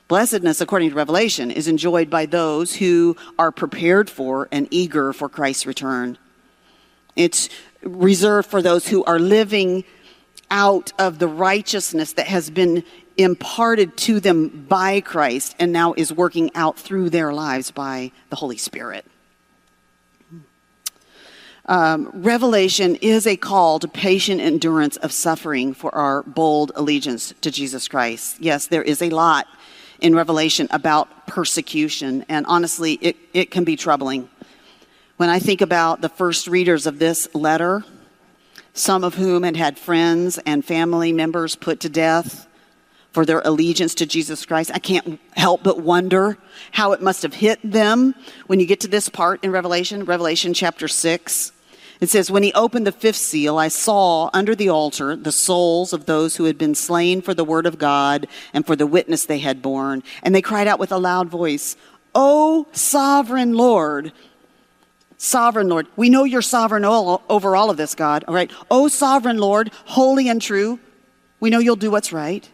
Blessedness, 0.07 0.61
according 0.61 0.91
to 0.91 0.95
Revelation, 0.95 1.51
is 1.51 1.67
enjoyed 1.67 2.09
by 2.09 2.25
those 2.25 2.75
who 2.75 3.17
are 3.37 3.51
prepared 3.51 4.09
for 4.09 4.47
and 4.51 4.67
eager 4.71 5.11
for 5.11 5.27
Christ's 5.27 5.65
return. 5.65 6.17
It's 7.15 7.49
reserved 7.81 8.49
for 8.49 8.61
those 8.61 8.87
who 8.87 9.03
are 9.03 9.19
living 9.19 9.83
out 10.51 10.93
of 10.99 11.19
the 11.19 11.27
righteousness 11.27 12.13
that 12.13 12.27
has 12.27 12.49
been 12.49 12.83
imparted 13.17 13.95
to 13.97 14.19
them 14.19 14.65
by 14.67 15.01
Christ 15.01 15.55
and 15.59 15.71
now 15.71 15.93
is 15.93 16.11
working 16.11 16.51
out 16.55 16.77
through 16.77 17.09
their 17.09 17.33
lives 17.33 17.71
by 17.71 18.11
the 18.29 18.35
Holy 18.35 18.57
Spirit. 18.57 19.05
Um, 21.67 22.11
Revelation 22.13 22.95
is 22.97 23.25
a 23.25 23.37
call 23.37 23.79
to 23.79 23.87
patient 23.87 24.39
endurance 24.39 24.97
of 24.97 25.11
suffering 25.11 25.73
for 25.73 25.93
our 25.95 26.21
bold 26.23 26.71
allegiance 26.75 27.33
to 27.41 27.49
Jesus 27.49 27.87
Christ. 27.87 28.37
Yes, 28.39 28.67
there 28.67 28.83
is 28.83 29.01
a 29.01 29.09
lot 29.09 29.47
in 29.99 30.13
Revelation 30.13 30.67
about 30.69 31.25
persecution, 31.25 32.23
and 32.29 32.45
honestly, 32.45 32.93
it, 33.01 33.15
it 33.33 33.49
can 33.49 33.63
be 33.63 33.75
troubling. 33.75 34.29
When 35.17 35.29
I 35.29 35.39
think 35.39 35.61
about 35.61 36.01
the 36.01 36.09
first 36.09 36.47
readers 36.47 36.85
of 36.85 36.99
this 36.99 37.33
letter, 37.33 37.83
some 38.73 39.03
of 39.03 39.15
whom 39.15 39.43
had 39.43 39.55
had 39.55 39.79
friends 39.79 40.37
and 40.45 40.63
family 40.63 41.13
members 41.13 41.55
put 41.55 41.79
to 41.79 41.89
death, 41.89 42.47
for 43.15 43.25
their 43.25 43.41
allegiance 43.45 43.95
to 43.95 44.05
Jesus 44.05 44.45
Christ. 44.45 44.71
I 44.73 44.79
can't 44.79 45.21
help 45.37 45.63
but 45.63 45.79
wonder 45.79 46.37
how 46.73 46.91
it 46.91 47.01
must 47.01 47.23
have 47.23 47.33
hit 47.33 47.59
them 47.63 48.13
when 48.47 48.59
you 48.59 48.65
get 48.65 48.81
to 48.81 48.89
this 48.89 49.07
part 49.07 49.41
in 49.41 49.51
Revelation, 49.51 50.03
Revelation 50.03 50.53
chapter 50.53 50.89
6. 50.89 51.53
It 52.01 52.09
says, 52.09 52.29
When 52.29 52.43
he 52.43 52.51
opened 52.51 52.85
the 52.85 52.91
fifth 52.91 53.15
seal, 53.15 53.57
I 53.57 53.69
saw 53.69 54.29
under 54.33 54.53
the 54.53 54.67
altar 54.67 55.15
the 55.15 55.31
souls 55.31 55.93
of 55.93 56.07
those 56.07 56.35
who 56.35 56.43
had 56.43 56.57
been 56.57 56.75
slain 56.75 57.21
for 57.21 57.33
the 57.33 57.45
word 57.45 57.65
of 57.65 57.77
God 57.77 58.27
and 58.53 58.67
for 58.67 58.75
the 58.75 58.85
witness 58.85 59.25
they 59.25 59.39
had 59.39 59.61
borne. 59.61 60.03
And 60.21 60.35
they 60.35 60.41
cried 60.41 60.67
out 60.67 60.77
with 60.77 60.91
a 60.91 60.97
loud 60.97 61.29
voice, 61.29 61.77
O 62.13 62.67
sovereign 62.73 63.53
Lord, 63.53 64.11
sovereign 65.15 65.69
Lord, 65.69 65.87
we 65.95 66.09
know 66.09 66.25
you're 66.25 66.41
sovereign 66.41 66.83
over 66.83 67.55
all 67.55 67.69
of 67.69 67.77
this, 67.77 67.95
God. 67.95 68.25
All 68.27 68.35
right. 68.35 68.51
O 68.69 68.89
sovereign 68.89 69.37
Lord, 69.37 69.71
holy 69.85 70.27
and 70.27 70.41
true, 70.41 70.79
we 71.39 71.49
know 71.49 71.59
you'll 71.59 71.77
do 71.77 71.91
what's 71.91 72.11
right. 72.11 72.49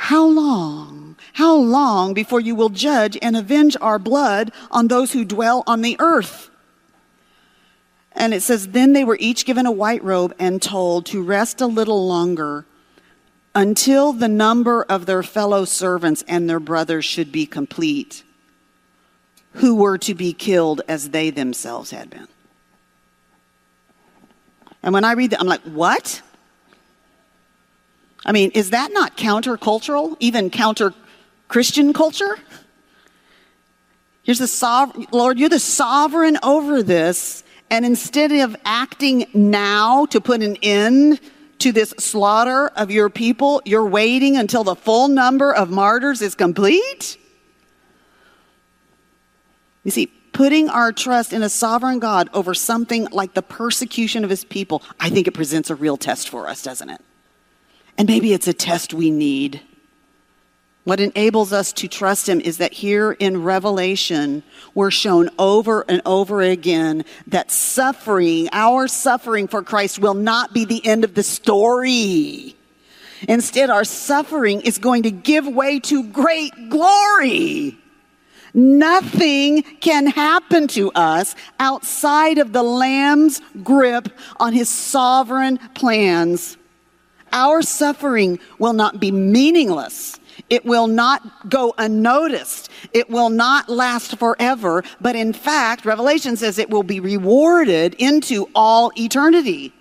How 0.00 0.24
long? 0.24 1.16
How 1.34 1.54
long 1.54 2.14
before 2.14 2.40
you 2.40 2.54
will 2.54 2.70
judge 2.70 3.18
and 3.20 3.36
avenge 3.36 3.76
our 3.82 3.98
blood 3.98 4.50
on 4.70 4.88
those 4.88 5.12
who 5.12 5.26
dwell 5.26 5.62
on 5.66 5.82
the 5.82 5.96
earth? 5.98 6.48
And 8.12 8.32
it 8.32 8.40
says, 8.40 8.68
Then 8.68 8.94
they 8.94 9.04
were 9.04 9.18
each 9.20 9.44
given 9.44 9.66
a 9.66 9.70
white 9.70 10.02
robe 10.02 10.34
and 10.38 10.62
told 10.62 11.04
to 11.06 11.22
rest 11.22 11.60
a 11.60 11.66
little 11.66 12.08
longer 12.08 12.64
until 13.54 14.14
the 14.14 14.26
number 14.26 14.84
of 14.84 15.04
their 15.04 15.22
fellow 15.22 15.66
servants 15.66 16.24
and 16.26 16.48
their 16.48 16.60
brothers 16.60 17.04
should 17.04 17.30
be 17.30 17.44
complete, 17.44 18.24
who 19.52 19.76
were 19.76 19.98
to 19.98 20.14
be 20.14 20.32
killed 20.32 20.80
as 20.88 21.10
they 21.10 21.28
themselves 21.28 21.90
had 21.90 22.08
been. 22.08 22.26
And 24.82 24.94
when 24.94 25.04
I 25.04 25.12
read 25.12 25.32
that, 25.32 25.40
I'm 25.40 25.46
like, 25.46 25.60
what? 25.60 26.22
I 28.24 28.32
mean, 28.32 28.50
is 28.52 28.70
that 28.70 28.92
not 28.92 29.16
countercultural, 29.16 30.16
even 30.20 30.50
counter 30.50 30.92
Christian 31.48 31.92
culture? 31.92 32.38
Here's 34.22 34.38
the 34.38 34.46
sovereign, 34.46 35.06
Lord, 35.10 35.38
you're 35.38 35.48
the 35.48 35.58
sovereign 35.58 36.38
over 36.42 36.82
this. 36.82 37.42
And 37.70 37.84
instead 37.84 38.32
of 38.32 38.56
acting 38.64 39.26
now 39.32 40.06
to 40.06 40.20
put 40.20 40.42
an 40.42 40.56
end 40.62 41.20
to 41.60 41.72
this 41.72 41.90
slaughter 41.98 42.68
of 42.68 42.90
your 42.90 43.08
people, 43.08 43.62
you're 43.64 43.86
waiting 43.86 44.36
until 44.36 44.64
the 44.64 44.74
full 44.74 45.08
number 45.08 45.54
of 45.54 45.70
martyrs 45.70 46.20
is 46.20 46.34
complete? 46.34 47.16
You 49.84 49.90
see, 49.90 50.06
putting 50.06 50.68
our 50.68 50.92
trust 50.92 51.32
in 51.32 51.42
a 51.42 51.48
sovereign 51.48 52.00
God 52.00 52.28
over 52.32 52.54
something 52.54 53.06
like 53.12 53.34
the 53.34 53.42
persecution 53.42 54.24
of 54.24 54.30
his 54.30 54.44
people, 54.44 54.82
I 54.98 55.10
think 55.10 55.26
it 55.26 55.32
presents 55.32 55.70
a 55.70 55.74
real 55.74 55.96
test 55.96 56.28
for 56.28 56.48
us, 56.48 56.62
doesn't 56.62 56.90
it? 56.90 57.00
And 58.00 58.08
maybe 58.08 58.32
it's 58.32 58.48
a 58.48 58.54
test 58.54 58.94
we 58.94 59.10
need. 59.10 59.60
What 60.84 61.00
enables 61.00 61.52
us 61.52 61.70
to 61.74 61.86
trust 61.86 62.26
him 62.26 62.40
is 62.40 62.56
that 62.56 62.72
here 62.72 63.12
in 63.12 63.42
Revelation, 63.42 64.42
we're 64.74 64.90
shown 64.90 65.28
over 65.38 65.84
and 65.86 66.00
over 66.06 66.40
again 66.40 67.04
that 67.26 67.50
suffering, 67.50 68.48
our 68.52 68.88
suffering 68.88 69.48
for 69.48 69.62
Christ, 69.62 69.98
will 69.98 70.14
not 70.14 70.54
be 70.54 70.64
the 70.64 70.80
end 70.86 71.04
of 71.04 71.12
the 71.12 71.22
story. 71.22 72.56
Instead, 73.28 73.68
our 73.68 73.84
suffering 73.84 74.62
is 74.62 74.78
going 74.78 75.02
to 75.02 75.10
give 75.10 75.46
way 75.46 75.78
to 75.80 76.02
great 76.04 76.70
glory. 76.70 77.76
Nothing 78.54 79.62
can 79.62 80.06
happen 80.06 80.68
to 80.68 80.90
us 80.92 81.34
outside 81.58 82.38
of 82.38 82.54
the 82.54 82.62
Lamb's 82.62 83.42
grip 83.62 84.08
on 84.38 84.54
his 84.54 84.70
sovereign 84.70 85.58
plans. 85.74 86.56
Our 87.32 87.62
suffering 87.62 88.38
will 88.58 88.72
not 88.72 89.00
be 89.00 89.10
meaningless. 89.10 90.18
It 90.48 90.64
will 90.64 90.86
not 90.86 91.48
go 91.48 91.74
unnoticed. 91.78 92.70
It 92.92 93.10
will 93.10 93.30
not 93.30 93.68
last 93.68 94.18
forever. 94.18 94.82
But 95.00 95.16
in 95.16 95.32
fact, 95.32 95.84
Revelation 95.84 96.36
says 96.36 96.58
it 96.58 96.70
will 96.70 96.82
be 96.82 97.00
rewarded 97.00 97.94
into 97.94 98.48
all 98.54 98.90
eternity. 98.96 99.72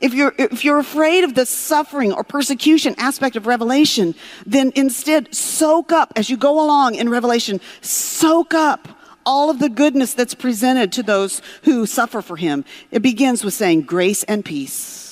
If 0.00 0.12
you're, 0.12 0.34
if 0.38 0.64
you're 0.64 0.80
afraid 0.80 1.24
of 1.24 1.34
the 1.34 1.46
suffering 1.46 2.12
or 2.12 2.24
persecution 2.24 2.94
aspect 2.98 3.36
of 3.36 3.46
Revelation, 3.46 4.14
then 4.44 4.70
instead 4.74 5.34
soak 5.34 5.92
up, 5.92 6.12
as 6.14 6.28
you 6.28 6.36
go 6.36 6.62
along 6.62 6.96
in 6.96 7.08
Revelation, 7.08 7.60
soak 7.80 8.52
up 8.52 8.86
all 9.24 9.48
of 9.48 9.58
the 9.58 9.70
goodness 9.70 10.12
that's 10.12 10.34
presented 10.34 10.92
to 10.92 11.02
those 11.02 11.40
who 11.62 11.86
suffer 11.86 12.20
for 12.20 12.36
him. 12.36 12.64
It 12.90 13.00
begins 13.00 13.42
with 13.42 13.54
saying 13.54 13.82
grace 13.82 14.24
and 14.24 14.44
peace. 14.44 15.03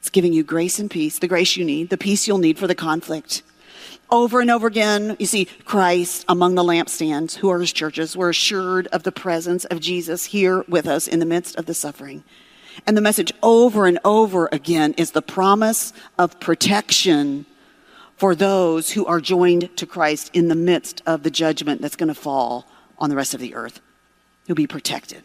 It's 0.00 0.10
giving 0.10 0.32
you 0.32 0.42
grace 0.42 0.78
and 0.78 0.90
peace, 0.90 1.18
the 1.18 1.28
grace 1.28 1.56
you 1.56 1.64
need, 1.64 1.90
the 1.90 1.98
peace 1.98 2.26
you'll 2.26 2.38
need 2.38 2.58
for 2.58 2.66
the 2.66 2.74
conflict. 2.74 3.42
Over 4.10 4.40
and 4.40 4.50
over 4.50 4.66
again, 4.66 5.14
you 5.20 5.26
see 5.26 5.44
Christ 5.44 6.24
among 6.28 6.56
the 6.56 6.64
lampstands, 6.64 7.36
who 7.36 7.48
are 7.50 7.60
his 7.60 7.72
churches. 7.72 8.16
We're 8.16 8.30
assured 8.30 8.88
of 8.88 9.04
the 9.04 9.12
presence 9.12 9.66
of 9.66 9.78
Jesus 9.78 10.24
here 10.24 10.64
with 10.68 10.88
us 10.88 11.06
in 11.06 11.20
the 11.20 11.26
midst 11.26 11.56
of 11.56 11.66
the 11.66 11.74
suffering. 11.74 12.24
And 12.86 12.96
the 12.96 13.02
message 13.02 13.32
over 13.42 13.86
and 13.86 13.98
over 14.04 14.48
again 14.50 14.94
is 14.96 15.12
the 15.12 15.22
promise 15.22 15.92
of 16.18 16.40
protection 16.40 17.46
for 18.16 18.34
those 18.34 18.90
who 18.90 19.06
are 19.06 19.20
joined 19.20 19.76
to 19.76 19.86
Christ 19.86 20.30
in 20.32 20.48
the 20.48 20.54
midst 20.54 21.02
of 21.06 21.22
the 21.22 21.30
judgment 21.30 21.80
that's 21.80 21.96
going 21.96 22.08
to 22.08 22.14
fall 22.14 22.66
on 22.98 23.10
the 23.10 23.16
rest 23.16 23.34
of 23.34 23.40
the 23.40 23.54
earth. 23.54 23.80
You'll 24.46 24.56
be 24.56 24.66
protected. 24.66 25.22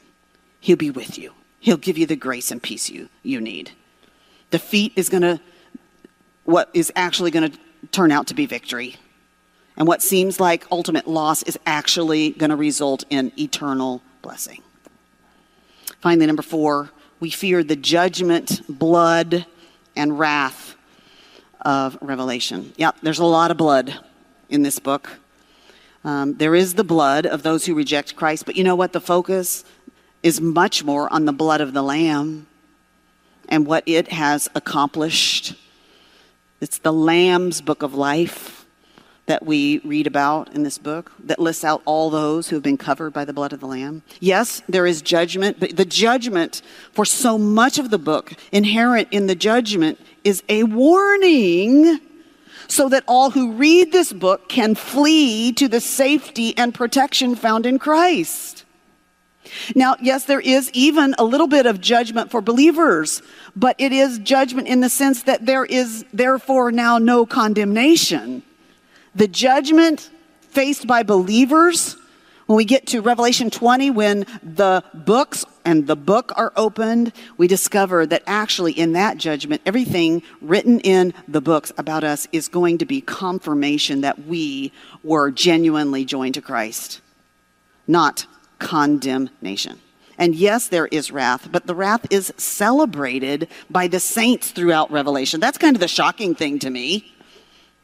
He'll 0.60 0.78
be 0.78 0.92
with 0.92 1.18
you. 1.18 1.34
He'll 1.60 1.78
give 1.78 1.98
you 1.98 2.06
the 2.06 2.16
grace 2.16 2.52
and 2.52 2.62
peace 2.62 2.90
you, 2.90 3.10
you 3.24 3.42
need. 3.42 3.72
Defeat 4.56 4.94
is 4.96 5.10
going 5.10 5.24
to, 5.24 5.42
what 6.46 6.70
is 6.74 6.90
actually 6.96 7.30
going 7.30 7.52
to 7.52 7.60
turn 7.92 8.10
out 8.10 8.28
to 8.28 8.34
be 8.34 8.46
victory. 8.46 8.96
And 9.76 9.86
what 9.86 10.02
seems 10.02 10.40
like 10.40 10.66
ultimate 10.72 11.10
loss 11.10 11.44
is 11.44 11.60
actually 11.66 12.30
going 12.30 12.52
to 12.52 12.56
result 12.56 13.04
in 13.10 13.34
eternal 13.38 14.02
blessing. 14.22 14.62
Finally, 16.00 16.28
number 16.28 16.42
four, 16.42 16.90
we 17.20 17.30
fear 17.30 17.66
the 17.66 17.76
judgment, 17.76 18.62
blood, 18.70 19.46
and 19.94 20.18
wrath 20.18 20.78
of 21.60 21.98
Revelation. 22.00 22.72
Yep, 22.78 23.00
there's 23.04 23.20
a 23.20 23.26
lot 23.26 23.52
of 23.52 23.58
blood 23.58 24.00
in 24.48 24.62
this 24.62 24.80
book. 24.80 25.20
Um, 26.06 26.36
there 26.36 26.56
is 26.56 26.76
the 26.76 26.86
blood 26.86 27.26
of 27.26 27.44
those 27.44 27.66
who 27.66 27.76
reject 27.76 28.16
Christ, 28.16 28.46
but 28.46 28.56
you 28.56 28.64
know 28.64 28.78
what? 28.78 28.94
The 28.94 29.02
focus 29.02 29.66
is 30.24 30.40
much 30.40 30.82
more 30.82 31.12
on 31.12 31.26
the 31.26 31.34
blood 31.34 31.60
of 31.60 31.74
the 31.74 31.82
Lamb 31.82 32.48
and 33.50 33.66
what 33.66 33.84
it 33.86 34.12
has 34.12 34.50
accomplished. 34.56 35.56
It's 36.62 36.78
the 36.78 36.94
Lamb's 36.94 37.62
book 37.62 37.84
of 37.84 37.94
life 37.94 38.66
that 39.26 39.46
we 39.46 39.80
read 39.80 40.06
about 40.06 40.54
in 40.54 40.64
this 40.64 40.78
book 40.78 41.12
that 41.24 41.40
lists 41.40 41.64
out 41.64 41.82
all 41.86 42.10
those 42.10 42.50
who 42.50 42.56
have 42.56 42.64
been 42.64 42.78
covered 42.78 43.12
by 43.12 43.26
the 43.26 43.34
blood 43.34 43.54
of 43.54 43.60
the 43.60 43.68
Lamb. 43.68 44.04
Yes, 44.20 44.62
there 44.70 44.86
is 44.86 45.02
judgment, 45.02 45.60
but 45.60 45.76
the 45.76 45.86
judgment 45.86 46.62
for 46.92 47.06
so 47.06 47.38
much 47.38 47.80
of 47.80 47.90
the 47.90 47.98
book, 47.98 48.34
inherent 48.52 49.08
in 49.12 49.28
the 49.28 49.36
judgment, 49.36 50.00
is 50.24 50.44
a 50.48 50.64
warning 50.64 52.00
so 52.68 52.90
that 52.90 53.04
all 53.08 53.32
who 53.32 53.54
read 53.54 53.92
this 53.92 54.14
book 54.14 54.50
can 54.50 54.76
flee 54.76 55.52
to 55.54 55.68
the 55.68 55.80
safety 55.80 56.56
and 56.58 56.74
protection 56.74 57.36
found 57.36 57.66
in 57.66 57.80
Christ. 57.80 58.65
Now, 59.76 59.96
yes, 60.02 60.26
there 60.26 60.40
is 60.40 60.72
even 60.74 61.16
a 61.18 61.24
little 61.24 61.48
bit 61.48 61.66
of 61.66 61.82
judgment 61.82 62.32
for 62.32 62.42
believers, 62.42 63.22
but 63.56 63.76
it 63.80 63.92
is 63.92 64.20
judgment 64.20 64.68
in 64.68 64.82
the 64.82 64.90
sense 64.90 65.24
that 65.24 65.46
there 65.46 65.66
is 65.66 66.06
therefore 66.14 66.72
now 66.72 66.98
no 66.98 67.26
condemnation. 67.26 68.44
The 69.14 69.28
judgment 69.28 70.10
faced 70.50 70.88
by 70.88 71.04
believers 71.04 71.98
when 72.46 72.58
we 72.58 72.66
get 72.66 72.88
to 72.88 73.02
Revelation 73.02 73.50
20, 73.50 73.90
when 73.90 74.20
the 74.44 74.84
books 74.94 75.46
and 75.64 75.88
the 75.88 75.96
book 75.96 76.32
are 76.36 76.54
opened, 76.56 77.12
we 77.38 77.48
discover 77.48 78.06
that 78.06 78.22
actually 78.28 78.74
in 78.74 78.94
that 78.94 79.18
judgment, 79.18 79.64
everything 79.66 80.22
written 80.42 80.80
in 80.82 81.16
the 81.28 81.42
books 81.42 81.72
about 81.78 82.04
us 82.04 82.28
is 82.32 82.48
going 82.48 82.78
to 82.78 82.86
be 82.86 83.02
confirmation 83.02 84.02
that 84.02 84.26
we 84.28 84.72
were 85.04 85.32
genuinely 85.32 86.06
joined 86.06 86.36
to 86.36 86.42
Christ, 86.42 87.02
not 87.88 88.28
condemnation. 88.60 89.80
And 90.18 90.34
yes, 90.34 90.70
there 90.70 90.88
is 90.88 91.12
wrath, 91.12 91.50
but 91.52 91.68
the 91.68 91.76
wrath 91.76 92.08
is 92.10 92.34
celebrated 92.38 93.50
by 93.70 93.88
the 93.88 94.00
saints 94.00 94.52
throughout 94.52 94.92
Revelation. 94.92 95.40
That's 95.40 95.58
kind 95.58 95.76
of 95.76 95.82
the 95.82 95.88
shocking 95.88 96.36
thing 96.36 96.60
to 96.60 96.70
me 96.70 97.16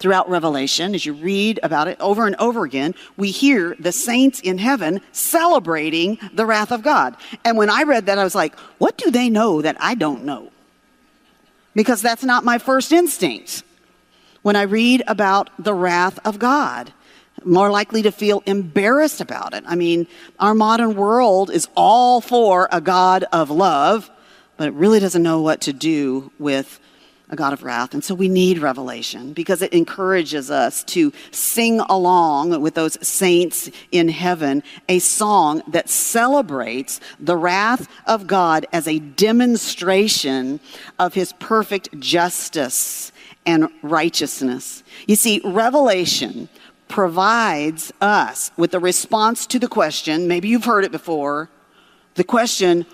throughout 0.01 0.29
Revelation, 0.29 0.95
as 0.95 1.05
you 1.05 1.13
read 1.13 1.59
about 1.61 1.87
it 1.87 1.95
over 2.01 2.25
and 2.25 2.35
over 2.37 2.65
again, 2.65 2.95
we 3.17 3.29
hear 3.29 3.75
the 3.79 3.91
saints 3.91 4.39
in 4.39 4.57
heaven 4.57 4.99
celebrating 5.11 6.17
the 6.33 6.45
wrath 6.45 6.71
of 6.71 6.81
God. 6.81 7.15
And 7.45 7.55
when 7.55 7.69
I 7.69 7.83
read 7.83 8.07
that, 8.07 8.17
I 8.17 8.23
was 8.23 8.35
like, 8.35 8.57
what 8.79 8.97
do 8.97 9.11
they 9.11 9.29
know 9.29 9.61
that 9.61 9.77
I 9.79 9.93
don't 9.93 10.25
know? 10.25 10.51
Because 11.75 12.01
that's 12.01 12.23
not 12.23 12.43
my 12.43 12.57
first 12.57 12.91
instinct. 12.91 13.63
When 14.41 14.55
I 14.55 14.63
read 14.63 15.03
about 15.07 15.51
the 15.59 15.75
wrath 15.75 16.17
of 16.25 16.39
God, 16.39 16.91
more 17.45 17.69
likely 17.69 18.01
to 18.03 18.11
feel 18.11 18.43
embarrassed 18.45 19.21
about 19.21 19.53
it. 19.53 19.63
I 19.67 19.75
mean, 19.75 20.07
our 20.39 20.53
modern 20.53 20.95
world 20.95 21.49
is 21.49 21.67
all 21.75 22.21
for 22.21 22.67
a 22.71 22.81
God 22.81 23.25
of 23.31 23.49
love, 23.49 24.09
but 24.57 24.67
it 24.67 24.73
really 24.73 24.99
doesn't 24.99 25.23
know 25.23 25.41
what 25.41 25.61
to 25.61 25.73
do 25.73 26.31
with 26.39 26.79
a 27.31 27.35
God 27.35 27.53
of 27.53 27.63
wrath. 27.63 27.93
And 27.93 28.03
so 28.03 28.13
we 28.13 28.27
need 28.27 28.59
revelation 28.59 29.31
because 29.31 29.61
it 29.61 29.73
encourages 29.73 30.51
us 30.51 30.83
to 30.83 31.13
sing 31.31 31.79
along 31.79 32.61
with 32.61 32.75
those 32.75 32.97
saints 33.07 33.69
in 33.91 34.09
heaven 34.09 34.61
a 34.89 34.99
song 34.99 35.63
that 35.69 35.89
celebrates 35.89 36.99
the 37.19 37.37
wrath 37.37 37.87
of 38.05 38.27
God 38.27 38.67
as 38.73 38.87
a 38.87 38.99
demonstration 38.99 40.59
of 40.99 41.13
his 41.13 41.31
perfect 41.33 41.97
justice 41.99 43.13
and 43.45 43.69
righteousness. 43.81 44.83
You 45.07 45.15
see, 45.15 45.41
revelation 45.43 46.49
provides 46.91 47.91
us 47.99 48.51
with 48.57 48.75
a 48.75 48.79
response 48.79 49.47
to 49.47 49.57
the 49.57 49.67
question, 49.67 50.27
maybe 50.27 50.47
you've 50.49 50.65
heard 50.65 50.85
it 50.85 50.91
before, 50.91 51.49
the 52.13 52.23
question, 52.23 52.85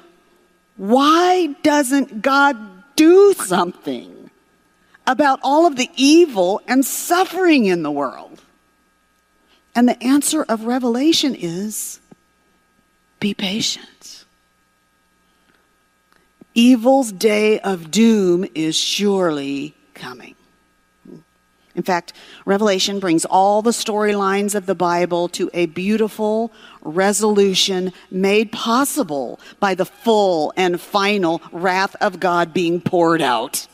why 0.77 1.47
doesn't 1.63 2.21
God 2.21 2.55
do 2.95 3.33
something? 3.33 4.17
about 5.07 5.39
all 5.41 5.65
of 5.65 5.77
the 5.77 5.89
evil 5.95 6.61
and 6.67 6.85
suffering 6.85 7.65
in 7.65 7.81
the 7.81 7.89
world. 7.89 8.41
And 9.73 9.87
the 9.87 10.01
answer 10.03 10.43
of 10.43 10.65
Revelation 10.65 11.33
is 11.33 12.01
be 13.19 13.33
patient. 13.33 14.25
Evil's 16.53 17.11
day 17.11 17.59
of 17.59 17.89
doom 17.89 18.45
is 18.53 18.75
surely 18.75 19.75
coming. 19.93 20.35
In 21.77 21.83
fact, 21.83 22.11
Revelation 22.45 22.99
brings 22.99 23.23
all 23.23 23.61
the 23.61 23.69
storylines 23.69 24.55
of 24.55 24.65
the 24.65 24.73
Bible 24.73 25.29
to 25.29 25.47
a 25.53 25.67
beautiful 25.67 26.51
resolution 26.81 27.93
made 28.09 28.51
possible 28.51 29.39
by 29.59 29.75
the 29.75 29.85
full 29.85 30.51
and 30.57 30.81
final 30.81 31.39
wrath 31.51 31.95
of 32.01 32.19
God 32.19 32.51
being 32.51 32.81
poured 32.81 33.21
out. 33.21 33.67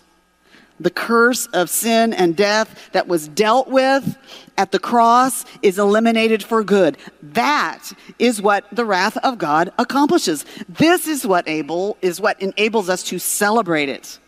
The 0.82 0.89
curse 0.89 1.45
of 1.54 1.70
sin 1.70 2.12
and 2.12 2.36
death 2.36 2.89
that 2.91 3.08
was 3.08 3.30
dealt 3.30 3.70
with 3.70 4.18
at 4.58 4.74
the 4.74 4.80
cross 4.80 5.45
is 5.62 5.80
eliminated 5.80 6.43
for 6.43 6.62
good. 6.62 6.97
That 7.22 7.89
is 8.20 8.41
what 8.41 8.66
the 8.70 8.84
wrath 8.84 9.16
of 9.18 9.38
God 9.38 9.72
accomplishes. 9.80 10.43
This 10.68 11.08
is 11.08 11.26
what 11.26 11.47
able 11.47 11.97
is 12.01 12.20
what 12.20 12.41
enables 12.41 12.89
us 12.89 13.01
to 13.04 13.18
celebrate 13.18 13.88
it 13.88 14.20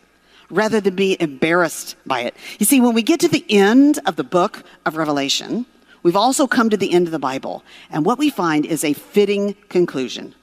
rather 0.50 0.80
than 0.80 0.94
be 0.94 1.16
embarrassed 1.20 1.96
by 2.06 2.20
it. 2.20 2.34
You 2.58 2.66
see, 2.66 2.80
when 2.80 2.94
we 2.94 3.02
get 3.02 3.20
to 3.20 3.28
the 3.28 3.44
end 3.48 3.98
of 4.06 4.16
the 4.16 4.24
book 4.24 4.62
of 4.84 4.96
Revelation, 4.96 5.66
we've 6.02 6.16
also 6.16 6.46
come 6.46 6.70
to 6.70 6.76
the 6.76 6.92
end 6.92 7.06
of 7.06 7.12
the 7.12 7.18
Bible. 7.18 7.64
And 7.90 8.04
what 8.04 8.18
we 8.18 8.30
find 8.30 8.64
is 8.64 8.84
a 8.84 8.92
fitting 8.92 9.54
conclusion. 9.68 10.34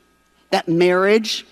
That 0.50 0.68
marriage 0.68 1.46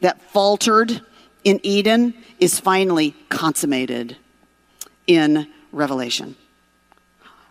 that 0.00 0.22
faltered 0.22 1.02
in 1.44 1.60
Eden 1.62 2.14
is 2.38 2.60
finally 2.60 3.14
consummated 3.28 4.16
in 5.06 5.48
Revelation 5.72 6.36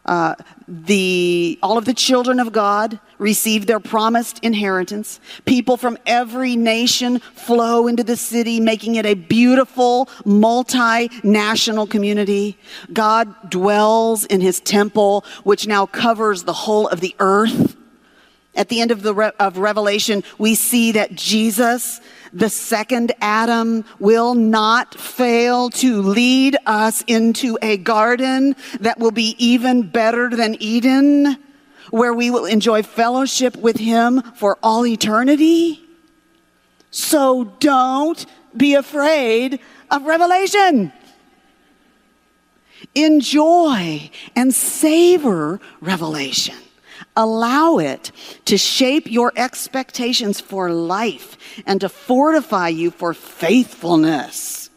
uh, 0.07 0.35
the 0.67 1.57
all 1.63 1.77
of 1.77 1.85
the 1.85 1.93
children 1.93 2.39
of 2.39 2.51
God 2.51 2.99
receive 3.17 3.65
their 3.65 3.79
promised 3.79 4.39
inheritance. 4.43 5.19
People 5.45 5.77
from 5.77 5.97
every 6.05 6.55
nation 6.55 7.19
flow 7.19 7.87
into 7.87 8.03
the 8.03 8.17
city, 8.17 8.59
making 8.59 8.95
it 8.95 9.05
a 9.05 9.13
beautiful 9.13 10.07
multinational 10.25 11.89
community. 11.89 12.57
God 12.91 13.49
dwells 13.49 14.25
in 14.25 14.41
his 14.41 14.59
temple, 14.59 15.23
which 15.43 15.67
now 15.67 15.85
covers 15.85 16.43
the 16.43 16.53
whole 16.53 16.87
of 16.87 16.99
the 16.99 17.15
earth. 17.19 17.75
At 18.55 18.69
the 18.69 18.81
end 18.81 18.91
of 18.91 19.03
the 19.03 19.13
of 19.39 19.57
Revelation, 19.57 20.23
we 20.37 20.55
see 20.55 20.91
that 20.93 21.15
Jesus 21.15 22.01
the 22.33 22.49
second 22.49 23.11
Adam 23.21 23.85
will 23.99 24.35
not 24.35 24.95
fail 24.99 25.69
to 25.71 26.01
lead 26.01 26.57
us 26.65 27.03
into 27.07 27.57
a 27.61 27.77
garden 27.77 28.55
that 28.79 28.99
will 28.99 29.11
be 29.11 29.35
even 29.37 29.83
better 29.83 30.29
than 30.29 30.55
Eden, 30.59 31.37
where 31.91 32.13
we 32.13 32.29
will 32.31 32.45
enjoy 32.45 32.83
fellowship 32.83 33.55
with 33.55 33.77
Him 33.77 34.21
for 34.35 34.57
all 34.61 34.85
eternity. 34.85 35.83
So 36.91 37.45
don't 37.59 38.25
be 38.55 38.75
afraid 38.75 39.59
of 39.91 40.03
revelation. 40.03 40.91
Enjoy 42.95 44.09
and 44.35 44.53
savor 44.53 45.59
revelation. 45.81 46.55
Allow 47.17 47.79
it 47.79 48.13
to 48.45 48.57
shape 48.57 49.11
your 49.11 49.33
expectations 49.35 50.39
for 50.39 50.71
life 50.71 51.37
and 51.65 51.81
to 51.81 51.89
fortify 51.89 52.69
you 52.69 52.91
for 52.91 53.15
faithfulness 53.15 54.69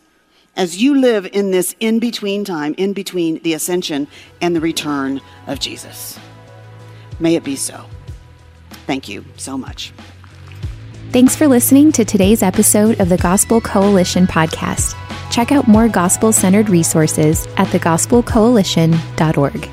as 0.57 0.83
you 0.83 0.95
live 0.95 1.27
in 1.27 1.51
this 1.51 1.77
in 1.81 1.99
between 1.99 2.45
time, 2.45 2.75
in 2.79 2.95
between 2.95 3.43
the 3.43 3.55
ascension 3.55 4.07
and 4.41 4.57
the 4.57 4.61
return 4.61 5.21
of 5.47 5.61
Jesus. 5.61 6.19
May 7.19 7.35
it 7.35 7.45
be 7.45 7.57
so. 7.57 7.85
Thank 8.87 9.09
you 9.09 9.25
so 9.37 9.59
much. 9.59 9.93
Thanks 11.11 11.37
for 11.37 11.47
listening 11.47 11.93
to 11.93 12.05
today's 12.05 12.43
episode 12.43 13.01
of 13.01 13.09
the 13.09 13.19
Gospel 13.19 13.61
Coalition 13.61 14.27
podcast. 14.27 14.97
Check 15.31 15.53
out 15.53 15.69
more 15.69 15.89
gospel 15.89 16.33
centered 16.33 16.69
resources 16.69 17.47
at 17.57 17.69
thegospelcoalition.org. 17.69 19.71